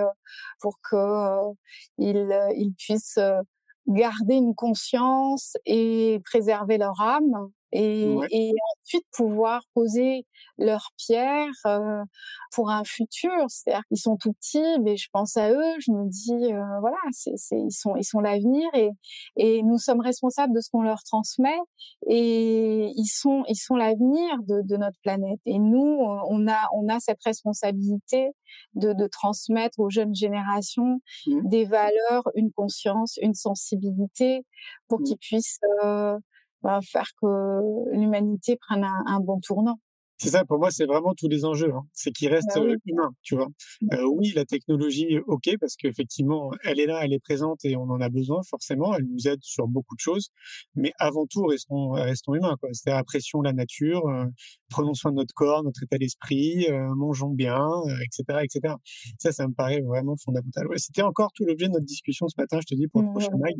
pour 0.61 0.75
que 0.89 0.95
ils, 1.97 2.29
ils 2.55 2.73
puissent 2.77 3.19
garder 3.87 4.35
une 4.35 4.55
conscience 4.55 5.57
et 5.65 6.19
préserver 6.25 6.77
leur 6.77 6.99
âme 7.01 7.49
et, 7.71 8.15
et, 8.31 8.51
ensuite 8.83 9.05
pouvoir 9.11 9.61
poser 9.73 10.25
leur 10.57 10.89
pierre 10.97 11.51
euh, 11.65 12.01
pour 12.53 12.69
un 12.69 12.83
futur. 12.83 13.31
C'est-à-dire 13.49 13.83
qu'ils 13.89 13.99
sont 13.99 14.17
tout 14.17 14.33
petits, 14.33 14.79
mais 14.81 14.95
je 14.95 15.09
pense 15.11 15.35
à 15.37 15.51
eux, 15.51 15.73
je 15.79 15.91
me 15.91 16.07
dis 16.09 16.53
euh, 16.53 16.79
voilà, 16.79 16.97
c'est, 17.11 17.35
c'est, 17.35 17.59
ils 17.59 17.71
sont 17.71 17.95
ils 17.95 18.05
sont 18.05 18.19
l'avenir 18.19 18.67
et, 18.73 18.89
et 19.35 19.63
nous 19.63 19.77
sommes 19.77 19.99
responsables 19.99 20.53
de 20.53 20.61
ce 20.61 20.69
qu'on 20.69 20.81
leur 20.81 21.03
transmet 21.03 21.57
et 22.07 22.91
ils 22.95 23.11
sont 23.11 23.43
ils 23.47 23.57
sont 23.57 23.75
l'avenir 23.75 24.37
de, 24.43 24.61
de 24.61 24.77
notre 24.77 24.97
planète. 25.01 25.39
Et 25.45 25.59
nous, 25.59 25.99
on 26.29 26.47
a 26.47 26.69
on 26.73 26.87
a 26.87 26.99
cette 26.99 27.21
responsabilité 27.23 28.31
de, 28.75 28.93
de 28.93 29.07
transmettre 29.07 29.79
aux 29.79 29.89
jeunes 29.89 30.15
générations 30.15 30.99
mmh. 31.25 31.47
des 31.49 31.65
valeurs, 31.65 32.23
une 32.35 32.51
conscience, 32.51 33.17
une 33.21 33.33
sensibilité 33.33 34.45
pour 34.87 35.01
mmh. 35.01 35.03
qu'ils 35.03 35.17
puissent 35.17 35.59
euh, 35.83 36.17
va 36.61 36.79
faire 36.81 37.09
que 37.21 37.91
l'humanité 37.91 38.57
prenne 38.57 38.83
un, 38.83 39.19
bon 39.19 39.39
tournant. 39.39 39.79
C'est 40.17 40.29
ça, 40.29 40.45
pour 40.45 40.57
moi, 40.57 40.71
c'est 40.71 40.85
vraiment 40.85 41.13
tous 41.13 41.27
les 41.27 41.45
enjeux. 41.45 41.71
Hein. 41.71 41.83
C'est 41.93 42.11
qu'il 42.11 42.29
reste 42.29 42.49
bah 42.55 42.61
oui. 42.61 42.73
humain, 42.85 43.11
tu 43.21 43.35
vois. 43.35 43.47
Mmh. 43.81 43.87
Euh, 43.93 44.05
oui, 44.05 44.33
la 44.35 44.45
technologie, 44.45 45.19
ok, 45.27 45.49
parce 45.59 45.75
qu'effectivement, 45.75 46.51
elle 46.63 46.79
est 46.79 46.87
là, 46.87 47.01
elle 47.03 47.13
est 47.13 47.19
présente 47.19 47.63
et 47.65 47.75
on 47.75 47.83
en 47.83 48.01
a 48.01 48.09
besoin 48.09 48.41
forcément. 48.49 48.95
Elle 48.95 49.05
nous 49.05 49.27
aide 49.27 49.43
sur 49.43 49.67
beaucoup 49.67 49.95
de 49.95 49.99
choses, 49.99 50.29
mais 50.75 50.91
avant 50.97 51.27
tout, 51.27 51.45
restons, 51.45 51.91
restons 51.91 52.33
humains. 52.33 52.55
C'est-à-dire 52.71 52.97
apprécions 52.97 53.41
la 53.41 53.53
nature, 53.53 54.07
euh, 54.07 54.25
prenons 54.69 54.95
soin 54.95 55.11
de 55.11 55.17
notre 55.17 55.35
corps, 55.35 55.63
notre 55.63 55.83
état 55.83 55.99
d'esprit, 55.99 56.65
euh, 56.67 56.95
mangeons 56.95 57.29
bien, 57.29 57.69
etc., 58.03 58.39
etc. 58.43 58.73
Ça, 59.19 59.31
ça 59.31 59.47
me 59.47 59.53
paraît 59.53 59.81
vraiment 59.81 60.15
fondamental. 60.17 60.67
Ouais, 60.67 60.79
C'était 60.79 61.03
encore 61.03 61.31
tout 61.33 61.45
l'objet 61.45 61.67
de 61.67 61.73
notre 61.73 61.85
discussion 61.85 62.27
ce 62.27 62.35
matin. 62.37 62.57
Je 62.59 62.65
te 62.65 62.75
dis 62.75 62.87
pour 62.87 63.03
le 63.03 63.09
prochain 63.09 63.37
mag. 63.37 63.53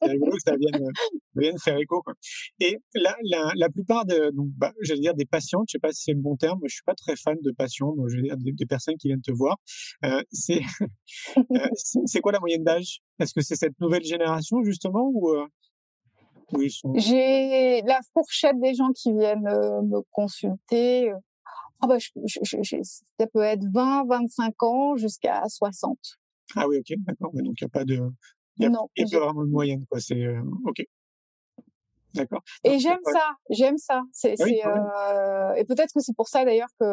c'est 0.00 0.10
rigolo 0.10 0.32
que 0.32 0.42
ça 0.42 0.56
vienne, 0.56 0.88
vienne 1.34 1.58
faire 1.58 1.76
écho. 1.76 2.00
Quoi. 2.02 2.14
Et 2.60 2.78
la, 2.94 3.14
la, 3.24 3.52
la 3.54 3.68
plupart 3.68 4.06
de, 4.06 4.30
donc, 4.34 4.48
bah, 4.56 4.72
j'allais 4.80 5.00
dire 5.00 5.14
des 5.14 5.26
patients 5.26 5.49
je 5.66 5.72
sais 5.72 5.78
pas 5.78 5.92
si 5.92 6.04
c'est 6.04 6.12
le 6.12 6.20
bon 6.20 6.36
terme, 6.36 6.60
je 6.64 6.74
suis 6.74 6.82
pas 6.84 6.94
très 6.94 7.16
fan 7.16 7.36
de 7.42 7.50
patients, 7.52 7.94
je 8.08 8.20
dire 8.20 8.36
des, 8.36 8.52
des, 8.52 8.66
personnes 8.66 8.96
qui 8.96 9.08
viennent 9.08 9.22
te 9.22 9.32
voir. 9.32 9.58
Euh, 10.04 10.22
c'est 10.30 10.60
euh, 11.38 11.68
c'est 11.74 12.20
quoi 12.20 12.32
la 12.32 12.40
moyenne 12.40 12.64
d'âge? 12.64 13.00
Est-ce 13.18 13.34
que 13.34 13.42
c'est 13.42 13.56
cette 13.56 13.78
nouvelle 13.80 14.04
génération 14.04 14.62
justement 14.62 15.10
ou 15.12 15.30
euh, 15.30 15.46
oui, 16.52 16.70
sont... 16.70 16.92
J'ai 16.96 17.82
la 17.82 18.00
fourchette 18.12 18.58
des 18.60 18.74
gens 18.74 18.90
qui 18.92 19.12
viennent 19.12 19.46
euh, 19.46 19.82
me 19.82 20.00
consulter. 20.10 21.12
Oh 21.82 21.86
bah, 21.86 21.98
je, 21.98 22.10
je, 22.26 22.58
je, 22.62 22.76
ça 22.82 23.26
peut 23.32 23.42
être 23.42 23.64
20, 23.72 24.06
25 24.06 24.62
ans 24.64 24.96
jusqu'à 24.96 25.42
60. 25.48 25.98
Ah 26.56 26.66
oui, 26.68 26.78
ok, 26.78 26.98
d'accord. 26.98 27.32
donc 27.32 27.54
il 27.60 27.64
n'y 27.64 27.66
a 27.66 27.68
pas 27.68 27.84
de, 27.84 28.00
il 28.56 28.64
y 28.64 28.66
a, 28.66 28.70
y 28.96 29.14
a 29.14 29.18
pas 29.18 29.24
vraiment 29.26 29.44
de 29.44 29.50
moyenne, 29.50 29.84
quoi. 29.88 30.00
C'est 30.00 30.22
euh, 30.22 30.42
ok. 30.66 30.84
D'accord. 32.14 32.42
Et 32.64 32.78
j'aime 32.78 32.98
ça, 33.04 33.28
j'aime 33.50 33.78
ça. 33.78 34.02
C'est, 34.12 34.34
ah 34.64 35.12
euh, 35.12 35.54
et 35.54 35.64
peut-être 35.64 35.92
que 35.94 36.00
c'est 36.00 36.14
pour 36.16 36.28
ça 36.28 36.44
d'ailleurs 36.44 36.68
que 36.80 36.86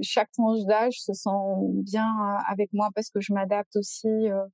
chaque 0.00 0.30
tranche 0.32 0.64
d'âge 0.64 1.00
se 1.00 1.12
sent 1.12 1.28
bien 1.84 2.08
avec 2.48 2.70
moi 2.72 2.88
parce 2.94 3.10
que 3.10 3.20
je 3.20 3.32
m'adapte 3.32 3.76
aussi 3.76 4.08
euh, 4.08 4.44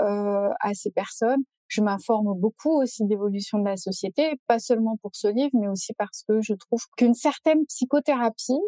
euh, 0.00 0.48
à 0.60 0.74
ces 0.74 0.90
personnes. 0.90 1.42
Je 1.68 1.80
m'informe 1.80 2.38
beaucoup 2.38 2.80
aussi 2.80 3.04
de 3.04 3.08
l'évolution 3.08 3.58
de 3.58 3.64
la 3.64 3.76
société, 3.76 4.38
pas 4.46 4.58
seulement 4.58 4.96
pour 4.96 5.10
ce 5.14 5.28
livre, 5.28 5.50
mais 5.54 5.68
aussi 5.68 5.92
parce 5.94 6.22
que 6.28 6.40
je 6.40 6.54
trouve 6.54 6.82
qu'une 6.96 7.14
certaine 7.14 7.64
psychothérapie 7.66 8.60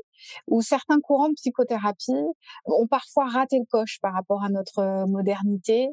ou 0.46 0.62
certains 0.62 1.00
courants 1.00 1.28
de 1.28 1.34
psychothérapie 1.34 2.24
ont 2.66 2.86
parfois 2.86 3.28
raté 3.28 3.58
le 3.58 3.66
coche 3.66 3.98
par 4.02 4.14
rapport 4.14 4.42
à 4.42 4.48
notre 4.48 4.80
euh, 4.80 5.06
modernité 5.06 5.88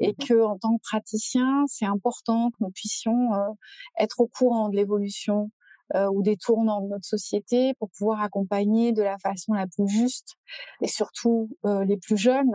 et 0.00 0.14
que 0.14 0.42
en 0.42 0.58
tant 0.58 0.76
que 0.76 0.82
praticien, 0.82 1.64
c'est 1.68 1.86
important 1.86 2.50
que 2.50 2.56
nous 2.60 2.70
puissions 2.70 3.32
euh, 3.34 3.50
être 3.98 4.20
au 4.20 4.26
courant 4.26 4.68
de 4.68 4.76
l'évolution 4.76 5.50
euh, 5.94 6.06
ou 6.10 6.22
des 6.22 6.36
tournants 6.36 6.82
de 6.82 6.88
notre 6.88 7.06
société 7.06 7.72
pour 7.78 7.88
pouvoir 7.96 8.20
accompagner 8.20 8.92
de 8.92 9.02
la 9.02 9.16
façon 9.16 9.54
la 9.54 9.66
plus 9.66 9.88
juste 9.88 10.36
et 10.82 10.86
surtout 10.86 11.48
euh, 11.64 11.82
les 11.86 11.96
plus 11.96 12.18
jeunes 12.18 12.52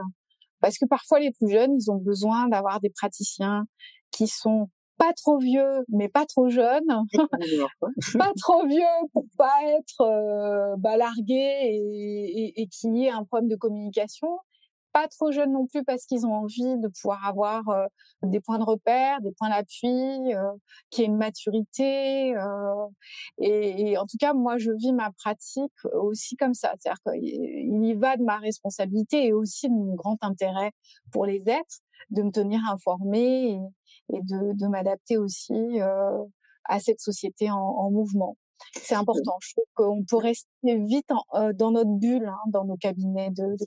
parce 0.64 0.78
que 0.78 0.86
parfois, 0.86 1.20
les 1.20 1.32
plus 1.32 1.49
jeunes, 1.49 1.76
ils 1.76 1.91
ont 1.91 1.97
besoin 1.97 2.47
d'avoir 2.47 2.80
des 2.80 2.89
praticiens 2.89 3.66
qui 4.11 4.28
sont 4.28 4.70
pas 4.97 5.11
trop 5.11 5.38
vieux, 5.38 5.84
mais 5.89 6.07
pas 6.07 6.26
trop 6.26 6.47
jeunes, 6.47 6.88
pas 8.18 8.32
trop 8.39 8.66
vieux 8.66 8.80
pour 9.14 9.26
pas 9.38 9.57
être 9.78 9.99
euh, 9.99 10.76
bah, 10.78 10.95
et, 11.28 11.34
et, 11.36 12.61
et 12.61 12.68
qui 12.68 13.03
ait 13.03 13.09
un 13.09 13.26
problème 13.26 13.49
de 13.49 13.57
communication, 13.57 14.39
pas 14.93 15.09
trop 15.09 15.32
jeunes 15.32 15.51
non 15.51 15.66
plus 15.68 15.84
parce 15.84 16.05
qu'ils 16.05 16.26
ont 16.26 16.34
envie 16.34 16.78
de 16.78 16.88
pouvoir 16.88 17.28
avoir 17.28 17.68
euh, 17.68 17.86
des 18.22 18.39
points 18.39 18.59
de 18.59 18.64
repère, 18.64 19.20
des 19.20 19.34
points 19.34 19.49
d'appui, 19.49 20.34
euh, 20.34 20.53
qui 20.91 21.01
est 21.01 21.07
une 21.07 21.18
maturité. 21.18 22.36
Et, 23.39 23.97
en 23.97 24.06
tout 24.06 24.18
cas, 24.20 24.34
moi, 24.34 24.58
je 24.58 24.72
vis 24.72 24.93
ma 24.93 25.12
pratique 25.12 25.74
aussi 25.93 26.36
comme 26.36 26.54
ça. 26.54 26.74
C'est-à-dire 26.80 27.01
qu'il 27.04 27.86
y 27.86 27.93
va 27.93 28.18
de 28.18 28.24
ma 28.24 28.38
responsabilité 28.38 29.28
et 29.28 29.34
aussi 29.34 29.70
de 29.70 29.74
mon 29.74 29.95
grand 29.95 30.18
intérêt 30.22 30.72
pour 31.12 31.26
les 31.26 31.41
êtres, 31.47 31.80
de 32.10 32.24
me 32.24 32.32
tenir 32.32 32.60
informée 32.72 33.60
et, 34.12 34.20
de, 34.22 34.68
m'adapter 34.68 35.18
aussi 35.18 35.82
euh, 35.82 36.24
à 36.66 36.80
cette 36.80 36.99
société 36.99 37.49
en 37.51 37.91
mouvement. 37.91 38.38
C'est 38.76 38.95
important. 38.95 39.38
Je 39.41 39.51
trouve 39.53 39.66
qu'on 39.76 40.03
peut 40.03 40.18
rester 40.18 40.47
vite 40.64 41.09
en, 41.11 41.24
euh, 41.39 41.53
dans 41.53 41.72
notre 41.72 41.91
bulle, 41.91 42.26
hein, 42.28 42.38
dans 42.47 42.66
nos 42.66 42.78
cabinets 42.78 43.30
de, 43.30 43.43
de. 43.43 43.66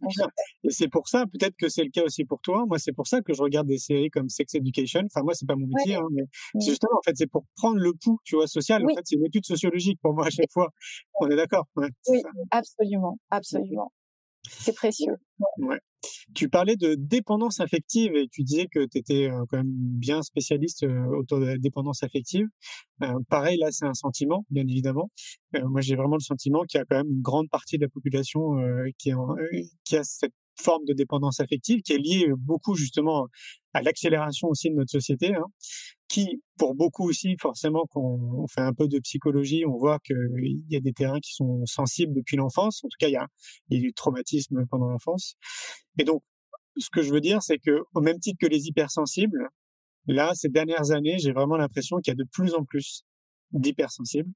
Et 0.64 0.70
c'est 0.70 0.88
pour 0.88 1.08
ça, 1.08 1.24
peut-être 1.26 1.54
que 1.56 1.68
c'est 1.68 1.84
le 1.84 1.90
cas 1.90 2.02
aussi 2.04 2.24
pour 2.24 2.40
toi. 2.40 2.64
Moi, 2.66 2.78
c'est 2.78 2.92
pour 2.92 3.06
ça 3.06 3.20
que 3.22 3.32
je 3.34 3.42
regarde 3.42 3.66
des 3.66 3.78
séries 3.78 4.10
comme 4.10 4.28
Sex 4.28 4.54
Education. 4.54 5.02
Enfin, 5.06 5.22
moi, 5.22 5.34
c'est 5.34 5.46
pas 5.46 5.56
mon 5.56 5.66
métier, 5.66 5.96
Ouais. 5.96 6.02
hein, 6.02 6.08
mais 6.12 6.22
Oui. 6.54 6.60
c'est 6.62 6.70
justement, 6.70 6.96
en 6.98 7.02
fait, 7.04 7.12
c'est 7.16 7.26
pour 7.30 7.44
prendre 7.56 7.78
le 7.78 7.92
pouls, 7.92 8.18
tu 8.24 8.36
vois, 8.36 8.46
social. 8.46 8.84
Oui. 8.84 8.92
En 8.92 8.96
fait, 8.96 9.02
c'est 9.04 9.16
une 9.16 9.26
étude 9.26 9.44
sociologique 9.46 9.98
pour 10.02 10.14
moi 10.14 10.26
à 10.26 10.30
chaque 10.30 10.50
fois. 10.52 10.70
On 11.20 11.28
est 11.28 11.36
d'accord? 11.36 11.66
Ouais, 11.76 11.88
Oui, 12.08 12.20
ça. 12.22 12.28
absolument, 12.50 13.18
absolument. 13.30 13.92
C'est 14.48 14.74
précieux. 14.74 15.14
Ouais. 15.58 15.78
Tu 16.34 16.48
parlais 16.48 16.76
de 16.76 16.94
dépendance 16.98 17.60
affective 17.60 18.14
et 18.14 18.28
tu 18.28 18.42
disais 18.42 18.66
que 18.66 18.86
tu 18.86 18.98
étais 18.98 19.28
euh, 19.28 19.44
quand 19.48 19.58
même 19.58 19.72
bien 19.72 20.22
spécialiste 20.22 20.84
euh, 20.84 21.06
autour 21.18 21.40
de 21.40 21.46
la 21.46 21.58
dépendance 21.58 22.02
affective. 22.02 22.46
Euh, 23.02 23.14
pareil, 23.28 23.58
là, 23.58 23.68
c'est 23.70 23.86
un 23.86 23.94
sentiment, 23.94 24.44
bien 24.50 24.66
évidemment. 24.66 25.10
Moi, 25.54 25.80
j'ai 25.80 25.96
vraiment 25.96 26.16
le 26.16 26.20
sentiment 26.20 26.62
qu'il 26.64 26.78
y 26.78 26.82
a 26.82 26.84
quand 26.84 26.96
même 26.96 27.10
une 27.10 27.22
grande 27.22 27.48
partie 27.48 27.78
de 27.78 27.84
la 27.84 27.88
population 27.88 28.56
qui 28.98 29.10
a 29.10 30.04
cette 30.04 30.32
forme 30.60 30.84
de 30.84 30.92
dépendance 30.92 31.40
affective 31.40 31.80
qui 31.82 31.92
est 31.92 31.98
liée 31.98 32.28
beaucoup 32.36 32.74
justement 32.74 33.26
à 33.72 33.82
l'accélération 33.82 34.48
aussi 34.48 34.70
de 34.70 34.74
notre 34.74 34.90
société, 34.90 35.34
hein, 35.34 35.44
qui, 36.08 36.42
pour 36.58 36.74
beaucoup 36.74 37.08
aussi, 37.08 37.36
forcément, 37.38 37.84
quand 37.90 38.00
on 38.00 38.46
fait 38.46 38.60
un 38.60 38.72
peu 38.72 38.88
de 38.88 38.98
psychologie, 39.00 39.64
on 39.66 39.76
voit 39.76 39.98
qu'il 39.98 40.64
y 40.68 40.76
a 40.76 40.80
des 40.80 40.92
terrains 40.92 41.20
qui 41.20 41.34
sont 41.34 41.64
sensibles 41.66 42.14
depuis 42.14 42.36
l'enfance. 42.36 42.84
En 42.84 42.88
tout 42.88 42.96
cas, 42.98 43.08
il 43.08 43.12
y 43.12 43.16
a, 43.16 43.26
il 43.68 43.78
y 43.78 43.80
a 43.80 43.82
du 43.82 43.92
traumatisme 43.92 44.64
pendant 44.70 44.88
l'enfance. 44.88 45.36
Et 45.98 46.04
donc, 46.04 46.22
ce 46.78 46.88
que 46.90 47.02
je 47.02 47.12
veux 47.12 47.20
dire, 47.20 47.42
c'est 47.42 47.58
que 47.58 47.80
au 47.94 48.00
même 48.00 48.18
titre 48.20 48.38
que 48.40 48.46
les 48.46 48.66
hypersensibles, 48.66 49.48
là, 50.06 50.32
ces 50.34 50.48
dernières 50.48 50.90
années, 50.90 51.18
j'ai 51.18 51.32
vraiment 51.32 51.56
l'impression 51.56 51.98
qu'il 51.98 52.12
y 52.12 52.16
a 52.16 52.22
de 52.22 52.28
plus 52.30 52.54
en 52.54 52.64
plus 52.64 53.02
d'hypersensibles. 53.52 54.30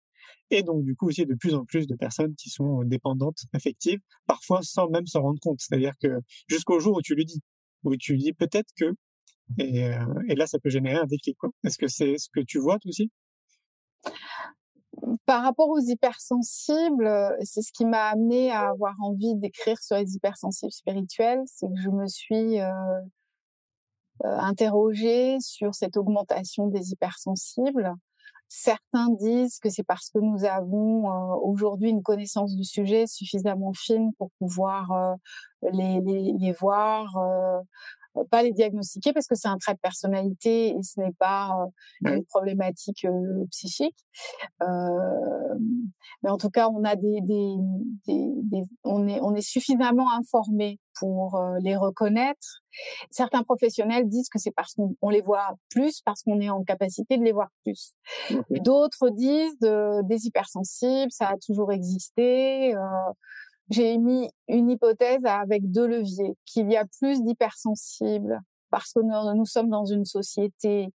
Et 0.50 0.62
donc, 0.62 0.84
du 0.84 0.96
coup, 0.96 1.08
aussi 1.08 1.26
de 1.26 1.34
plus 1.34 1.54
en 1.54 1.64
plus 1.64 1.86
de 1.86 1.94
personnes 1.94 2.34
qui 2.34 2.50
sont 2.50 2.82
dépendantes 2.84 3.38
affectives, 3.52 4.00
parfois 4.26 4.60
sans 4.62 4.88
même 4.88 5.06
s'en 5.06 5.22
rendre 5.22 5.40
compte. 5.40 5.60
C'est-à-dire 5.60 5.94
que 6.02 6.08
jusqu'au 6.48 6.80
jour 6.80 6.96
où 6.96 7.02
tu 7.02 7.14
lui 7.14 7.24
dis, 7.24 7.40
où 7.84 7.96
tu 7.96 8.16
dis 8.16 8.32
peut-être 8.32 8.70
que, 8.76 8.92
et, 9.58 9.84
euh, 9.84 10.04
et 10.28 10.34
là, 10.34 10.46
ça 10.46 10.58
peut 10.58 10.70
générer 10.70 10.96
un 10.96 11.06
déclic. 11.06 11.36
Est-ce 11.64 11.78
que 11.78 11.88
c'est 11.88 12.18
ce 12.18 12.28
que 12.32 12.40
tu 12.40 12.58
vois, 12.58 12.78
toi 12.78 12.88
aussi? 12.88 13.10
Par 15.24 15.42
rapport 15.42 15.68
aux 15.68 15.80
hypersensibles, 15.80 17.06
euh, 17.06 17.30
c'est 17.42 17.62
ce 17.62 17.72
qui 17.72 17.84
m'a 17.84 18.08
amené 18.08 18.50
à 18.50 18.70
avoir 18.70 18.94
envie 19.00 19.34
d'écrire 19.36 19.78
sur 19.78 19.96
les 19.96 20.14
hypersensibles 20.14 20.72
spirituels, 20.72 21.42
c'est 21.46 21.68
que 21.68 21.80
je 21.80 21.90
me 21.90 22.06
suis 22.06 22.60
euh, 22.60 22.70
interrogée 24.22 25.38
sur 25.40 25.74
cette 25.74 25.96
augmentation 25.96 26.66
des 26.66 26.92
hypersensibles. 26.92 27.94
Certains 28.48 29.08
disent 29.20 29.60
que 29.60 29.70
c'est 29.70 29.84
parce 29.84 30.10
que 30.10 30.18
nous 30.18 30.44
avons 30.44 31.06
aujourd'hui 31.44 31.90
une 31.90 32.02
connaissance 32.02 32.56
du 32.56 32.64
sujet 32.64 33.06
suffisamment 33.06 33.72
fine 33.72 34.12
pour 34.18 34.30
pouvoir 34.40 35.16
les, 35.62 36.52
voir, 36.58 37.16
pas 38.30 38.42
les 38.42 38.52
diagnostiquer 38.52 39.12
parce 39.12 39.26
que 39.26 39.34
c'est 39.34 39.48
un 39.48 39.58
trait 39.58 39.74
de 39.74 39.78
personnalité 39.78 40.70
et 40.70 40.82
ce 40.82 41.00
n'est 41.00 41.12
pas 41.12 41.56
euh, 42.06 42.16
une 42.16 42.24
problématique 42.24 43.04
euh, 43.04 43.44
psychique. 43.50 43.96
Euh, 44.62 44.66
mais 46.22 46.30
en 46.30 46.36
tout 46.36 46.50
cas, 46.50 46.68
on 46.68 46.84
a 46.84 46.96
des, 46.96 47.20
des, 47.22 47.54
des, 48.06 48.32
des 48.42 48.62
on 48.84 49.08
est 49.08 49.20
on 49.20 49.34
est 49.34 49.40
suffisamment 49.40 50.12
informé 50.12 50.78
pour 50.98 51.36
euh, 51.36 51.56
les 51.62 51.76
reconnaître. 51.76 52.62
Certains 53.10 53.42
professionnels 53.42 54.08
disent 54.08 54.28
que 54.28 54.38
c'est 54.38 54.50
parce 54.50 54.74
qu'on 54.74 54.94
on 55.00 55.10
les 55.10 55.22
voit 55.22 55.54
plus, 55.70 56.02
parce 56.02 56.22
qu'on 56.22 56.40
est 56.40 56.50
en 56.50 56.62
capacité 56.62 57.16
de 57.16 57.24
les 57.24 57.32
voir 57.32 57.48
plus. 57.64 57.94
D'autres 58.50 59.10
disent 59.10 59.58
de, 59.60 60.02
des 60.06 60.26
hypersensibles, 60.26 61.10
ça 61.10 61.28
a 61.28 61.36
toujours 61.44 61.72
existé. 61.72 62.74
J'ai 63.70 63.92
émis 63.92 64.28
une 64.48 64.70
hypothèse 64.70 65.24
avec 65.24 65.70
deux 65.70 65.86
leviers, 65.86 66.36
qu'il 66.44 66.70
y 66.70 66.76
a 66.76 66.84
plus 66.98 67.22
d'hypersensibles 67.22 68.40
parce 68.70 68.92
que 68.92 69.00
nous, 69.00 69.34
nous 69.36 69.46
sommes 69.46 69.68
dans 69.68 69.84
une 69.84 70.04
société 70.04 70.92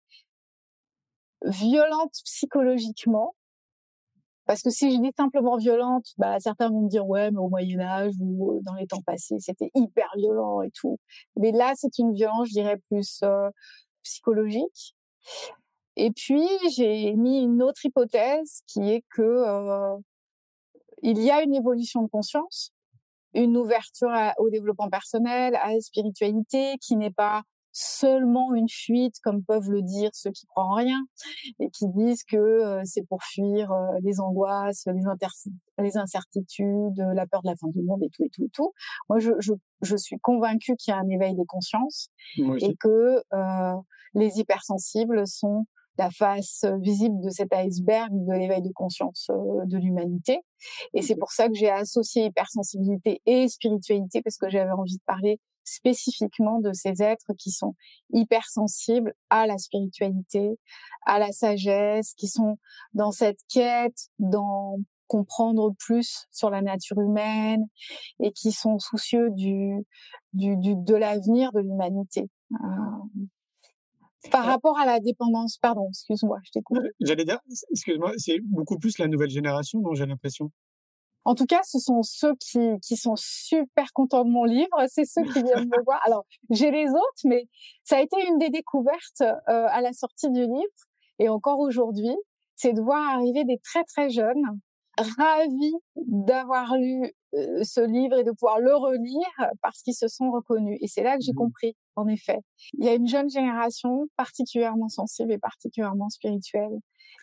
violente 1.44 2.12
psychologiquement. 2.24 3.34
Parce 4.46 4.62
que 4.62 4.70
si 4.70 4.94
je 4.94 5.00
dis 5.00 5.10
simplement 5.16 5.56
violente, 5.56 6.06
bah, 6.18 6.38
certains 6.38 6.68
vont 6.70 6.82
me 6.82 6.88
dire 6.88 7.06
ouais, 7.06 7.30
mais 7.32 7.38
au 7.38 7.48
Moyen 7.48 7.80
Âge 7.80 8.14
ou 8.20 8.52
euh, 8.52 8.60
dans 8.62 8.74
les 8.74 8.86
temps 8.86 9.02
passés, 9.02 9.38
c'était 9.40 9.70
hyper 9.74 10.08
violent 10.16 10.62
et 10.62 10.70
tout. 10.70 10.98
Mais 11.36 11.50
là, 11.50 11.72
c'est 11.74 11.98
une 11.98 12.12
violence, 12.14 12.48
je 12.48 12.52
dirais, 12.52 12.76
plus 12.88 13.20
euh, 13.24 13.50
psychologique. 14.04 14.94
Et 15.96 16.12
puis, 16.12 16.46
j'ai 16.70 17.14
mis 17.16 17.40
une 17.40 17.62
autre 17.62 17.84
hypothèse 17.84 18.60
qui 18.66 18.88
est 18.90 19.04
que 19.10 19.22
euh, 19.22 19.96
il 21.02 21.22
y 21.22 21.30
a 21.30 21.42
une 21.42 21.54
évolution 21.54 22.02
de 22.02 22.08
conscience, 22.08 22.72
une 23.34 23.56
ouverture 23.56 24.10
à- 24.10 24.34
au 24.38 24.50
développement 24.50 24.88
personnel, 24.88 25.56
à 25.56 25.72
la 25.72 25.80
spiritualité, 25.80 26.76
qui 26.80 26.96
n'est 26.96 27.10
pas 27.10 27.42
seulement 27.78 28.54
une 28.54 28.70
fuite, 28.70 29.16
comme 29.22 29.44
peuvent 29.44 29.70
le 29.70 29.82
dire 29.82 30.08
ceux 30.14 30.30
qui 30.30 30.46
croient 30.46 30.64
en 30.64 30.72
rien, 30.72 30.98
et 31.60 31.68
qui 31.68 31.86
disent 31.88 32.24
que 32.24 32.36
euh, 32.38 32.80
c'est 32.84 33.06
pour 33.06 33.22
fuir 33.22 33.70
euh, 33.70 33.98
les 34.02 34.18
angoisses, 34.18 34.86
les, 35.78 35.96
incertitudes, 35.98 36.96
la 36.96 37.26
peur 37.26 37.42
de 37.42 37.48
la 37.50 37.56
fin 37.56 37.68
du 37.68 37.82
monde 37.82 38.02
et 38.02 38.08
tout 38.08 38.24
et 38.24 38.30
tout 38.30 38.44
et 38.44 38.48
tout. 38.48 38.72
Moi, 39.10 39.18
je, 39.18 39.32
je, 39.40 39.52
je 39.82 39.96
suis 39.96 40.18
convaincue 40.20 40.74
qu'il 40.76 40.92
y 40.92 40.94
a 40.94 40.98
un 40.98 41.08
éveil 41.08 41.34
des 41.34 41.44
consciences 41.44 42.08
et 42.62 42.74
que 42.76 43.22
euh, 43.34 43.74
les 44.14 44.38
hypersensibles 44.38 45.26
sont 45.26 45.66
la 45.98 46.10
face 46.10 46.64
visible 46.80 47.20
de 47.22 47.30
cet 47.30 47.52
iceberg 47.54 48.10
de 48.12 48.32
l'éveil 48.32 48.62
de 48.62 48.72
conscience 48.72 49.30
de 49.30 49.78
l'humanité. 49.78 50.40
Et 50.94 51.02
c'est 51.02 51.16
pour 51.16 51.32
ça 51.32 51.48
que 51.48 51.54
j'ai 51.54 51.70
associé 51.70 52.26
hypersensibilité 52.26 53.22
et 53.26 53.48
spiritualité 53.48 54.22
parce 54.22 54.36
que 54.36 54.48
j'avais 54.48 54.72
envie 54.72 54.96
de 54.96 55.02
parler 55.06 55.40
spécifiquement 55.64 56.60
de 56.60 56.72
ces 56.72 57.02
êtres 57.02 57.32
qui 57.36 57.50
sont 57.50 57.74
hypersensibles 58.12 59.14
à 59.30 59.46
la 59.46 59.58
spiritualité, 59.58 60.58
à 61.04 61.18
la 61.18 61.32
sagesse, 61.32 62.14
qui 62.14 62.28
sont 62.28 62.58
dans 62.94 63.10
cette 63.10 63.40
quête, 63.48 64.08
dans 64.18 64.78
comprendre 65.08 65.72
plus 65.78 66.26
sur 66.32 66.50
la 66.50 66.62
nature 66.62 67.00
humaine 67.00 67.66
et 68.20 68.32
qui 68.32 68.52
sont 68.52 68.78
soucieux 68.78 69.30
du, 69.30 69.84
du, 70.32 70.56
du 70.56 70.74
de 70.76 70.94
l'avenir 70.94 71.52
de 71.52 71.60
l'humanité. 71.60 72.28
Euh, 72.52 73.26
par 74.30 74.44
rapport 74.44 74.78
à 74.78 74.86
la 74.86 75.00
dépendance, 75.00 75.58
pardon, 75.58 75.88
excuse-moi, 75.88 76.38
je 76.44 76.50
t'ai 76.50 76.62
coupé. 76.62 76.88
J'allais 77.00 77.24
dire, 77.24 77.40
excuse-moi, 77.70 78.12
c'est 78.18 78.38
beaucoup 78.40 78.78
plus 78.78 78.98
la 78.98 79.08
nouvelle 79.08 79.30
génération 79.30 79.80
dont 79.80 79.94
j'ai 79.94 80.06
l'impression. 80.06 80.50
En 81.24 81.34
tout 81.34 81.46
cas, 81.46 81.60
ce 81.64 81.80
sont 81.80 82.02
ceux 82.02 82.34
qui, 82.36 82.60
qui 82.86 82.96
sont 82.96 83.16
super 83.16 83.92
contents 83.92 84.24
de 84.24 84.30
mon 84.30 84.44
livre. 84.44 84.76
C'est 84.86 85.04
ceux 85.04 85.24
qui 85.24 85.42
viennent 85.42 85.68
me 85.68 85.84
voir. 85.84 86.00
Alors, 86.06 86.24
j'ai 86.50 86.70
les 86.70 86.88
autres, 86.88 87.22
mais 87.24 87.48
ça 87.82 87.96
a 87.96 88.00
été 88.00 88.16
une 88.28 88.38
des 88.38 88.50
découvertes 88.50 89.22
euh, 89.22 89.66
à 89.70 89.80
la 89.80 89.92
sortie 89.92 90.30
du 90.30 90.42
livre 90.42 90.86
et 91.18 91.28
encore 91.28 91.58
aujourd'hui, 91.58 92.14
c'est 92.54 92.72
de 92.72 92.80
voir 92.80 93.02
arriver 93.14 93.44
des 93.44 93.58
très 93.58 93.84
très 93.84 94.10
jeunes 94.10 94.42
ravis 94.98 95.74
d'avoir 95.96 96.76
lu 96.76 97.12
euh, 97.34 97.64
ce 97.64 97.80
livre 97.86 98.18
et 98.18 98.24
de 98.24 98.30
pouvoir 98.32 98.60
le 98.60 98.74
relire 98.74 99.50
parce 99.62 99.82
qu'ils 99.82 99.94
se 99.94 100.08
sont 100.08 100.30
reconnus. 100.30 100.78
Et 100.80 100.88
c'est 100.88 101.02
là 101.02 101.16
que 101.18 101.24
j'ai 101.24 101.32
Mhm. 101.32 101.36
compris, 101.36 101.76
en 101.96 102.06
effet. 102.08 102.38
Il 102.78 102.84
y 102.84 102.88
a 102.88 102.94
une 102.94 103.08
jeune 103.08 103.30
génération 103.30 104.06
particulièrement 104.16 104.88
sensible 104.88 105.32
et 105.32 105.38
particulièrement 105.38 106.08
spirituelle. 106.10 106.78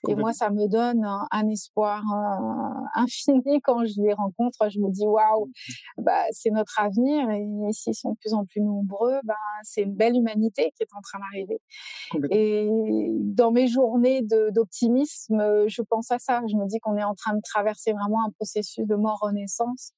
Et 0.08 0.16
moi, 0.16 0.34
ça 0.34 0.50
me 0.50 0.68
donne 0.68 1.04
un, 1.06 1.28
un 1.32 1.50
espoir 1.50 2.02
euh, 2.02 2.86
infini 2.96 3.62
quand 3.62 3.86
je 3.86 4.02
les 4.02 4.14
rencontre. 4.14 4.70
Je 4.70 4.80
me 4.80 4.92
dis, 4.92 5.06
waouh, 5.06 5.50
bah, 5.98 6.26
c'est 6.32 6.52
notre 6.52 6.80
avenir. 6.80 7.30
Et 7.30 7.72
s'ils 7.72 7.96
sont 7.96 8.12
de 8.12 8.18
plus 8.18 8.34
en 8.34 8.46
plus 8.46 8.62
nombreux, 8.62 9.20
bah, 9.24 9.36
c'est 9.64 9.82
une 9.82 9.96
belle 9.96 10.16
humanité 10.16 10.72
qui 10.76 10.84
est 10.84 10.94
en 10.96 11.02
train 11.02 11.20
d'arriver. 11.20 11.60
Et 12.32 12.70
dans 13.20 13.52
mes 13.52 13.68
journées 13.68 14.22
d'optimisme, 14.52 15.68
je 15.68 15.82
pense 15.82 16.12
à 16.12 16.20
ça. 16.20 16.42
Je 16.50 16.56
me 16.56 16.68
dis 16.68 16.80
qu'on 16.80 16.98
est 16.98 17.04
en 17.04 17.16
train 17.16 17.36
de 17.36 17.42
traverser 17.42 17.94
vraiment 17.94 18.26
un 18.26 18.32
processus 18.32 18.86
de 18.86 18.96
mort-renaissance 18.96 19.94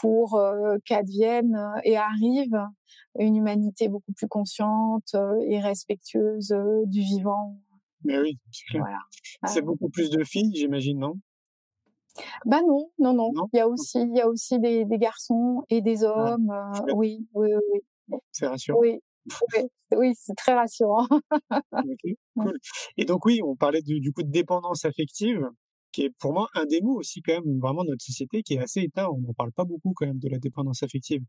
pour 0.00 0.34
euh, 0.34 0.76
qu'advienne 0.84 1.54
euh, 1.54 1.80
et 1.84 1.96
arrive 1.96 2.58
une 3.18 3.36
humanité 3.36 3.88
beaucoup 3.88 4.12
plus 4.12 4.28
consciente 4.28 5.14
euh, 5.14 5.36
et 5.48 5.60
respectueuse 5.60 6.54
du 6.86 7.00
vivant. 7.00 7.56
Mais 8.04 8.18
oui, 8.18 8.38
c'est. 8.50 8.78
Voilà. 8.78 8.98
Euh, 9.56 9.62
beaucoup 9.62 9.88
plus 9.88 10.10
de 10.10 10.24
filles, 10.24 10.52
j'imagine, 10.54 10.98
non? 10.98 11.14
Bah 12.44 12.60
non, 12.66 12.90
non, 12.98 13.14
non. 13.14 13.30
Non? 13.32 13.46
Il 13.52 13.56
y 13.56 13.60
a 13.60 13.68
aussi, 13.68 14.00
il 14.00 14.16
y 14.16 14.20
a 14.20 14.28
aussi 14.28 14.58
des, 14.58 14.84
des 14.84 14.98
garçons 14.98 15.64
et 15.70 15.80
des 15.80 16.04
hommes. 16.04 16.50
euh, 16.50 16.92
oui, 16.94 17.26
oui, 17.34 17.48
oui, 17.54 17.62
oui. 17.72 17.80
Bon, 18.08 18.20
c'est 18.32 18.46
rassurant. 18.46 18.78
Oui, 18.80 19.00
oui, 19.56 19.62
oui 19.96 20.12
c'est 20.16 20.34
très 20.34 20.54
rassurant. 20.54 21.06
cool. 22.36 22.58
Et 22.96 23.04
donc 23.04 23.24
oui, 23.24 23.40
on 23.44 23.54
parlait 23.54 23.82
de, 23.82 23.98
du 24.00 24.12
coup 24.12 24.22
de 24.22 24.30
dépendance 24.30 24.84
affective 24.84 25.48
qui 25.92 26.02
est 26.02 26.10
pour 26.18 26.32
moi 26.32 26.48
un 26.54 26.66
des 26.66 26.80
mots 26.80 26.98
aussi 26.98 27.22
quand 27.22 27.32
même 27.32 27.58
vraiment 27.58 27.84
de 27.84 27.90
notre 27.90 28.04
société 28.04 28.42
qui 28.42 28.54
est 28.54 28.58
assez 28.58 28.80
éteint. 28.80 29.06
On 29.08 29.18
n'en 29.18 29.32
parle 29.32 29.52
pas 29.52 29.64
beaucoup 29.64 29.92
quand 29.94 30.06
même 30.06 30.18
de 30.18 30.28
la 30.28 30.38
dépendance 30.38 30.82
affective. 30.82 31.22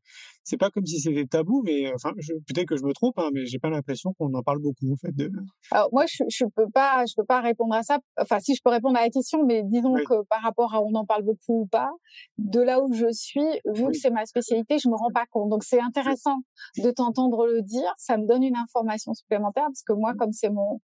C'est 0.43 0.57
pas 0.57 0.69
comme 0.69 0.85
si 0.85 0.99
c'était 0.99 1.25
tabou, 1.25 1.61
mais 1.65 1.87
euh, 1.87 1.95
enfin 1.95 2.11
peut-être 2.47 2.67
que 2.67 2.77
je 2.77 2.83
me 2.83 2.93
trompe, 2.93 3.17
hein, 3.17 3.29
mais 3.33 3.45
j'ai 3.45 3.59
pas 3.59 3.69
l'impression 3.69 4.13
qu'on 4.13 4.33
en 4.33 4.43
parle 4.43 4.59
beaucoup 4.59 4.91
en 4.91 4.97
fait. 4.97 5.15
De... 5.15 5.31
Alors 5.71 5.89
moi 5.91 6.05
je, 6.07 6.23
je 6.29 6.45
peux 6.55 6.69
pas 6.69 7.05
je 7.05 7.13
peux 7.15 7.25
pas 7.25 7.41
répondre 7.41 7.73
à 7.73 7.83
ça. 7.83 7.99
Enfin 8.19 8.39
si 8.39 8.55
je 8.55 8.61
peux 8.63 8.71
répondre 8.71 8.97
à 8.97 9.01
la 9.01 9.09
question, 9.09 9.45
mais 9.45 9.63
disons 9.63 9.95
que 9.95 10.23
par 10.29 10.41
rapport 10.41 10.73
à 10.75 10.81
on 10.81 10.93
en 10.95 11.05
parle 11.05 11.23
beaucoup 11.23 11.61
ou 11.61 11.65
pas, 11.65 11.91
de 12.37 12.61
là 12.61 12.81
où 12.81 12.93
je 12.93 13.11
suis, 13.11 13.47
vu 13.73 13.87
que 13.87 13.97
c'est 13.97 14.11
ma 14.11 14.25
spécialité, 14.25 14.77
je 14.79 14.89
me 14.89 14.95
rends 14.95 15.11
pas 15.13 15.25
compte. 15.29 15.49
Donc 15.49 15.63
c'est 15.63 15.81
intéressant 15.81 16.41
de 16.77 16.91
t'entendre 16.91 17.45
le 17.47 17.61
dire. 17.61 17.93
Ça 17.97 18.17
me 18.17 18.27
donne 18.27 18.43
une 18.43 18.57
information 18.57 19.13
supplémentaire 19.13 19.65
parce 19.65 19.83
que 19.83 19.93
moi 19.93 20.13
mmh. 20.13 20.17
comme 20.17 20.31
c'est 20.31 20.49
mon 20.49 20.79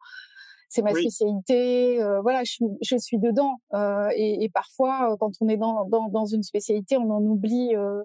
c'est 0.70 0.82
ma 0.82 0.92
spécialité. 0.92 2.02
Euh, 2.02 2.22
voilà, 2.22 2.44
je 2.44 2.52
suis, 2.52 2.66
je 2.82 2.98
suis 2.98 3.18
dedans. 3.18 3.58
Euh, 3.74 4.10
et, 4.16 4.44
et, 4.44 4.50
parfois, 4.50 5.12
euh, 5.12 5.16
quand 5.18 5.32
on 5.42 5.48
est 5.48 5.58
dans, 5.58 5.86
dans, 5.86 6.10
dans 6.10 6.26
une 6.26 6.44
spécialité, 6.44 6.98
on 6.98 7.10
en 7.12 7.22
oublie 7.22 7.76
euh, 7.76 8.04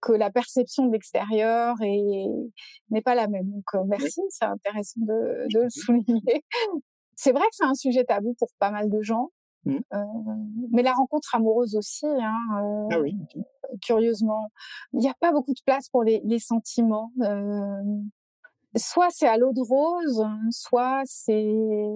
que 0.00 0.12
la 0.12 0.30
perception 0.30 0.86
de 0.86 0.92
l'extérieur 0.92 1.76
n'est 1.80 3.02
pas 3.02 3.14
la 3.14 3.28
même. 3.28 3.50
Donc, 3.50 3.64
euh, 3.74 3.84
merci, 3.86 4.20
c'est 4.28 4.44
intéressant 4.44 5.00
de, 5.00 5.46
de 5.52 5.60
le 5.60 5.70
souligner. 5.70 6.44
c'est 7.16 7.32
vrai 7.32 7.42
que 7.42 7.52
c'est 7.52 7.64
un 7.64 7.74
sujet 7.74 8.04
tabou 8.04 8.34
pour 8.38 8.48
pas 8.58 8.70
mal 8.70 8.90
de 8.90 9.02
gens. 9.02 9.30
Mmh. 9.66 9.76
mais 10.72 10.82
la 10.82 10.94
rencontre 10.94 11.34
amoureuse 11.34 11.76
aussi, 11.76 12.06
hein, 12.06 12.34
ah 12.90 12.98
oui, 12.98 13.14
curieusement, 13.82 14.48
il 14.94 15.00
n'y 15.00 15.08
a 15.10 15.12
pas 15.20 15.32
beaucoup 15.32 15.52
de 15.52 15.60
place 15.66 15.90
pour 15.90 16.02
les, 16.02 16.22
les 16.24 16.38
sentiments 16.38 17.12
soit 18.76 19.08
c'est 19.10 19.26
à 19.26 19.36
l'eau 19.36 19.52
de 19.52 19.60
rose, 19.60 20.24
soit 20.50 21.02
c'est 21.04 21.48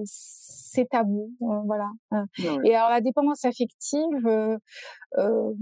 c'est 0.05 0.89
tabou, 0.89 1.33
euh, 1.43 1.61
voilà. 1.67 1.89
Ah 2.11 2.25
et 2.65 2.75
alors 2.75 2.91
la 2.91 3.01
dépendance 3.01 3.45
affective, 3.45 4.27
euh, 4.27 4.59
euh, 5.19 5.53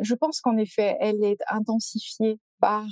je 0.00 0.14
pense 0.14 0.40
qu'en 0.40 0.56
effet, 0.56 0.96
elle 1.00 1.22
est 1.22 1.38
intensifiée 1.48 2.38
par 2.60 2.86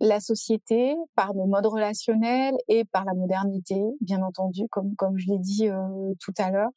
la 0.00 0.20
société, 0.20 0.94
par 1.14 1.34
nos 1.34 1.46
modes 1.46 1.66
relationnels 1.66 2.56
et 2.68 2.84
par 2.84 3.04
la 3.04 3.14
modernité, 3.14 3.80
bien 4.00 4.22
entendu, 4.22 4.68
comme 4.70 4.94
comme 4.96 5.16
je 5.18 5.28
l'ai 5.28 5.38
dit 5.38 5.68
tout 6.20 6.34
à 6.38 6.50
l'heure, 6.50 6.70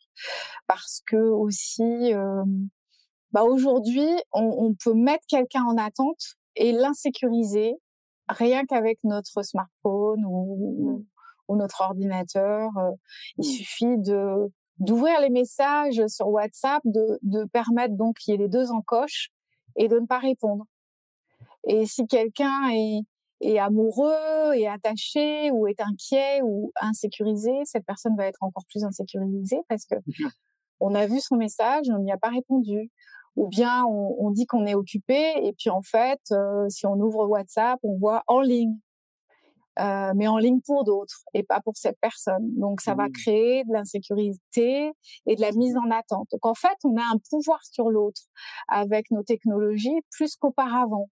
parce 0.68 1.02
que 1.06 1.18
aussi, 1.18 2.14
bah 3.32 3.44
aujourd'hui, 3.44 4.10
on, 4.32 4.56
on 4.58 4.76
peut 4.82 4.94
mettre 4.94 5.26
quelqu'un 5.28 5.64
en 5.64 5.78
attente 5.78 6.36
et 6.56 6.72
l'insécuriser 6.72 7.76
rien 8.30 8.66
qu'avec 8.66 9.00
notre 9.04 9.44
smartphone 9.44 10.26
ou, 10.26 11.06
ou 11.48 11.56
notre 11.56 11.82
ordinateur. 11.82 12.70
Euh, 12.78 12.92
il 13.38 13.48
mmh. 13.48 13.52
suffit 13.52 13.98
de 13.98 14.52
d'ouvrir 14.80 15.20
les 15.22 15.30
messages 15.30 16.06
sur 16.08 16.28
WhatsApp, 16.28 16.84
de, 16.86 17.18
de 17.24 17.46
permettre 17.46 17.96
donc 17.96 18.18
qu'il 18.18 18.34
y 18.34 18.36
ait 18.36 18.38
les 18.38 18.48
deux 18.48 18.72
encoches 18.72 19.32
et 19.76 19.88
de 19.88 20.00
ne 20.00 20.06
pas 20.06 20.20
répondre. 20.20 20.66
Et 21.66 21.88
si 21.88 22.06
quelqu'un 22.06 22.70
est, 22.72 23.00
est 23.42 23.58
amoureux, 23.58 24.54
est 24.54 24.68
attaché 24.68 25.50
ou 25.52 25.68
est 25.68 25.82
inquiet 25.82 26.42
ou 26.44 26.72
insécurisé, 26.80 27.52
cette 27.64 27.86
personne 27.86 28.16
va 28.16 28.28
être 28.28 28.42
encore 28.42 28.66
plus 28.70 28.84
insécurisée 28.84 29.62
parce 29.68 29.86
que 29.86 29.96
on 30.80 30.94
a 30.94 31.08
vu 31.08 31.20
son 31.20 31.38
message, 31.38 31.88
on 31.90 32.00
n'y 32.00 32.12
a 32.12 32.18
pas 32.18 32.30
répondu 32.30 32.92
ou 33.38 33.48
bien 33.48 33.86
on, 33.86 34.16
on 34.20 34.32
dit 34.32 34.46
qu'on 34.46 34.66
est 34.66 34.76
occupé 34.76 35.34
et 35.44 35.54
puis 35.54 35.70
en 35.70 35.82
fait, 35.82 36.20
euh, 36.32 36.68
si 36.70 36.86
on 36.86 36.96
ouvre 36.96 37.26
WhatsApp, 37.28 37.80
on 37.84 37.98
voit 37.98 38.24
en 38.28 38.42
ligne, 38.42 38.78
euh, 39.80 40.12
mais 40.16 40.28
en 40.28 40.38
ligne 40.38 40.60
pour 40.62 40.84
d'autres 40.84 41.22
et 41.36 41.44
pas 41.44 41.62
pour 41.62 41.78
cette 41.78 42.00
personne. 42.02 42.50
Donc 42.58 42.82
ça 42.82 42.96
va 42.96 43.08
mmh. 43.08 43.12
créer 43.12 43.64
de 43.64 43.72
l'insécurité 43.72 44.92
et 45.28 45.36
de 45.36 45.42
la 45.42 45.52
mise 45.52 45.78
en 45.78 45.92
attente. 45.92 46.28
Donc 46.32 46.46
en 46.46 46.56
fait, 46.56 46.76
on 46.84 46.98
a 46.98 47.04
un 47.14 47.20
pouvoir 47.30 47.60
sur 47.64 47.92
l'autre 47.92 48.22
avec 48.68 49.12
nos 49.12 49.24
technologies 49.24 50.02
plus 50.12 50.36
qu'auparavant. 50.36 51.10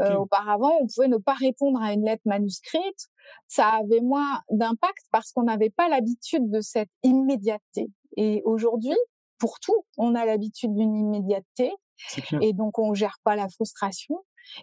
Euh, 0.00 0.14
auparavant, 0.14 0.72
on 0.80 0.86
pouvait 0.86 1.08
ne 1.08 1.18
pas 1.18 1.34
répondre 1.34 1.82
à 1.82 1.92
une 1.92 2.04
lettre 2.04 2.22
manuscrite. 2.24 3.08
Ça 3.48 3.68
avait 3.68 4.00
moins 4.00 4.40
d'impact 4.50 5.04
parce 5.10 5.32
qu'on 5.32 5.42
n'avait 5.42 5.70
pas 5.70 5.88
l'habitude 5.88 6.48
de 6.48 6.60
cette 6.60 6.90
immédiateté. 7.02 7.90
Et 8.16 8.40
aujourd'hui, 8.44 8.96
pour 9.40 9.58
tout, 9.58 9.84
on 9.96 10.14
a 10.14 10.24
l'habitude 10.24 10.74
d'une 10.74 10.94
immédiateté 10.94 11.72
et 12.40 12.52
donc 12.52 12.78
on 12.78 12.94
gère 12.94 13.16
pas 13.24 13.34
la 13.34 13.48
frustration. 13.48 14.16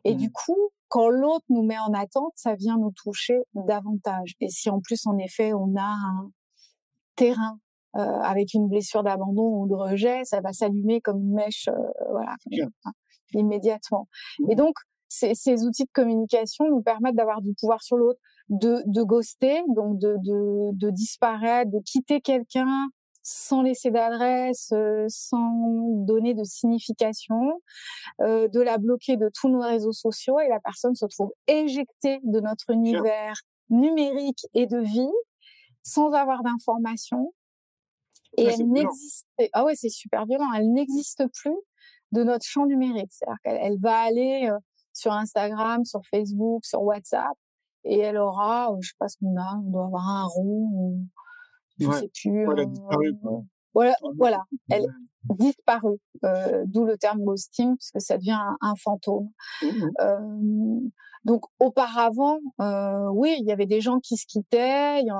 Et 0.04 0.16
du 0.16 0.28
mmh. 0.28 0.32
coup, 0.32 0.70
quand 0.88 1.10
l'autre 1.10 1.46
nous 1.50 1.64
met 1.64 1.78
en 1.78 1.94
attente, 1.94 2.34
ça 2.36 2.56
vient 2.56 2.78
nous 2.78 2.92
toucher 2.92 3.40
davantage. 3.54 4.36
Et 4.40 4.50
si 4.50 4.70
en 4.70 4.80
plus, 4.80 5.06
en 5.06 5.18
effet, 5.18 5.54
on 5.54 5.76
a 5.76 5.84
un 5.84 6.32
terrain 7.16 7.60
euh, 7.96 8.00
avec 8.00 8.54
une 8.54 8.68
blessure 8.68 9.04
d'abandon 9.04 9.62
ou 9.62 9.68
de 9.68 9.76
rejet, 9.76 10.24
ça 10.24 10.42
va 10.42 10.54
s'allumer 10.54 11.02
comme 11.02 11.22
une 11.22 11.34
mèche, 11.34 11.68
euh, 11.68 12.10
voilà, 12.10 12.36
immédiatement. 13.34 14.08
Et 14.50 14.54
mmh. 14.54 14.58
donc, 14.58 14.76
ces, 15.10 15.36
ces, 15.36 15.64
outils 15.66 15.86
de 15.86 15.92
communication 15.94 16.66
nous 16.70 16.82
permettent 16.82 17.16
d'avoir 17.16 17.42
du 17.42 17.54
pouvoir 17.54 17.82
sur 17.82 17.96
l'autre, 17.96 18.20
de, 18.50 18.82
de 18.86 19.04
ghoster, 19.04 19.62
donc 19.70 19.98
de, 20.00 20.16
de, 20.20 20.72
de 20.74 20.90
disparaître, 20.90 21.72
de 21.72 21.80
quitter 21.80 22.20
quelqu'un 22.20 22.90
sans 23.30 23.62
laisser 23.62 23.92
d'adresse, 23.92 24.70
euh, 24.72 25.06
sans 25.10 25.90
donner 26.06 26.34
de 26.34 26.46
signification, 26.46 27.62
euh, 28.22 28.48
de 28.48 28.62
la 28.62 28.78
bloquer 28.78 29.18
de 29.18 29.30
tous 29.38 29.50
nos 29.50 29.60
réseaux 29.60 29.92
sociaux 29.92 30.40
et 30.40 30.48
la 30.48 30.62
personne 30.62 30.96
se 30.96 31.06
trouve 31.08 31.34
éjectée 31.48 32.22
de 32.24 32.40
notre 32.40 32.70
univers 32.70 33.36
numérique 33.70 34.48
et 34.54 34.66
de 34.66 34.78
vie 34.78 35.12
sans 35.84 36.14
avoir 36.14 36.42
d'informations. 36.42 37.34
Et 38.38 38.46
elle 38.46 38.70
n'existe, 38.70 39.28
ah 39.52 39.66
ouais, 39.66 39.76
c'est 39.76 39.90
super 39.90 40.26
violent. 40.26 40.54
Elle 40.56 40.72
n'existe 40.72 41.24
plus 41.34 41.58
de 42.14 42.24
notre 42.24 42.46
champ 42.46 42.66
numérique. 42.66 43.12
C'est-à-dire 43.12 43.40
qu'elle 43.44 43.78
va 43.82 44.00
aller 44.04 44.48
euh, 44.50 44.58
sur 44.94 45.12
Instagram, 45.12 45.84
sur 45.84 46.00
Facebook, 46.06 46.64
sur 46.64 46.82
WhatsApp, 46.82 47.36
et 47.84 48.00
elle 48.00 48.18
aura, 48.18 48.74
je 48.80 48.88
sais 48.88 48.96
pas 48.98 49.10
ce 49.10 49.18
qu'on 49.18 49.36
a, 49.36 49.58
on 49.58 49.70
doit 49.70 49.86
avoir 49.86 50.08
un 50.08 50.26
rond 50.28 50.70
ou 50.72 51.02
je 51.80 51.92
sais 51.92 52.10
plus. 52.14 52.46
Voilà, 52.46 52.64
euh, 52.64 53.42
voilà, 53.74 53.96
voilà, 54.18 54.44
elle 54.70 54.88
disparue. 55.36 56.00
Euh, 56.24 56.64
D'où 56.66 56.86
le 56.86 56.98
terme 56.98 57.24
ghosting, 57.24 57.76
puisque 57.78 58.02
ça 58.02 58.18
devient 58.18 58.40
un, 58.62 58.74
fantôme. 58.76 59.30
Mmh 59.62 59.90
euh, 60.02 60.80
donc 61.26 61.44
auparavant, 61.60 62.40
euh, 62.62 63.10
oui, 63.12 63.36
il 63.40 63.46
y 63.46 63.52
avait 63.52 63.66
des 63.66 63.82
gens 63.82 64.00
qui 64.00 64.16
se 64.16 64.26
quittaient. 64.26 65.02
Y 65.02 65.12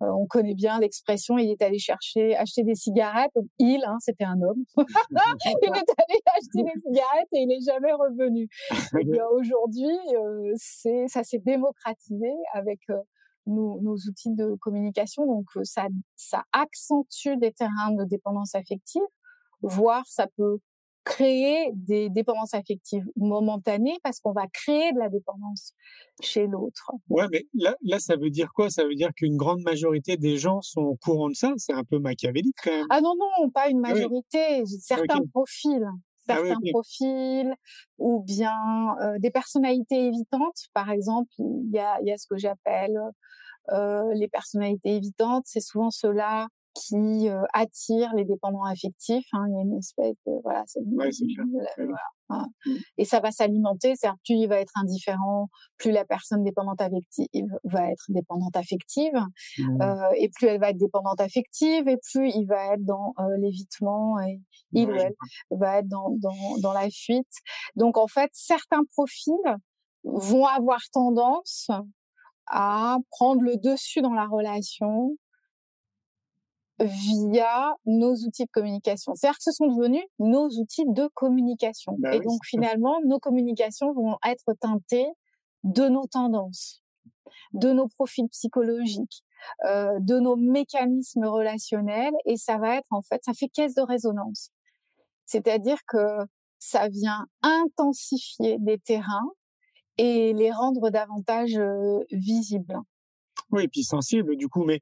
on 0.00 0.26
connaît 0.26 0.54
bien 0.54 0.78
l'expression, 0.80 1.38
il 1.38 1.50
est 1.50 1.62
allé 1.62 1.78
chercher, 1.78 2.36
acheter 2.36 2.62
des 2.62 2.74
cigarettes. 2.74 3.32
Il, 3.58 3.82
hein, 3.86 3.96
c'était 4.00 4.24
un 4.24 4.40
homme. 4.42 4.64
il 4.76 4.82
est 4.82 5.92
allé 5.98 6.20
acheter 6.36 6.62
des 6.62 6.80
cigarettes 6.86 7.28
et 7.32 7.38
il 7.38 7.46
n'est 7.46 7.60
jamais 7.60 7.92
revenu. 7.92 8.48
Aujourd'hui, 9.32 9.96
euh, 10.14 10.52
c'est, 10.56 11.06
ça 11.08 11.22
s'est 11.22 11.38
démocratisé 11.38 12.32
avec 12.52 12.80
nos, 13.46 13.80
nos, 13.80 13.96
outils 13.96 14.34
de 14.34 14.54
communication. 14.60 15.26
Donc, 15.26 15.46
euh, 15.56 15.64
ça, 15.64 15.86
ça 16.16 16.44
accentue 16.52 17.36
des 17.36 17.52
terrains 17.52 17.92
de 17.92 18.04
dépendance 18.04 18.54
affective, 18.54 19.02
voire 19.62 20.04
ça 20.06 20.26
peut 20.36 20.58
créer 21.04 21.70
des 21.74 22.08
dépendances 22.08 22.54
affectives 22.54 23.04
momentanées 23.16 23.98
parce 24.02 24.20
qu'on 24.20 24.32
va 24.32 24.46
créer 24.46 24.92
de 24.92 24.98
la 24.98 25.10
dépendance 25.10 25.74
chez 26.22 26.46
l'autre. 26.46 26.92
Ouais, 27.10 27.26
mais 27.30 27.44
là, 27.54 27.76
là, 27.82 27.98
ça 27.98 28.16
veut 28.16 28.30
dire 28.30 28.52
quoi? 28.54 28.70
Ça 28.70 28.84
veut 28.84 28.94
dire 28.94 29.10
qu'une 29.14 29.36
grande 29.36 29.62
majorité 29.62 30.16
des 30.16 30.38
gens 30.38 30.62
sont 30.62 30.80
au 30.80 30.96
courant 30.96 31.28
de 31.28 31.34
ça? 31.34 31.52
C'est 31.58 31.74
un 31.74 31.84
peu 31.84 31.98
machiavélique 31.98 32.56
quand 32.62 32.72
même. 32.72 32.86
Ah 32.88 33.00
non, 33.02 33.14
non, 33.16 33.50
pas 33.50 33.68
une 33.68 33.84
ah 33.84 33.90
majorité. 33.90 34.64
Certains 34.66 35.20
profils 35.32 35.86
ah 36.28 36.36
certains 36.36 36.60
profils 36.72 37.54
ou 37.98 38.22
bien 38.22 38.96
euh, 39.02 39.18
des 39.18 39.30
personnalités 39.30 40.06
évitantes. 40.06 40.68
Par 40.72 40.90
exemple, 40.90 41.30
il 41.38 41.70
y 41.70 41.78
a, 41.78 42.00
il 42.00 42.08
y 42.08 42.12
a 42.12 42.18
ce 42.18 42.26
que 42.26 42.36
j'appelle 42.36 42.98
euh, 43.72 44.12
les 44.14 44.28
personnalités 44.28 44.96
évitantes. 44.96 45.44
C'est 45.46 45.60
souvent 45.60 45.90
ceux-là 45.90 46.48
qui 46.74 47.28
euh, 47.28 47.42
attire 47.52 48.12
les 48.14 48.24
dépendants 48.24 48.64
affectifs. 48.64 49.26
Hein. 49.32 49.44
Il 49.48 49.54
y 49.54 49.58
a 49.58 49.62
une 49.62 49.78
espèce 49.78 50.16
de 50.26 50.32
voilà, 50.42 50.64
ouais, 50.76 51.10
voilà 51.78 51.96
hein. 52.30 52.46
mmh. 52.66 52.72
et 52.98 53.04
ça 53.04 53.20
va 53.20 53.30
s'alimenter. 53.30 53.94
C'est-à-dire 53.94 54.18
plus 54.24 54.34
il 54.34 54.48
va 54.48 54.60
être 54.60 54.72
indifférent, 54.76 55.48
plus 55.78 55.92
la 55.92 56.04
personne 56.04 56.42
dépendante 56.42 56.80
affective 56.80 57.46
va 57.64 57.90
être 57.90 58.04
dépendante 58.08 58.56
affective, 58.56 59.14
mmh. 59.58 59.82
euh, 59.82 60.10
et 60.16 60.28
plus 60.28 60.48
elle 60.48 60.60
va 60.60 60.70
être 60.70 60.78
dépendante 60.78 61.20
affective, 61.20 61.88
et 61.88 61.96
plus 62.12 62.30
il 62.34 62.46
va 62.46 62.74
être 62.74 62.84
dans 62.84 63.14
euh, 63.18 63.36
l'évitement 63.38 64.20
et 64.20 64.40
il 64.72 64.90
ou 64.90 64.94
elle 64.94 65.14
va 65.50 65.78
être 65.78 65.88
dans, 65.88 66.10
dans 66.10 66.58
dans 66.60 66.72
la 66.72 66.90
fuite. 66.90 67.32
Donc 67.76 67.96
en 67.96 68.08
fait, 68.08 68.30
certains 68.32 68.84
profils 68.92 69.34
vont 70.02 70.46
avoir 70.46 70.80
tendance 70.92 71.70
à 72.46 72.98
prendre 73.10 73.42
le 73.42 73.56
dessus 73.56 74.02
dans 74.02 74.12
la 74.12 74.26
relation 74.26 75.16
via 76.80 77.74
nos 77.86 78.14
outils 78.14 78.44
de 78.44 78.50
communication. 78.50 79.14
C'est-à-dire 79.14 79.38
que 79.38 79.44
ce 79.44 79.52
sont 79.52 79.66
devenus 79.66 80.04
nos 80.18 80.48
outils 80.48 80.84
de 80.86 81.08
communication. 81.14 81.94
Bah 81.98 82.14
et 82.14 82.20
donc 82.20 82.44
finalement, 82.44 82.98
nos 83.04 83.18
communications 83.18 83.92
vont 83.92 84.16
être 84.26 84.52
teintées 84.60 85.08
de 85.62 85.88
nos 85.88 86.06
tendances, 86.06 86.82
de 87.52 87.72
nos 87.72 87.88
profils 87.88 88.28
psychologiques, 88.28 89.22
euh, 89.64 89.98
de 90.00 90.18
nos 90.18 90.36
mécanismes 90.36 91.26
relationnels, 91.26 92.14
et 92.24 92.36
ça 92.36 92.58
va 92.58 92.76
être 92.76 92.88
en 92.90 93.02
fait, 93.02 93.22
ça 93.24 93.32
fait 93.34 93.48
caisse 93.48 93.74
de 93.74 93.82
résonance. 93.82 94.50
C'est-à-dire 95.26 95.78
que 95.86 96.18
ça 96.58 96.88
vient 96.88 97.26
intensifier 97.42 98.58
des 98.58 98.78
terrains 98.78 99.30
et 99.96 100.32
les 100.32 100.50
rendre 100.50 100.90
davantage 100.90 101.56
euh, 101.56 102.00
visibles. 102.10 102.78
Oui, 103.54 103.62
et 103.62 103.68
puis 103.68 103.84
sensibles 103.84 104.36
du 104.36 104.48
coup. 104.48 104.64
Mais 104.64 104.80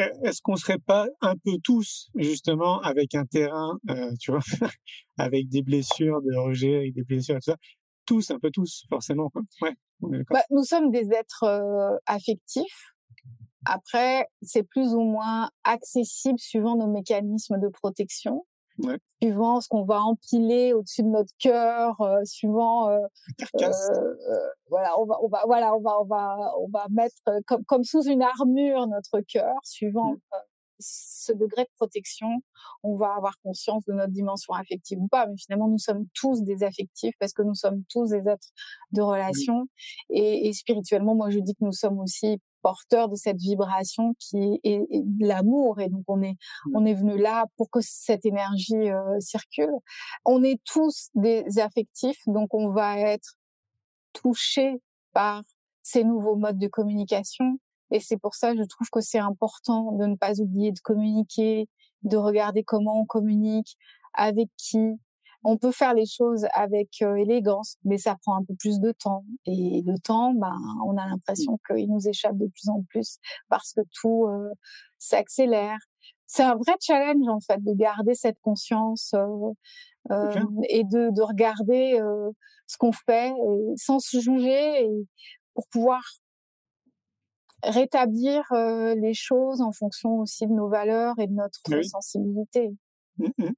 euh, 0.00 0.08
est-ce 0.24 0.40
qu'on 0.40 0.56
serait 0.56 0.78
pas 0.78 1.06
un 1.20 1.36
peu 1.36 1.58
tous 1.62 2.08
justement 2.14 2.80
avec 2.80 3.14
un 3.14 3.26
terrain, 3.26 3.78
euh, 3.90 4.12
tu 4.18 4.30
vois, 4.30 4.40
avec 5.18 5.48
des 5.50 5.62
blessures 5.62 6.22
de 6.22 6.34
rejet, 6.34 6.74
avec 6.76 6.94
des 6.94 7.02
blessures 7.02 7.36
et 7.36 7.40
tout 7.40 7.50
ça, 7.50 7.56
tous, 8.06 8.30
un 8.30 8.38
peu 8.38 8.50
tous, 8.50 8.86
forcément. 8.88 9.28
Quoi? 9.28 9.42
Ouais. 9.60 10.22
Bah, 10.30 10.42
nous 10.50 10.64
sommes 10.64 10.90
des 10.90 11.12
êtres 11.12 12.00
affectifs. 12.06 12.94
Après, 13.66 14.26
c'est 14.42 14.62
plus 14.62 14.94
ou 14.94 15.00
moins 15.00 15.50
accessible 15.64 16.38
suivant 16.38 16.76
nos 16.76 16.86
mécanismes 16.86 17.58
de 17.58 17.68
protection 17.68 18.44
ouais. 18.78 18.98
suivant 19.22 19.60
ce 19.60 19.68
qu'on 19.68 19.84
va 19.84 20.00
empiler 20.00 20.72
au-dessus 20.72 21.02
de 21.02 21.08
notre 21.08 21.32
cœur, 21.38 22.00
euh, 22.00 22.24
suivant 22.24 22.88
euh, 22.90 22.98
euh, 23.60 23.70
voilà, 24.68 24.98
on 24.98 25.06
va 25.06 25.18
on 25.22 25.28
va 25.28 25.42
voilà, 25.46 25.74
on 25.76 25.80
va 25.80 26.00
on 26.00 26.04
va 26.04 26.52
on 26.58 26.68
va 26.68 26.86
mettre 26.90 27.16
comme 27.46 27.64
comme 27.64 27.84
sous 27.84 28.02
une 28.02 28.22
armure 28.22 28.86
notre 28.86 29.20
cœur, 29.20 29.54
suivant 29.62 30.12
mmh. 30.12 30.36
ce 30.80 31.32
degré 31.32 31.62
de 31.64 31.70
protection, 31.76 32.28
on 32.82 32.96
va 32.96 33.14
avoir 33.14 33.38
conscience 33.42 33.84
de 33.86 33.92
notre 33.92 34.12
dimension 34.12 34.54
affective 34.54 34.98
ou 35.00 35.08
pas. 35.08 35.26
Mais 35.26 35.36
finalement, 35.36 35.68
nous 35.68 35.78
sommes 35.78 36.06
tous 36.14 36.42
des 36.42 36.62
affectifs 36.64 37.14
parce 37.18 37.32
que 37.32 37.42
nous 37.42 37.54
sommes 37.54 37.84
tous 37.88 38.10
des 38.10 38.28
êtres 38.28 38.48
de 38.92 39.02
relation. 39.02 39.66
Et, 40.10 40.48
et 40.48 40.52
spirituellement, 40.52 41.14
moi, 41.14 41.30
je 41.30 41.38
dis 41.38 41.54
que 41.54 41.64
nous 41.64 41.72
sommes 41.72 41.98
aussi 42.00 42.40
porteur 42.64 43.10
de 43.10 43.14
cette 43.14 43.36
vibration 43.36 44.14
qui 44.18 44.58
est, 44.64 44.86
de 44.90 45.26
l'amour 45.26 45.80
et 45.80 45.90
donc 45.90 46.04
on 46.08 46.22
est 46.22 46.32
mmh. 46.66 46.76
on 46.76 46.86
est 46.86 46.94
venu 46.94 47.18
là 47.18 47.44
pour 47.56 47.70
que 47.70 47.80
cette 47.82 48.24
énergie 48.24 48.90
euh, 48.90 49.20
circule. 49.20 49.76
On 50.24 50.42
est 50.42 50.60
tous 50.64 51.10
des 51.14 51.58
affectifs 51.58 52.22
donc 52.26 52.54
on 52.54 52.70
va 52.70 52.98
être 52.98 53.34
touché 54.14 54.80
par 55.12 55.42
ces 55.82 56.04
nouveaux 56.04 56.36
modes 56.36 56.58
de 56.58 56.68
communication 56.68 57.58
et 57.90 58.00
c'est 58.00 58.16
pour 58.16 58.34
ça 58.34 58.54
je 58.56 58.62
trouve 58.62 58.88
que 58.90 59.02
c'est 59.02 59.18
important 59.18 59.92
de 59.92 60.06
ne 60.06 60.16
pas 60.16 60.40
oublier 60.40 60.72
de 60.72 60.80
communiquer, 60.80 61.68
de 62.02 62.16
regarder 62.16 62.64
comment 62.64 62.98
on 63.00 63.04
communique, 63.04 63.76
avec 64.14 64.48
qui, 64.56 64.78
on 65.44 65.58
peut 65.58 65.72
faire 65.72 65.94
les 65.94 66.06
choses 66.06 66.46
avec 66.54 66.88
euh, 67.02 67.16
élégance, 67.16 67.76
mais 67.84 67.98
ça 67.98 68.16
prend 68.22 68.36
un 68.36 68.44
peu 68.44 68.54
plus 68.54 68.80
de 68.80 68.92
temps. 68.92 69.24
Et 69.44 69.82
le 69.86 69.98
temps, 69.98 70.32
ben, 70.32 70.56
on 70.86 70.96
a 70.96 71.06
l'impression 71.06 71.58
qu'il 71.66 71.88
nous 71.90 72.08
échappe 72.08 72.36
de 72.36 72.46
plus 72.46 72.68
en 72.68 72.82
plus 72.88 73.18
parce 73.48 73.74
que 73.74 73.82
tout 74.00 74.26
euh, 74.26 74.50
s'accélère. 74.98 75.78
C'est 76.26 76.42
un 76.42 76.56
vrai 76.56 76.74
challenge 76.80 77.28
en 77.28 77.40
fait 77.40 77.62
de 77.62 77.74
garder 77.74 78.14
cette 78.14 78.40
conscience 78.40 79.14
euh, 79.14 80.40
et 80.68 80.82
de, 80.84 81.14
de 81.14 81.22
regarder 81.22 82.00
ce 82.66 82.76
qu'on 82.78 82.92
fait 82.92 83.32
sans 83.76 83.98
se 84.00 84.18
juger 84.20 84.84
et 84.84 85.06
pour 85.52 85.68
pouvoir 85.68 86.02
rétablir 87.62 88.42
les 88.52 89.14
choses 89.14 89.60
en 89.60 89.70
fonction 89.70 90.16
aussi 90.16 90.46
de 90.46 90.52
nos 90.52 90.68
valeurs 90.68 91.14
et 91.18 91.26
de 91.26 91.34
notre 91.34 91.82
sensibilité. 91.84 92.74
Mmh 93.18 93.50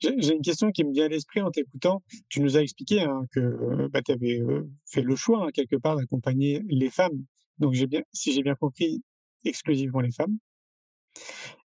j'ai 0.00 0.32
une 0.34 0.42
question 0.42 0.70
qui 0.70 0.84
me 0.84 0.92
vient 0.92 1.06
à 1.06 1.08
l'esprit 1.08 1.40
en 1.40 1.50
t'écoutant. 1.50 2.02
Tu 2.28 2.40
nous 2.40 2.56
as 2.56 2.62
expliqué 2.62 3.02
hein, 3.02 3.22
que 3.32 3.40
euh, 3.40 3.88
bah, 3.90 4.02
tu 4.02 4.12
avais 4.12 4.40
euh, 4.40 4.68
fait 4.84 5.02
le 5.02 5.16
choix 5.16 5.46
hein, 5.46 5.50
quelque 5.52 5.76
part 5.76 5.96
d'accompagner 5.96 6.62
les 6.68 6.90
femmes. 6.90 7.24
Donc 7.58 7.72
j'ai 7.72 7.86
bien, 7.86 8.02
si 8.12 8.32
j'ai 8.32 8.42
bien 8.42 8.54
compris, 8.54 9.02
exclusivement 9.44 10.00
les 10.00 10.12
femmes. 10.12 10.38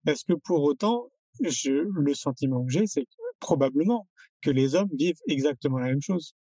Est-ce 0.06 0.24
que 0.24 0.34
pour 0.44 0.62
autant, 0.62 1.06
je, 1.42 1.72
le 1.72 2.14
sentiment 2.14 2.64
que 2.64 2.70
j'ai, 2.70 2.86
c'est 2.86 3.06
probablement 3.40 4.08
que 4.40 4.50
les 4.50 4.74
hommes 4.74 4.90
vivent 4.92 5.20
exactement 5.28 5.78
la 5.78 5.88
même 5.88 6.00
chose? 6.00 6.34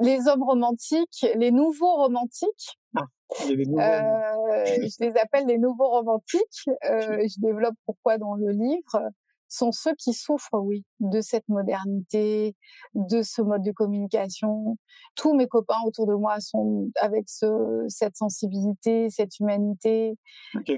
Les 0.00 0.28
hommes 0.28 0.42
romantiques, 0.42 1.26
les 1.36 1.50
nouveaux 1.50 1.96
romantiques, 1.96 2.78
ah, 2.96 3.04
les 3.48 3.66
nouveaux 3.66 3.80
euh, 3.80 4.64
je 4.66 5.04
les 5.04 5.16
appelle 5.18 5.46
les 5.46 5.58
nouveaux 5.58 5.88
romantiques. 5.88 6.40
Euh, 6.84 7.26
je 7.26 7.40
développe 7.40 7.74
pourquoi 7.86 8.18
dans 8.18 8.34
le 8.34 8.50
livre 8.50 9.10
sont 9.48 9.72
ceux 9.72 9.94
qui 9.94 10.12
souffrent, 10.12 10.58
oui, 10.60 10.84
de 11.00 11.20
cette 11.20 11.48
modernité, 11.48 12.54
de 12.94 13.22
ce 13.22 13.42
mode 13.42 13.62
de 13.62 13.72
communication. 13.72 14.76
Tous 15.14 15.34
mes 15.34 15.46
copains 15.46 15.78
autour 15.86 16.06
de 16.06 16.14
moi 16.14 16.40
sont 16.40 16.90
avec 17.00 17.28
ce, 17.28 17.84
cette 17.88 18.16
sensibilité, 18.16 19.10
cette 19.10 19.38
humanité. 19.38 20.16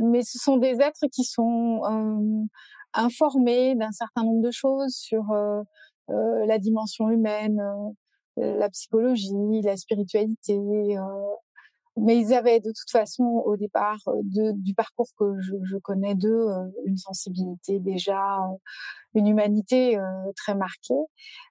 Mais 0.01 0.23
ce 0.23 0.39
sont 0.39 0.57
des 0.57 0.81
êtres 0.81 1.07
qui 1.13 1.25
sont 1.25 1.83
euh, 1.85 2.45
informés 2.95 3.75
d'un 3.75 3.93
certain 3.93 4.25
nombre 4.25 4.43
de 4.43 4.51
choses 4.51 4.95
sur 4.95 5.31
euh, 5.31 5.63
euh, 6.11 6.47
la 6.47 6.59
dimension 6.59 7.11
humaine, 7.11 7.61
la 8.37 8.69
psychologie, 8.69 9.63
la 9.63 9.77
spiritualité, 9.77 10.59
mais 11.97 12.19
ils 12.19 12.35
avaient 12.35 12.61
de 12.61 12.71
toute 12.71 12.91
façon 12.91 13.25
au 13.25 13.57
départ 13.57 14.01
euh, 14.09 14.21
de, 14.23 14.53
du 14.53 14.75
parcours 14.75 15.09
que 15.19 15.41
je, 15.41 15.55
je 15.65 15.77
connais 15.79 16.15
d'eux 16.15 16.49
euh, 16.49 16.69
une 16.85 16.97
sensibilité 16.97 17.81
déjà, 17.81 18.39
euh, 18.41 18.57
une 19.15 19.27
humanité 19.27 19.99
très 20.37 20.55
marquée. 20.55 20.93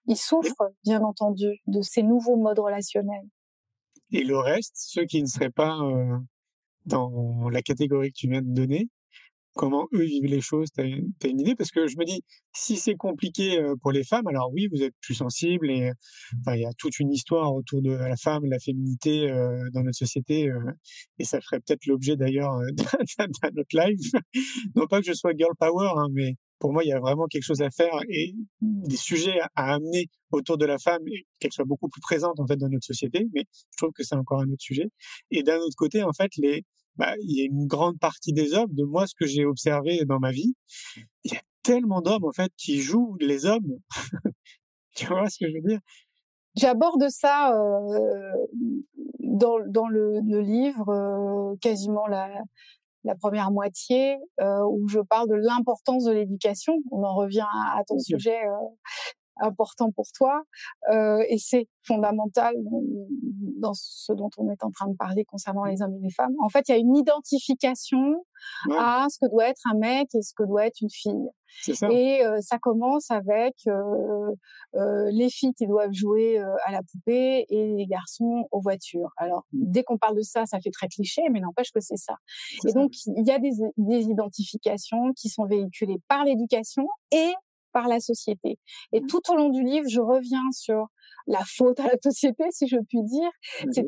Ils 0.06 0.18
souffrent 0.18 0.72
bien 0.84 1.02
entendu 1.02 1.62
de 1.66 1.82
ces 1.82 2.04
nouveaux 2.04 2.38
modes 2.38 2.60
relationnels. 2.60 3.28
Et 4.12 4.24
le 4.24 4.38
reste, 4.38 4.74
ceux 4.76 5.06
qui 5.06 5.20
ne 5.24 5.28
seraient 5.28 5.50
pas 5.50 5.80
dans 6.86 7.50
la 7.50 7.64
catégorie 7.64 8.12
que 8.12 8.18
tu 8.18 8.30
viens 8.30 8.44
de 8.44 8.54
donner, 8.54 8.88
comment 9.56 9.88
eux 9.94 10.04
vivent 10.04 10.26
les 10.26 10.42
choses 10.42 10.70
T'as 10.74 10.84
as 10.84 11.28
une 11.28 11.40
idée? 11.42 11.56
Parce 11.56 11.72
que 11.72 11.88
je 11.88 11.98
me 11.98 12.06
dis, 12.06 12.22
si 12.54 12.78
c'est 12.78 12.96
compliqué 12.96 13.60
pour 13.82 13.92
les 13.92 14.04
femmes, 14.04 14.28
alors 14.28 14.52
oui, 14.54 14.68
vous 14.72 14.84
êtes 14.84 14.94
plus 15.02 15.16
sensibles 15.16 15.70
et 15.72 15.92
enfin, 16.42 16.56
il 16.56 16.62
y 16.62 16.66
a 16.66 16.74
toute 16.78 17.00
une 17.00 17.12
histoire 17.12 17.54
autour 17.54 17.82
de 17.82 17.92
la 17.92 18.16
femme, 18.18 18.46
la 18.46 18.60
féminité 18.60 19.28
dans 19.74 19.84
notre 19.84 19.98
société 19.98 20.50
et 21.20 21.24
ça 21.26 21.42
ferait 21.42 21.60
peut-être 21.60 21.86
l'objet 21.88 22.16
d'ailleurs 22.16 22.60
d'un 23.18 23.62
autre 23.62 23.74
live. 23.74 24.00
non 24.76 24.88
pas 24.88 25.02
que 25.02 25.08
je 25.08 25.14
sois 25.14 25.32
girl 25.36 25.54
power, 25.58 25.90
hein, 25.98 26.08
mais 26.12 26.36
pour 26.60 26.72
moi, 26.72 26.84
il 26.84 26.88
y 26.88 26.94
a 26.94 27.00
vraiment 27.00 27.26
quelque 27.28 27.44
chose 27.44 27.62
à 27.62 27.70
faire 27.70 28.00
et 28.10 28.34
des 28.62 28.96
sujets 28.96 29.40
à, 29.56 29.74
amener 29.74 30.08
autour 30.32 30.58
de 30.58 30.66
la 30.66 30.78
femme 30.78 31.02
et 31.08 31.26
qu'elle 31.40 31.52
soit 31.52 31.66
beaucoup 31.66 31.90
plus 31.90 32.02
présente 32.02 32.40
en 32.40 32.48
fait 32.48 32.58
dans 32.58 32.70
notre 32.70 32.86
société. 32.86 33.26
Mais 33.34 33.46
je 33.72 33.78
trouve 33.78 33.92
que 33.92 34.04
c'est 34.04 34.16
encore 34.16 34.42
un 34.42 34.50
autre 34.50 34.62
sujet. 34.62 34.90
Et 35.32 35.44
d'un 35.44 35.58
autre 35.58 35.76
côté, 35.78 36.04
en 36.04 36.14
fait, 36.14 36.32
les 36.38 36.64
bah, 36.98 37.14
il 37.22 37.38
y 37.38 37.42
a 37.42 37.46
une 37.46 37.68
grande 37.68 38.00
partie 38.00 38.34
des 38.34 38.54
hommes, 38.54 38.74
de 38.74 38.84
moi, 38.84 39.08
ce 39.08 39.16
que 39.16 39.26
j'ai 39.26 39.46
observé 39.46 40.06
dans 40.06 40.20
ma 40.20 40.32
vie, 40.32 40.56
il 41.24 41.34
y 41.34 41.36
a 41.36 41.42
tellement 41.64 42.02
d'hommes, 42.02 42.26
en 42.26 42.32
fait, 42.32 42.52
qui 42.58 42.80
jouent 42.82 43.16
les 43.20 43.46
hommes. 43.46 43.80
tu 44.96 45.08
vois 45.08 45.30
ce 45.30 45.40
que 45.40 45.50
je 45.50 45.56
veux 45.56 45.68
dire? 45.68 45.80
J'aborde 46.56 47.10
ça 47.10 47.54
euh, 47.54 48.32
dans, 49.20 49.58
dans 49.68 49.88
le, 49.88 50.22
le 50.22 50.40
livre, 50.40 50.90
euh, 50.90 51.56
quasiment 51.60 52.08
la, 52.08 52.30
la 53.04 53.16
première 53.16 53.52
moitié, 53.52 54.18
euh, 54.40 54.62
où 54.70 54.88
je 54.88 55.00
parle 55.00 55.28
de 55.28 55.36
l'importance 55.36 56.06
de 56.06 56.14
l'éducation. 56.14 56.82
On 56.92 57.04
en 57.04 57.14
revient 57.14 57.48
à, 57.74 57.84
ton 57.86 58.00
sujet 58.00 58.40
important 59.38 59.92
pour 59.92 60.06
toi 60.14 60.44
euh, 60.92 61.24
et 61.30 61.38
c'est 61.38 61.68
fondamental 61.84 62.56
dans 63.60 63.74
ce 63.74 64.14
dont 64.14 64.30
on 64.38 64.50
est 64.50 64.64
en 64.64 64.72
train 64.72 64.88
de 64.88 64.96
parler 64.96 65.26
concernant 65.26 65.66
les 65.66 65.82
hommes 65.82 65.96
et 65.96 66.04
les 66.04 66.12
femmes. 66.12 66.34
En 66.40 66.50
fait, 66.50 66.68
il 66.68 66.72
y 66.72 66.76
a 66.76 66.78
une 66.78 66.96
identification 66.96 68.26
à 68.72 69.08
ce 69.10 69.18
que 69.20 69.30
doit 69.30 69.48
être 69.48 69.62
un 69.72 69.78
mec 69.78 70.08
et 70.14 70.22
ce 70.22 70.34
que 70.36 70.44
doit 70.44 70.66
être 70.66 70.82
une 70.82 70.90
fille. 70.90 71.30
Ça. 71.62 71.90
Et 71.90 72.26
euh, 72.26 72.40
ça 72.42 72.58
commence 72.60 73.12
avec 73.12 73.56
euh, 73.68 74.32
euh, 74.76 75.10
les 75.12 75.30
filles 75.30 75.54
qui 75.54 75.68
doivent 75.68 75.94
jouer 75.94 76.38
euh, 76.38 76.54
à 76.66 76.72
la 76.72 76.82
poupée 76.84 77.46
et 77.50 77.76
les 77.76 77.86
garçons 77.86 78.48
aux 78.52 78.62
voitures. 78.62 79.12
Alors, 79.18 79.46
mmh. 79.54 79.72
dès 79.72 79.84
qu'on 79.84 79.98
parle 79.98 80.18
de 80.18 80.22
ça, 80.22 80.46
ça 80.46 80.60
fait 80.60 80.72
très 80.72 80.88
cliché, 80.88 81.22
mais 81.32 81.40
n'empêche 81.40 81.72
que 81.72 81.80
c'est 81.80 81.98
ça. 81.98 82.16
Et 82.68 82.74
donc, 82.74 82.92
il 83.06 83.26
y 83.26 83.32
a 83.32 83.40
des, 83.40 83.52
des 83.78 84.04
identifications 84.04 85.14
qui 85.14 85.30
sont 85.30 85.46
véhiculées 85.46 86.02
par 86.08 86.26
l'éducation 86.26 86.88
et 87.12 87.34
par 87.76 87.90
la 87.90 88.00
société. 88.00 88.58
Et 88.94 89.02
mmh. 89.02 89.08
tout 89.08 89.22
au 89.30 89.36
long 89.36 89.50
du 89.50 89.62
livre, 89.62 89.86
je 89.90 90.00
reviens 90.00 90.50
sur 90.54 90.88
la 91.28 91.42
faute 91.46 91.78
à 91.82 91.88
la 91.88 91.98
société, 92.02 92.46
si 92.52 92.70
je 92.70 92.78
puis 92.88 93.04
dire. 93.04 93.30
C'est 93.70 93.86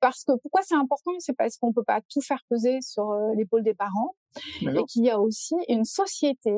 parce 0.00 0.24
que 0.24 0.32
pourquoi 0.40 0.62
c'est 0.62 0.74
important, 0.74 1.10
c'est 1.18 1.36
parce 1.36 1.58
qu'on 1.58 1.70
peut 1.70 1.84
pas 1.84 2.00
tout 2.08 2.22
faire 2.22 2.40
peser 2.48 2.80
sur 2.80 3.10
euh, 3.10 3.34
l'épaule 3.36 3.62
des 3.62 3.74
parents 3.74 4.14
et 4.62 4.84
qu'il 4.84 5.04
y 5.04 5.10
a 5.10 5.20
aussi 5.20 5.54
une 5.68 5.84
société 5.84 6.54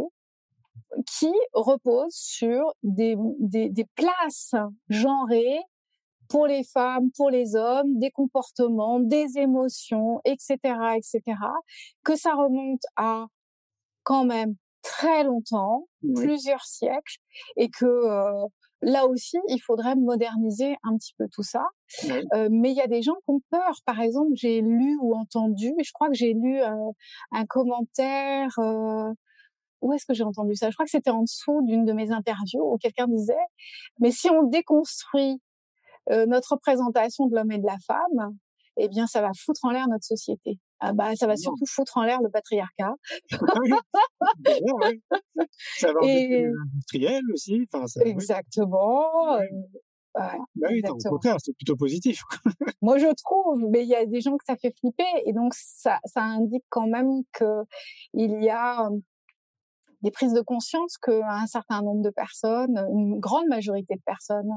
qui 1.18 1.32
repose 1.52 2.14
sur 2.14 2.72
des, 2.84 3.16
des, 3.40 3.70
des 3.70 3.86
places 3.96 4.54
genrées 4.88 5.58
pour 6.28 6.46
les 6.46 6.62
femmes, 6.62 7.10
pour 7.16 7.30
les 7.30 7.56
hommes, 7.56 7.98
des 7.98 8.12
comportements, 8.12 9.00
des 9.00 9.36
émotions, 9.38 10.20
etc., 10.24 10.58
etc., 10.96 11.22
que 12.04 12.14
ça 12.14 12.34
remonte 12.34 12.82
à 12.94 13.26
quand 14.04 14.24
même 14.24 14.54
très 14.88 15.24
longtemps, 15.24 15.86
plusieurs 16.14 16.64
siècles, 16.64 17.18
et 17.56 17.68
que 17.68 17.86
euh, 17.86 18.46
Là 18.80 19.06
aussi, 19.06 19.38
il 19.48 19.58
faudrait 19.58 19.96
moderniser 19.96 20.76
un 20.84 20.96
petit 20.96 21.12
peu 21.18 21.26
tout 21.32 21.42
ça. 21.42 21.64
Euh, 22.34 22.48
mais 22.50 22.70
il 22.70 22.76
y 22.76 22.80
a 22.80 22.86
des 22.86 23.02
gens 23.02 23.14
qui 23.14 23.30
ont 23.30 23.40
peur. 23.50 23.80
Par 23.84 24.00
exemple, 24.00 24.30
j'ai 24.34 24.60
lu 24.60 24.96
ou 25.00 25.16
entendu, 25.16 25.72
je 25.82 25.90
crois 25.92 26.08
que 26.08 26.14
j'ai 26.14 26.32
lu 26.32 26.60
euh, 26.60 26.70
un 27.32 27.44
commentaire. 27.46 28.56
Euh, 28.58 29.12
où 29.80 29.92
est-ce 29.92 30.06
que 30.06 30.14
j'ai 30.14 30.24
entendu 30.24 30.54
ça? 30.54 30.70
Je 30.70 30.74
crois 30.74 30.84
que 30.84 30.90
c'était 30.90 31.10
en 31.10 31.22
dessous 31.22 31.62
d'une 31.62 31.84
de 31.84 31.92
mes 31.92 32.12
interviews 32.12 32.72
où 32.72 32.78
quelqu'un 32.78 33.08
disait 33.08 33.34
"Mais 34.00 34.10
si 34.12 34.30
on 34.30 34.44
déconstruit 34.44 35.40
notre 36.26 36.52
représentation 36.52 37.26
de 37.26 37.36
l'homme 37.36 37.52
et 37.52 37.58
de 37.58 37.66
la 37.66 37.76
femme, 37.86 38.36
eh 38.78 38.88
bien, 38.88 39.06
ça 39.06 39.20
va 39.20 39.30
foutre 39.36 39.64
en 39.64 39.70
l'air 39.70 39.86
notre 39.88 40.04
société." 40.06 40.58
Ah 40.80 40.92
bah, 40.92 41.16
ça 41.16 41.26
va 41.26 41.36
surtout 41.36 41.66
foutre 41.66 41.96
en 41.96 42.04
l'air 42.04 42.20
le 42.22 42.30
patriarcat. 42.30 42.94
Ça 45.78 45.92
va 45.92 46.00
et... 46.02 46.46
industriel 46.46 47.22
aussi. 47.32 47.66
Enfin, 47.72 47.86
ça, 47.86 48.02
exactement. 48.04 49.38
Oui. 49.38 49.46
Bah 50.14 50.68
oui, 50.70 50.82
au 50.88 50.96
contraire, 51.10 51.36
c'est 51.38 51.54
plutôt 51.54 51.76
positif. 51.76 52.22
Moi, 52.82 52.98
je 52.98 53.06
trouve, 53.22 53.68
mais 53.70 53.82
il 53.82 53.88
y 53.88 53.94
a 53.94 54.04
des 54.04 54.20
gens 54.20 54.36
que 54.36 54.44
ça 54.44 54.56
fait 54.56 54.74
flipper, 54.80 55.04
et 55.26 55.32
donc 55.32 55.54
ça, 55.54 56.00
ça 56.04 56.22
indique 56.22 56.64
quand 56.70 56.88
même 56.88 57.22
que 57.32 57.62
il 58.14 58.42
y 58.42 58.50
a 58.50 58.88
des 60.02 60.10
prises 60.10 60.32
de 60.32 60.40
conscience 60.40 60.96
qu'un 60.98 61.46
certain 61.46 61.82
nombre 61.82 62.02
de 62.02 62.10
personnes, 62.10 62.86
une 62.92 63.18
grande 63.18 63.46
majorité 63.48 63.94
de 63.96 64.02
personnes, 64.04 64.50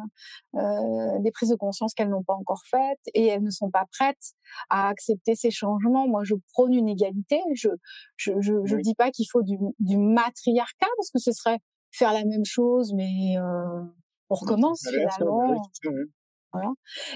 euh, 0.56 1.20
des 1.20 1.32
prises 1.32 1.50
de 1.50 1.56
conscience 1.56 1.94
qu'elles 1.94 2.10
n'ont 2.10 2.24
pas 2.24 2.36
encore 2.36 2.62
faites 2.70 3.02
et 3.14 3.28
elles 3.28 3.44
ne 3.44 3.50
sont 3.50 3.70
pas 3.70 3.86
prêtes 3.92 4.34
à 4.70 4.88
accepter 4.88 5.36
ces 5.36 5.52
changements. 5.52 6.08
Moi, 6.08 6.24
je 6.24 6.36
prône 6.54 6.74
une 6.74 6.90
égalité. 6.90 7.42
Je 7.54 7.70
je 8.18 8.34
je, 8.40 8.54
je 8.66 8.76
dis 8.78 8.96
pas 8.96 9.12
qu'il 9.12 9.26
faut 9.32 9.42
du, 9.42 9.58
du 9.80 9.98
matriarcat 9.98 10.88
parce 10.98 11.10
que 11.10 11.20
ce 11.20 11.32
serait 11.32 11.60
faire 11.92 12.14
la 12.14 12.24
même 12.24 12.46
chose, 12.46 12.94
mais 12.94 13.38
euh, 13.38 13.84
on 14.30 14.36
recommence 14.36 14.88
finalement. 14.88 15.62
Voilà. 16.54 16.70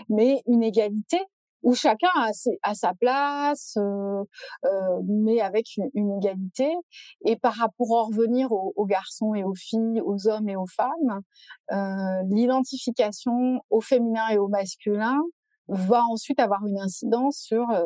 Mais 0.09 0.41
une 0.47 0.63
égalité 0.63 1.19
où 1.65 1.73
chacun 1.73 2.09
a, 2.61 2.73
sa 2.75 2.93
place, 2.93 3.75
euh, 3.77 4.23
euh, 4.65 5.01
mais 5.07 5.41
avec 5.41 5.65
une, 5.95 6.17
égalité. 6.17 6.71
Et 7.25 7.35
par 7.35 7.55
rapport 7.55 7.97
à 7.97 8.03
revenir 8.03 8.51
aux, 8.51 8.85
garçons 8.85 9.33
et 9.33 9.43
aux 9.43 9.55
filles, 9.55 9.99
aux 10.05 10.27
hommes 10.27 10.47
et 10.47 10.55
aux 10.55 10.67
femmes, 10.67 11.21
euh, 11.71 12.23
l'identification 12.29 13.61
au 13.71 13.81
féminin 13.81 14.27
et 14.29 14.37
au 14.37 14.47
masculin 14.47 15.19
va 15.67 16.03
ensuite 16.05 16.39
avoir 16.39 16.63
une 16.67 16.79
incidence 16.79 17.37
sur 17.37 17.67
euh, 17.71 17.85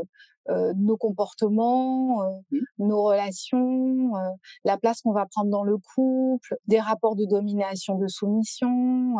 nos 0.75 0.97
comportements, 0.97 2.23
euh, 2.23 2.29
mmh. 2.51 2.59
nos 2.79 3.03
relations, 3.03 4.15
euh, 4.15 4.29
la 4.63 4.77
place 4.77 5.01
qu'on 5.01 5.11
va 5.11 5.25
prendre 5.25 5.49
dans 5.51 5.63
le 5.63 5.77
couple, 5.77 6.55
des 6.67 6.79
rapports 6.79 7.15
de 7.15 7.25
domination, 7.25 7.97
de 7.97 8.07
soumission, 8.07 9.15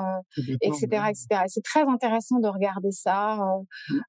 etc., 0.61 1.03
etc. 1.09 1.43
C'est 1.47 1.63
très 1.63 1.83
intéressant 1.83 2.39
de 2.39 2.47
regarder 2.47 2.91
ça 2.91 3.37
mmh 3.37 3.99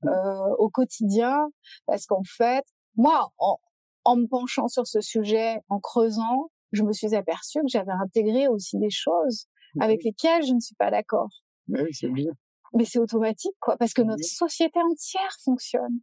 au 0.59 0.69
quotidien 0.69 1.49
parce 1.87 2.07
qu'en 2.07 2.23
fait, 2.25 2.65
moi, 2.97 3.31
en, 3.39 3.59
en 4.05 4.17
me 4.17 4.27
penchant 4.27 4.69
sur 4.69 4.87
ce 4.87 5.01
sujet, 5.01 5.61
en 5.69 5.81
creusant, 5.81 6.51
je 6.73 6.83
me 6.83 6.93
suis 6.93 7.15
aperçue 7.15 7.61
que 7.61 7.69
j'avais 7.69 7.93
intégré 7.93 8.49
aussi 8.49 8.79
des 8.79 8.91
choses 8.91 9.47
avec 9.79 10.03
lesquelles 10.05 10.45
je 10.45 10.55
ne 10.55 10.61
suis 10.61 10.75
pas 10.75 10.91
d'accord. 10.91 11.29
Mais 11.69 11.83
oui, 11.83 11.91
c'est 11.93 12.09
bien. 12.09 12.33
Mais 12.75 12.85
c'est 12.85 12.99
automatique, 12.99 13.55
quoi, 13.61 13.77
parce 13.77 13.93
que 13.93 14.03
notre 14.03 14.25
société 14.25 14.81
entière 14.81 15.37
fonctionne 15.45 16.01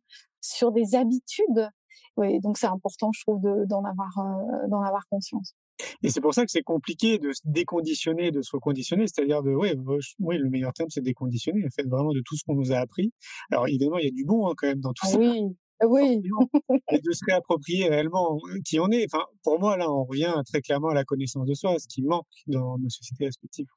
sur 0.47 0.71
des 0.71 0.95
habitudes. 0.95 1.69
Oui, 2.15 2.39
donc 2.39 2.57
c'est 2.57 2.67
important, 2.67 3.11
je 3.13 3.21
trouve, 3.21 3.41
d'en 3.67 3.83
avoir, 3.83 4.17
euh, 4.17 4.67
d'en 4.69 4.81
avoir 4.81 5.03
conscience. 5.09 5.53
Et 6.01 6.09
c'est 6.09 6.21
pour 6.21 6.33
ça 6.33 6.43
que 6.43 6.51
c'est 6.51 6.63
compliqué 6.63 7.19
de 7.19 7.31
se 7.31 7.41
déconditionner, 7.45 8.31
de 8.31 8.41
se 8.41 8.49
reconditionner. 8.51 9.05
C'est-à-dire 9.07 9.43
de, 9.43 9.51
oui, 9.51 9.73
oui, 10.19 10.37
le 10.37 10.49
meilleur 10.49 10.73
terme, 10.73 10.89
c'est 10.89 11.01
déconditionner, 11.01 11.63
en 11.65 11.69
fait, 11.69 11.87
vraiment 11.87 12.13
de 12.13 12.21
tout 12.25 12.35
ce 12.35 12.43
qu'on 12.43 12.55
nous 12.55 12.71
a 12.71 12.77
appris. 12.77 13.11
Alors, 13.51 13.67
évidemment, 13.67 13.99
il 13.99 14.05
y 14.05 14.07
a 14.07 14.11
du 14.11 14.25
bon, 14.25 14.47
hein, 14.47 14.53
quand 14.57 14.67
même, 14.67 14.79
dans 14.79 14.93
tout 14.93 15.05
ça. 15.05 15.19
Oui. 15.83 16.21
Oui. 16.69 16.79
et 16.91 16.99
de 16.99 17.11
se 17.11 17.23
réapproprier 17.27 17.89
réellement 17.89 18.39
qui 18.65 18.79
on 18.79 18.89
est. 18.89 19.05
Enfin, 19.11 19.25
pour 19.43 19.59
moi, 19.59 19.77
là, 19.77 19.91
on 19.91 20.05
revient 20.05 20.33
très 20.45 20.61
clairement 20.61 20.89
à 20.89 20.93
la 20.93 21.03
connaissance 21.03 21.45
de 21.47 21.53
soi, 21.53 21.77
ce 21.79 21.87
qui 21.87 22.01
manque 22.01 22.25
dans 22.47 22.77
nos 22.77 22.89
sociétés 22.89 23.25
respectives. 23.25 23.67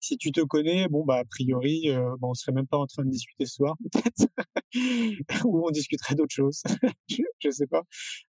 Si 0.00 0.16
tu 0.16 0.32
te 0.32 0.40
connais, 0.40 0.88
bon, 0.88 1.04
bah, 1.04 1.18
a 1.18 1.24
priori, 1.24 1.90
euh, 1.90 2.16
bon, 2.18 2.30
on 2.30 2.34
serait 2.34 2.52
même 2.52 2.66
pas 2.66 2.78
en 2.78 2.86
train 2.86 3.04
de 3.04 3.10
discuter 3.10 3.46
ce 3.46 3.54
soir, 3.54 3.76
peut-être, 3.92 4.26
ou 5.46 5.66
on 5.66 5.70
discuterait 5.70 6.14
d'autres 6.14 6.34
choses. 6.34 6.62
je, 7.08 7.22
je, 7.38 7.50
sais 7.50 7.66
pas. 7.66 7.82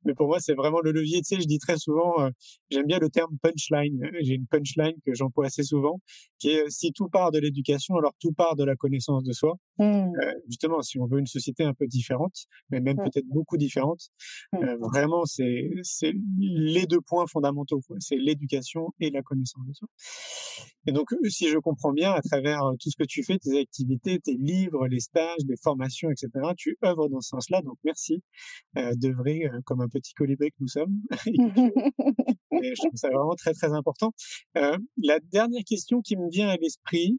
Mais 0.06 0.14
pour 0.14 0.28
moi, 0.28 0.40
c'est 0.40 0.54
vraiment 0.54 0.82
le 0.82 0.92
levier. 0.92 1.22
Tu 1.22 1.36
sais, 1.36 1.42
je 1.42 1.48
dis 1.48 1.60
très 1.60 1.78
souvent, 1.78 2.22
euh, 2.22 2.30
j'aime 2.70 2.86
bien 2.86 3.00
le 3.00 3.10
terme 3.10 3.36
punchline. 3.42 4.00
J'ai 4.22 4.36
une 4.36 4.48
punchline 4.48 4.96
que 5.06 5.14
j'emploie 5.14 5.48
assez 5.48 5.64
souvent, 5.64 6.00
qui 6.40 6.50
est 6.50 6.70
si 6.70 6.92
tout 6.92 7.10
part 7.10 7.32
de 7.32 7.40
l'éducation, 7.40 7.96
alors 7.96 8.14
tout 8.20 8.34
part 8.34 8.56
de 8.56 8.64
la 8.64 8.76
connaissance 8.76 9.24
de 9.24 9.34
soi. 9.34 9.56
Mmh. 9.80 9.84
Euh, 9.84 10.34
justement, 10.48 10.82
si 10.82 11.00
on 11.00 11.08
veut 11.08 11.20
une 11.20 11.26
société 11.26 11.64
un 11.64 11.74
peu 11.74 11.88
différente, 11.88 12.46
mais 12.70 12.80
même 12.80 12.93
mmh. 12.94 13.04
peut-être 13.04 13.28
beaucoup 13.28 13.58
différente, 13.58 14.10
mmh. 14.54 14.58
euh, 14.58 14.78
vraiment, 14.78 15.26
c'est 15.26 16.14
les 16.38 16.86
deux 16.86 17.02
points 17.02 17.26
fondamentaux. 17.28 17.82
C'est 18.00 18.18
l'éducation 18.18 18.94
et 19.00 19.10
la 19.10 19.22
connaissance 19.22 19.66
de 19.68 19.74
soi. 19.74 19.88
Et 20.86 20.92
donc, 20.92 21.14
si 21.30 21.50
je 21.50 21.58
comprends 21.58 21.94
bien, 21.94 22.12
à 22.12 22.22
travers 22.22 22.62
tout 22.80 22.90
ce 22.90 22.98
que 22.98 23.06
tu 23.06 23.24
fais, 23.24 23.38
tes 23.38 23.58
activités, 23.60 24.20
tes 24.20 24.36
livres, 24.36 24.88
les 24.88 25.00
stages, 25.00 25.40
les 25.48 25.56
formations, 25.56 26.10
etc., 26.10 26.30
tu 26.58 26.78
œuvres 26.84 27.08
dans 27.08 27.22
ce 27.22 27.30
sens-là. 27.30 27.62
Donc, 27.62 27.78
merci 27.86 28.22
euh, 28.78 28.94
d'œuvrer 28.96 29.46
euh, 29.46 29.62
comme 29.66 29.82
un 29.82 29.88
petit 29.88 30.14
colibri 30.14 30.52
que 30.52 30.58
nous 30.60 30.68
sommes. 30.68 31.00
et 31.32 32.76
je 32.76 32.82
trouve 32.82 32.96
ça 32.96 33.10
vraiment 33.10 33.36
très, 33.36 33.54
très 33.54 33.72
important. 33.72 34.14
Euh, 34.58 34.78
la 35.02 35.20
dernière 35.20 35.64
question 35.64 36.02
qui 36.02 36.18
me 36.18 36.30
vient 36.30 36.50
à 36.50 36.58
l'esprit, 36.58 37.18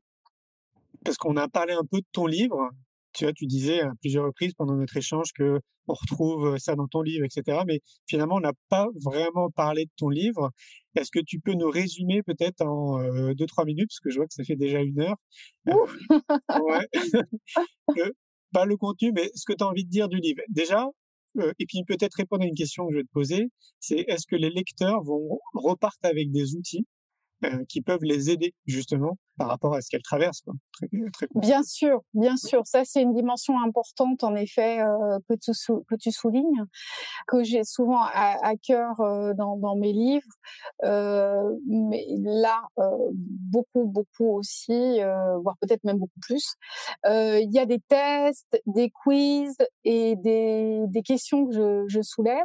parce 1.05 1.17
qu'on 1.17 1.37
a 1.37 1.49
parlé 1.49 1.73
un 1.73 1.85
peu 1.85 1.99
de 1.99 2.07
ton 2.13 2.27
livre, 2.27 2.71
tu 3.15 3.25
vois, 3.25 3.33
tu 3.33 3.47
disais 3.47 3.81
à 3.81 3.93
plusieurs 4.01 4.25
reprises 4.27 4.55
pendant 4.55 4.75
notre 4.75 4.97
échange 4.97 5.33
que 5.35 5.61
on 5.87 5.95
retrouve 5.95 6.57
ça 6.59 6.75
dans 6.75 6.87
ton 6.89 7.03
livre, 7.03 7.25
etc. 7.25 7.63
Mais 7.67 7.81
finalement, 8.07 8.37
on 8.37 8.41
n'a 8.41 8.55
pas 8.69 8.87
vraiment 9.03 9.51
parlé 9.51 9.85
de 9.85 9.91
ton 9.97 10.09
livre. 10.09 10.51
Est-ce 10.97 11.11
que 11.11 11.21
tu 11.21 11.41
peux 11.41 11.53
nous 11.53 11.71
résumer 11.71 12.23
peut-être 12.23 12.63
en 12.63 13.01
euh, 13.01 13.35
deux 13.35 13.47
trois 13.47 13.65
minutes, 13.65 13.89
parce 13.89 14.01
que 14.01 14.11
je 14.11 14.17
vois 14.17 14.27
que 14.27 14.35
ça 14.35 14.45
fait 14.45 14.57
déjà 14.57 14.81
une 14.81 15.01
heure. 15.01 15.17
ouais. 15.67 16.89
pas 18.53 18.65
le 18.65 18.77
contenu, 18.77 19.13
mais 19.13 19.31
ce 19.35 19.45
que 19.47 19.53
tu 19.53 19.65
as 19.65 19.67
envie 19.67 19.85
de 19.85 19.91
dire 19.91 20.09
du 20.09 20.19
livre. 20.19 20.41
Déjà, 20.49 20.87
euh, 21.39 21.53
et 21.59 21.67
puis 21.67 21.83
peut-être 21.87 22.15
répondre 22.15 22.45
à 22.45 22.47
une 22.47 22.55
question 22.55 22.87
que 22.87 22.93
je 22.93 22.99
vais 22.99 23.05
te 23.05 23.13
poser, 23.13 23.51
c'est 23.81 24.05
est-ce 24.09 24.27
que 24.27 24.37
les 24.37 24.51
lecteurs 24.51 25.03
vont 25.03 25.41
repartent 25.53 26.05
avec 26.05 26.31
des 26.31 26.55
outils 26.55 26.87
euh, 27.45 27.65
qui 27.69 27.83
peuvent 27.83 28.05
les 28.05 28.31
aider 28.31 28.55
justement 28.67 29.19
par 29.37 29.49
rapport 29.49 29.75
à 29.75 29.81
ce 29.81 29.91
qu'elles 29.91 30.03
traversent. 30.03 30.43
Quoi. 30.43 30.55
Bien 31.35 31.63
sûr, 31.63 32.03
bien 32.15 32.37
sûr. 32.37 32.63
Ça, 32.67 32.85
c'est 32.85 33.03
une 33.03 33.15
dimension 33.15 33.61
importante, 33.61 34.23
en 34.23 34.35
effet, 34.35 34.81
euh, 34.81 35.19
que, 35.29 35.35
tu 35.97 36.13
soulignes, 36.13 36.65
que 37.27 37.43
j'ai 37.43 37.65
souvent 37.65 38.03
à, 38.03 38.53
cœur 38.63 39.01
euh, 39.01 39.33
dans, 39.35 39.77
mes 39.77 39.93
livres. 39.93 40.27
Euh, 40.85 41.51
mais 41.67 42.07
là, 42.21 42.63
beaucoup, 42.77 43.85
beaucoup 43.85 44.37
aussi, 44.37 45.01
voire 45.43 45.57
peut-être 45.61 45.85
même 45.85 45.99
beaucoup 45.99 46.21
plus. 46.21 46.55
Il 47.07 47.51
y 47.51 47.59
a 47.59 47.67
des 47.67 47.81
tests, 47.81 48.61
des 48.67 48.91
quiz 48.91 49.57
et 49.85 50.17
des, 50.17 50.81
des 50.87 51.03
questions 51.03 51.47
que 51.47 51.53
je, 51.53 51.85
je 51.89 52.03
soulève. 52.03 52.45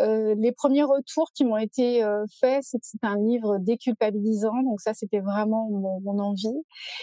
les 0.00 0.52
premiers 0.52 0.84
retours 0.84 1.30
qui 1.34 1.44
m'ont 1.44 1.56
été 1.56 2.02
faits, 2.40 2.62
c'est 2.62 2.78
que 2.78 2.86
c'est 2.86 3.04
un 3.04 3.16
livre 3.16 3.58
déculpabilisant. 3.58 4.62
Donc 4.62 4.80
ça, 4.80 4.92
c'était 4.94 5.20
vraiment 5.20 5.68
mon, 6.02 6.18
envie. 6.18 6.62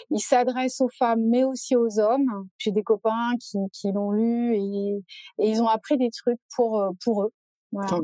Il 0.09 0.19
s'adresse 0.19 0.81
aux 0.81 0.89
femmes, 0.89 1.23
mais 1.29 1.43
aussi 1.43 1.75
aux 1.75 1.99
hommes. 1.99 2.47
J'ai 2.57 2.71
des 2.71 2.83
copains 2.83 3.33
qui, 3.39 3.57
qui 3.71 3.91
l'ont 3.91 4.11
lu 4.11 4.55
et, 4.55 5.03
et, 5.39 5.49
ils 5.49 5.61
ont 5.61 5.67
appris 5.67 5.97
des 5.97 6.09
trucs 6.09 6.39
pour 6.55 6.79
euh, 6.79 6.89
pour 7.03 7.23
eux. 7.23 7.33
Voilà. 7.73 7.99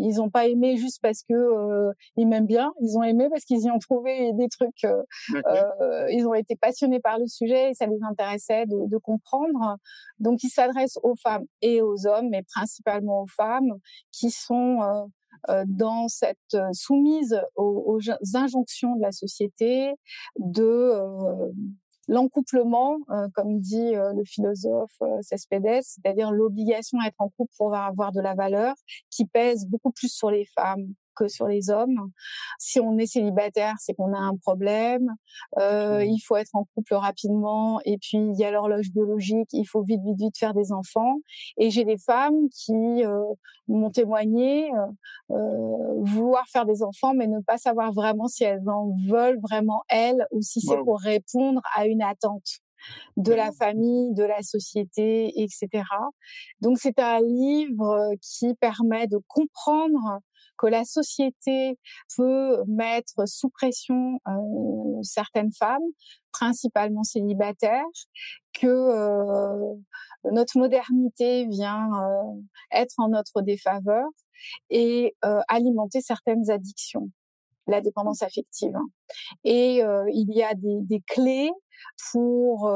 Ils 0.00 0.16
n'ont 0.16 0.30
pas 0.30 0.46
aimé 0.46 0.76
juste 0.78 1.00
parce 1.02 1.22
que 1.22 1.34
euh, 1.34 1.92
ils 2.16 2.26
m'aiment 2.26 2.46
bien. 2.46 2.72
Ils 2.80 2.96
ont 2.96 3.02
aimé 3.02 3.28
parce 3.30 3.44
qu'ils 3.44 3.62
y 3.62 3.70
ont 3.70 3.78
trouvé 3.78 4.32
des 4.32 4.48
trucs. 4.48 4.84
Euh, 4.84 5.02
euh, 5.46 6.10
ils 6.10 6.26
ont 6.26 6.34
été 6.34 6.56
passionnés 6.56 6.98
par 6.98 7.18
le 7.18 7.26
sujet 7.26 7.70
et 7.70 7.74
ça 7.74 7.86
les 7.86 7.98
intéressait 8.08 8.64
de, 8.66 8.88
de 8.88 8.96
comprendre. 8.96 9.76
Donc, 10.18 10.42
ils 10.42 10.48
s'adressent 10.48 10.98
aux 11.02 11.14
femmes 11.16 11.44
et 11.60 11.82
aux 11.82 12.06
hommes, 12.06 12.30
mais 12.30 12.42
principalement 12.54 13.22
aux 13.22 13.26
femmes 13.26 13.72
qui 14.12 14.30
sont 14.30 14.78
dans 15.66 16.08
cette 16.08 16.38
euh, 16.54 16.72
soumise 16.72 17.40
aux, 17.56 17.98
injonctions 18.34 18.96
de 18.96 19.02
la 19.02 19.12
société, 19.12 19.92
de 20.38 20.62
euh, 20.62 21.50
l'encouplement, 22.08 22.98
comme 23.34 23.60
dit 23.60 23.92
le 23.92 24.24
philosophe 24.24 24.98
Cespedes, 25.20 25.82
c'est-à-dire 25.82 26.32
l'obligation 26.32 26.98
à 27.00 27.06
être 27.06 27.20
en 27.20 27.28
couple 27.28 27.52
pour 27.56 27.74
avoir 27.76 28.10
de 28.10 28.20
la 28.20 28.34
valeur, 28.34 28.74
qui 29.08 29.24
pèse 29.24 29.66
beaucoup 29.66 29.92
plus 29.92 30.12
sur 30.12 30.30
les 30.30 30.44
femmes 30.44 30.94
que 31.14 31.28
sur 31.28 31.46
les 31.46 31.70
hommes. 31.70 32.10
Si 32.58 32.80
on 32.80 32.98
est 32.98 33.06
célibataire, 33.06 33.74
c'est 33.78 33.94
qu'on 33.94 34.12
a 34.12 34.18
un 34.18 34.36
problème. 34.36 35.08
Euh, 35.58 36.04
il 36.04 36.18
faut 36.20 36.36
être 36.36 36.54
en 36.54 36.64
couple 36.74 36.94
rapidement 36.94 37.80
et 37.84 37.98
puis 37.98 38.18
il 38.18 38.38
y 38.38 38.44
a 38.44 38.50
l'horloge 38.50 38.90
biologique. 38.90 39.48
Il 39.52 39.64
faut 39.64 39.82
vite, 39.82 40.02
vite, 40.04 40.18
vite 40.18 40.38
faire 40.38 40.54
des 40.54 40.72
enfants. 40.72 41.16
Et 41.56 41.70
j'ai 41.70 41.84
des 41.84 41.98
femmes 41.98 42.48
qui 42.50 43.04
euh, 43.04 43.22
m'ont 43.68 43.90
témoigné 43.90 44.70
euh, 45.30 46.02
vouloir 46.02 46.44
faire 46.48 46.66
des 46.66 46.82
enfants, 46.82 47.14
mais 47.14 47.26
ne 47.26 47.40
pas 47.40 47.58
savoir 47.58 47.92
vraiment 47.92 48.28
si 48.28 48.44
elles 48.44 48.68
en 48.68 48.90
veulent 49.08 49.40
vraiment 49.40 49.82
elles 49.88 50.26
ou 50.30 50.42
si 50.42 50.60
c'est 50.60 50.78
pour 50.78 51.00
répondre 51.00 51.60
à 51.74 51.86
une 51.86 52.02
attente 52.02 52.60
de 53.16 53.32
la 53.32 53.52
famille, 53.52 54.12
de 54.14 54.24
la 54.24 54.42
société, 54.42 55.40
etc. 55.42 55.84
Donc 56.60 56.78
c'est 56.78 56.98
un 56.98 57.20
livre 57.20 58.10
qui 58.20 58.54
permet 58.54 59.06
de 59.06 59.18
comprendre 59.28 60.20
que 60.62 60.68
la 60.68 60.84
société 60.84 61.76
peut 62.16 62.62
mettre 62.68 63.26
sous 63.26 63.50
pression 63.50 64.20
euh, 64.28 65.02
certaines 65.02 65.52
femmes, 65.52 65.82
principalement 66.30 67.02
célibataires, 67.02 67.84
que 68.52 68.68
euh, 68.68 69.74
notre 70.30 70.58
modernité 70.58 71.46
vient 71.48 71.88
euh, 71.92 72.40
être 72.70 72.94
en 72.98 73.08
notre 73.08 73.42
défaveur 73.42 74.06
et 74.70 75.14
alimenter 75.48 76.00
certaines 76.00 76.50
addictions 76.50 77.10
la 77.68 77.80
dépendance 77.80 78.22
affective. 78.22 78.74
Hein. 78.74 78.88
Et 79.44 79.82
il 80.12 80.34
y 80.34 80.42
a 80.42 80.52
des, 80.54 80.80
des 80.80 81.00
clés 81.06 81.52
pour 82.10 82.68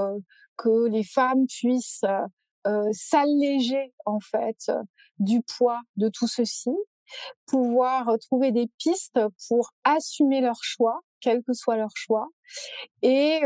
que 0.57 0.87
les 0.87 1.03
femmes 1.03 1.45
puissent 1.49 2.05
s'alléger 2.93 3.93
en 4.05 4.20
fait 4.20 4.70
du 5.18 5.43
poids 5.43 5.80
de 5.97 6.09
tout 6.09 6.28
ceci, 6.28 6.70
pouvoir 7.47 8.11
trouver 8.21 8.53
des 8.53 8.69
pistes 8.79 9.21
pour 9.49 9.71
assumer 9.85 10.41
leur 10.41 10.63
choix, 10.63 11.01
quel 11.21 11.43
que 11.43 11.53
soit 11.53 11.77
leur 11.77 11.95
choix. 11.95 12.29
Et 13.03 13.41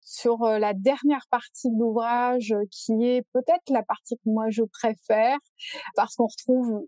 sur 0.00 0.44
la 0.44 0.74
dernière 0.74 1.26
partie 1.30 1.70
de 1.70 1.78
l'ouvrage, 1.78 2.54
qui 2.70 3.04
est 3.04 3.22
peut-être 3.32 3.70
la 3.70 3.82
partie 3.82 4.16
que 4.16 4.30
moi 4.30 4.46
je 4.50 4.62
préfère, 4.64 5.38
parce 5.94 6.16
qu'on 6.16 6.26
retrouve 6.26 6.86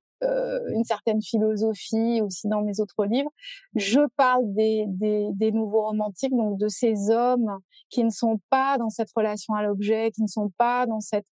une 0.69 0.85
certaine 0.85 1.23
philosophie 1.23 2.21
aussi 2.23 2.49
dans 2.49 2.62
mes 2.62 2.81
autres 2.81 3.05
livres. 3.05 3.31
Je 3.75 4.01
parle 4.17 4.43
des, 4.55 5.53
nouveaux 5.53 5.83
romantiques, 5.83 6.35
donc 6.35 6.59
de 6.59 6.69
ces 6.69 7.11
hommes 7.11 7.59
qui 7.91 8.05
ne 8.05 8.11
sont 8.11 8.41
pas 8.51 8.79
dans 8.79 8.91
cette 8.91 9.11
relation 9.15 9.55
à 9.55 9.62
l'objet, 9.62 10.11
qui 10.12 10.23
ne 10.23 10.29
sont 10.29 10.51
pas 10.57 10.87
dans 10.87 11.01
cette 11.01 11.27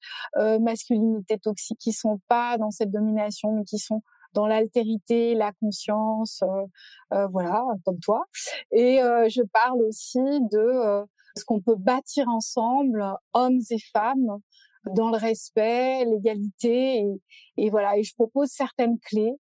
masculinité 0.61 1.39
toxique, 1.39 1.78
qui 1.78 1.93
sont 1.93 2.20
pas 2.28 2.59
dans 2.59 2.70
cette 2.70 2.91
domination, 2.91 3.53
mais 3.53 3.64
qui 3.64 3.78
sont 3.78 4.03
dans 4.33 4.47
l'altérité, 4.47 5.35
la 5.35 5.53
conscience, 5.53 6.43
euh, 6.43 7.16
euh 7.16 7.26
voilà, 7.28 7.64
comme 7.85 7.99
toi. 8.01 8.24
Et 8.72 9.03
euh, 9.03 9.28
je 9.28 9.43
parle 9.43 9.83
aussi 9.83 10.20
de 10.53 11.05
ce 11.37 11.45
qu'on 11.45 11.61
peut 11.61 11.76
bâtir 11.76 12.28
ensemble, 12.28 13.05
hommes 13.33 13.61
et 13.70 13.78
femmes, 13.93 14.41
dans 14.87 15.11
le 15.11 15.16
respect, 15.16 16.05
l'égalité 16.05 16.99
et, 16.99 17.20
et, 17.57 17.70
voilà. 17.70 17.99
Et 17.99 18.03
je 18.03 18.14
propose 18.14 18.49
certaines 18.49 18.99
clés. 18.99 19.35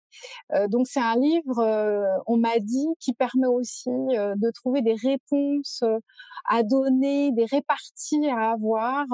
Euh, 0.54 0.68
donc 0.68 0.86
c'est 0.86 1.00
un 1.00 1.16
livre, 1.16 1.58
euh, 1.58 2.04
on 2.26 2.36
m'a 2.36 2.58
dit, 2.58 2.88
qui 2.98 3.14
permet 3.14 3.46
aussi 3.46 3.90
euh, 3.90 4.34
de 4.36 4.50
trouver 4.50 4.82
des 4.82 4.94
réponses 4.94 5.82
à 6.48 6.62
donner, 6.62 7.32
des 7.32 7.46
réparties 7.46 8.28
à 8.28 8.52
avoir 8.52 9.06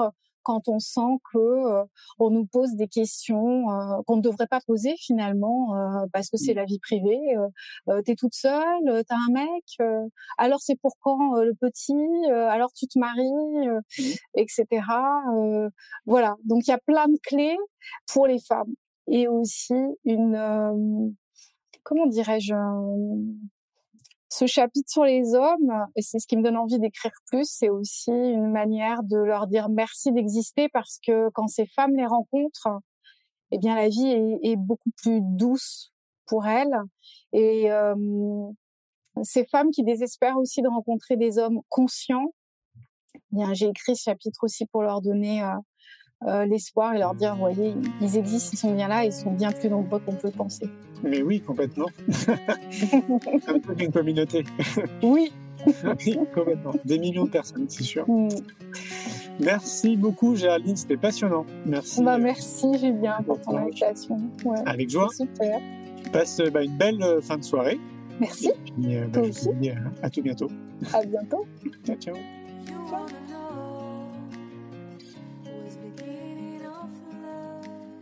quand 0.47 0.69
on 0.69 0.79
sent 0.79 1.19
que 1.33 1.37
euh, 1.37 1.83
on 2.19 2.29
nous 2.29 2.45
pose 2.45 2.75
des 2.75 2.87
questions 2.87 3.69
euh, 3.69 4.01
qu'on 4.07 4.15
ne 4.15 4.21
devrait 4.21 4.47
pas 4.47 4.61
poser 4.61 4.95
finalement 4.97 5.75
euh, 5.75 6.05
parce 6.13 6.29
que 6.29 6.37
c'est 6.37 6.53
la 6.53 6.63
vie 6.63 6.79
privée. 6.79 7.19
T'es 8.05 8.15
toute 8.15 8.33
seule, 8.33 9.03
t'as 9.07 9.15
un 9.15 9.33
mec. 9.33 9.65
alors 10.37 10.61
c'est 10.61 10.79
pour 10.79 10.93
quand 11.01 11.35
le 11.35 11.53
petit 11.53 11.93
Alors 12.31 12.71
tu 12.71 12.87
te 12.87 12.97
maries, 12.97 13.67
etc. 14.35 14.65
voilà. 16.05 16.35
Donc 16.45 16.65
il 16.65 16.71
y 16.71 16.73
a 16.73 16.79
plein 16.79 17.07
de 17.07 17.17
clés 17.21 17.57
pour 18.11 18.27
les 18.27 18.39
femmes 18.39 18.73
et 19.07 19.27
aussi 19.27 19.75
une 20.05 21.15
comment 21.83 22.07
dirais-je 22.07 22.53
ce 24.37 24.45
chapitre 24.45 24.91
sur 24.91 25.03
les 25.03 25.33
hommes, 25.33 25.87
et 25.95 26.03
c'est 26.03 26.19
ce 26.19 26.27
qui 26.27 26.37
me 26.37 26.43
donne 26.43 26.57
envie 26.57 26.77
d'écrire 26.77 27.11
plus, 27.25 27.49
c'est 27.49 27.69
aussi 27.69 28.11
une 28.11 28.51
manière 28.51 29.01
de 29.01 29.17
leur 29.17 29.47
dire 29.47 29.67
merci 29.67 30.11
d'exister 30.11 30.69
parce 30.69 30.99
que 31.03 31.29
quand 31.31 31.47
ces 31.47 31.65
femmes 31.65 31.95
les 31.95 32.05
rencontrent, 32.05 32.69
eh 33.49 33.57
bien 33.57 33.75
la 33.75 33.89
vie 33.89 34.39
est, 34.43 34.55
beaucoup 34.55 34.91
plus 34.97 35.21
douce 35.23 35.91
pour 36.27 36.45
elles. 36.45 36.75
Et 37.33 37.71
euh, 37.71 37.95
ces 39.23 39.43
femmes 39.45 39.71
qui 39.71 39.83
désespèrent 39.83 40.37
aussi 40.37 40.61
de 40.61 40.67
rencontrer 40.67 41.17
des 41.17 41.39
hommes 41.39 41.61
conscients, 41.69 42.31
eh 43.15 43.19
bien 43.31 43.55
j'ai 43.55 43.69
écrit 43.69 43.95
ce 43.95 44.03
chapitre 44.03 44.43
aussi 44.43 44.67
pour 44.67 44.83
leur 44.83 45.01
donner 45.01 45.41
euh, 45.41 45.55
euh, 46.25 46.45
l'espoir 46.45 46.95
et 46.95 46.99
leur 46.99 47.13
dire, 47.13 47.35
voyez, 47.35 47.75
ils 48.01 48.17
existent, 48.17 48.51
ils 48.53 48.57
sont 48.57 48.73
bien 48.73 48.87
là, 48.87 49.05
ils 49.05 49.13
sont 49.13 49.31
bien 49.31 49.51
plus 49.51 49.69
nombreux 49.69 49.99
qu'on 49.99 50.15
peut 50.15 50.31
penser. 50.31 50.69
Mais 51.03 51.21
oui, 51.21 51.41
complètement. 51.41 51.87
un 52.27 53.59
peu 53.59 53.75
une 53.79 53.91
communauté. 53.91 54.43
oui. 55.03 55.31
oui, 56.05 56.19
complètement. 56.33 56.73
Des 56.85 56.97
millions 56.97 57.25
de 57.25 57.29
personnes, 57.29 57.65
c'est 57.69 57.83
sûr. 57.83 58.09
Mm. 58.09 58.29
Merci 59.39 59.95
beaucoup, 59.95 60.35
Géraldine, 60.35 60.75
c'était 60.75 60.97
passionnant. 60.97 61.45
Merci. 61.65 62.03
Bah, 62.03 62.17
merci, 62.17 62.67
Julien, 62.79 63.17
pour 63.25 63.39
ton 63.41 63.55
invitation. 63.55 64.19
Ouais. 64.43 64.57
Avec 64.65 64.89
joie. 64.89 65.09
Super. 65.15 65.59
Passe 66.11 66.41
bah, 66.51 66.63
une 66.63 66.77
belle 66.77 67.03
euh, 67.03 67.21
fin 67.21 67.37
de 67.37 67.43
soirée. 67.43 67.79
Merci. 68.19 68.51
Et 68.83 69.01
bah, 69.01 69.07
Toi 69.13 69.23
aussi. 69.23 69.49
Dis, 69.61 69.71
à 70.01 70.09
tout 70.09 70.23
bientôt. 70.23 70.49
À 70.93 71.05
bientôt. 71.05 71.45
ciao. 71.85 71.95
ciao. 71.97 72.15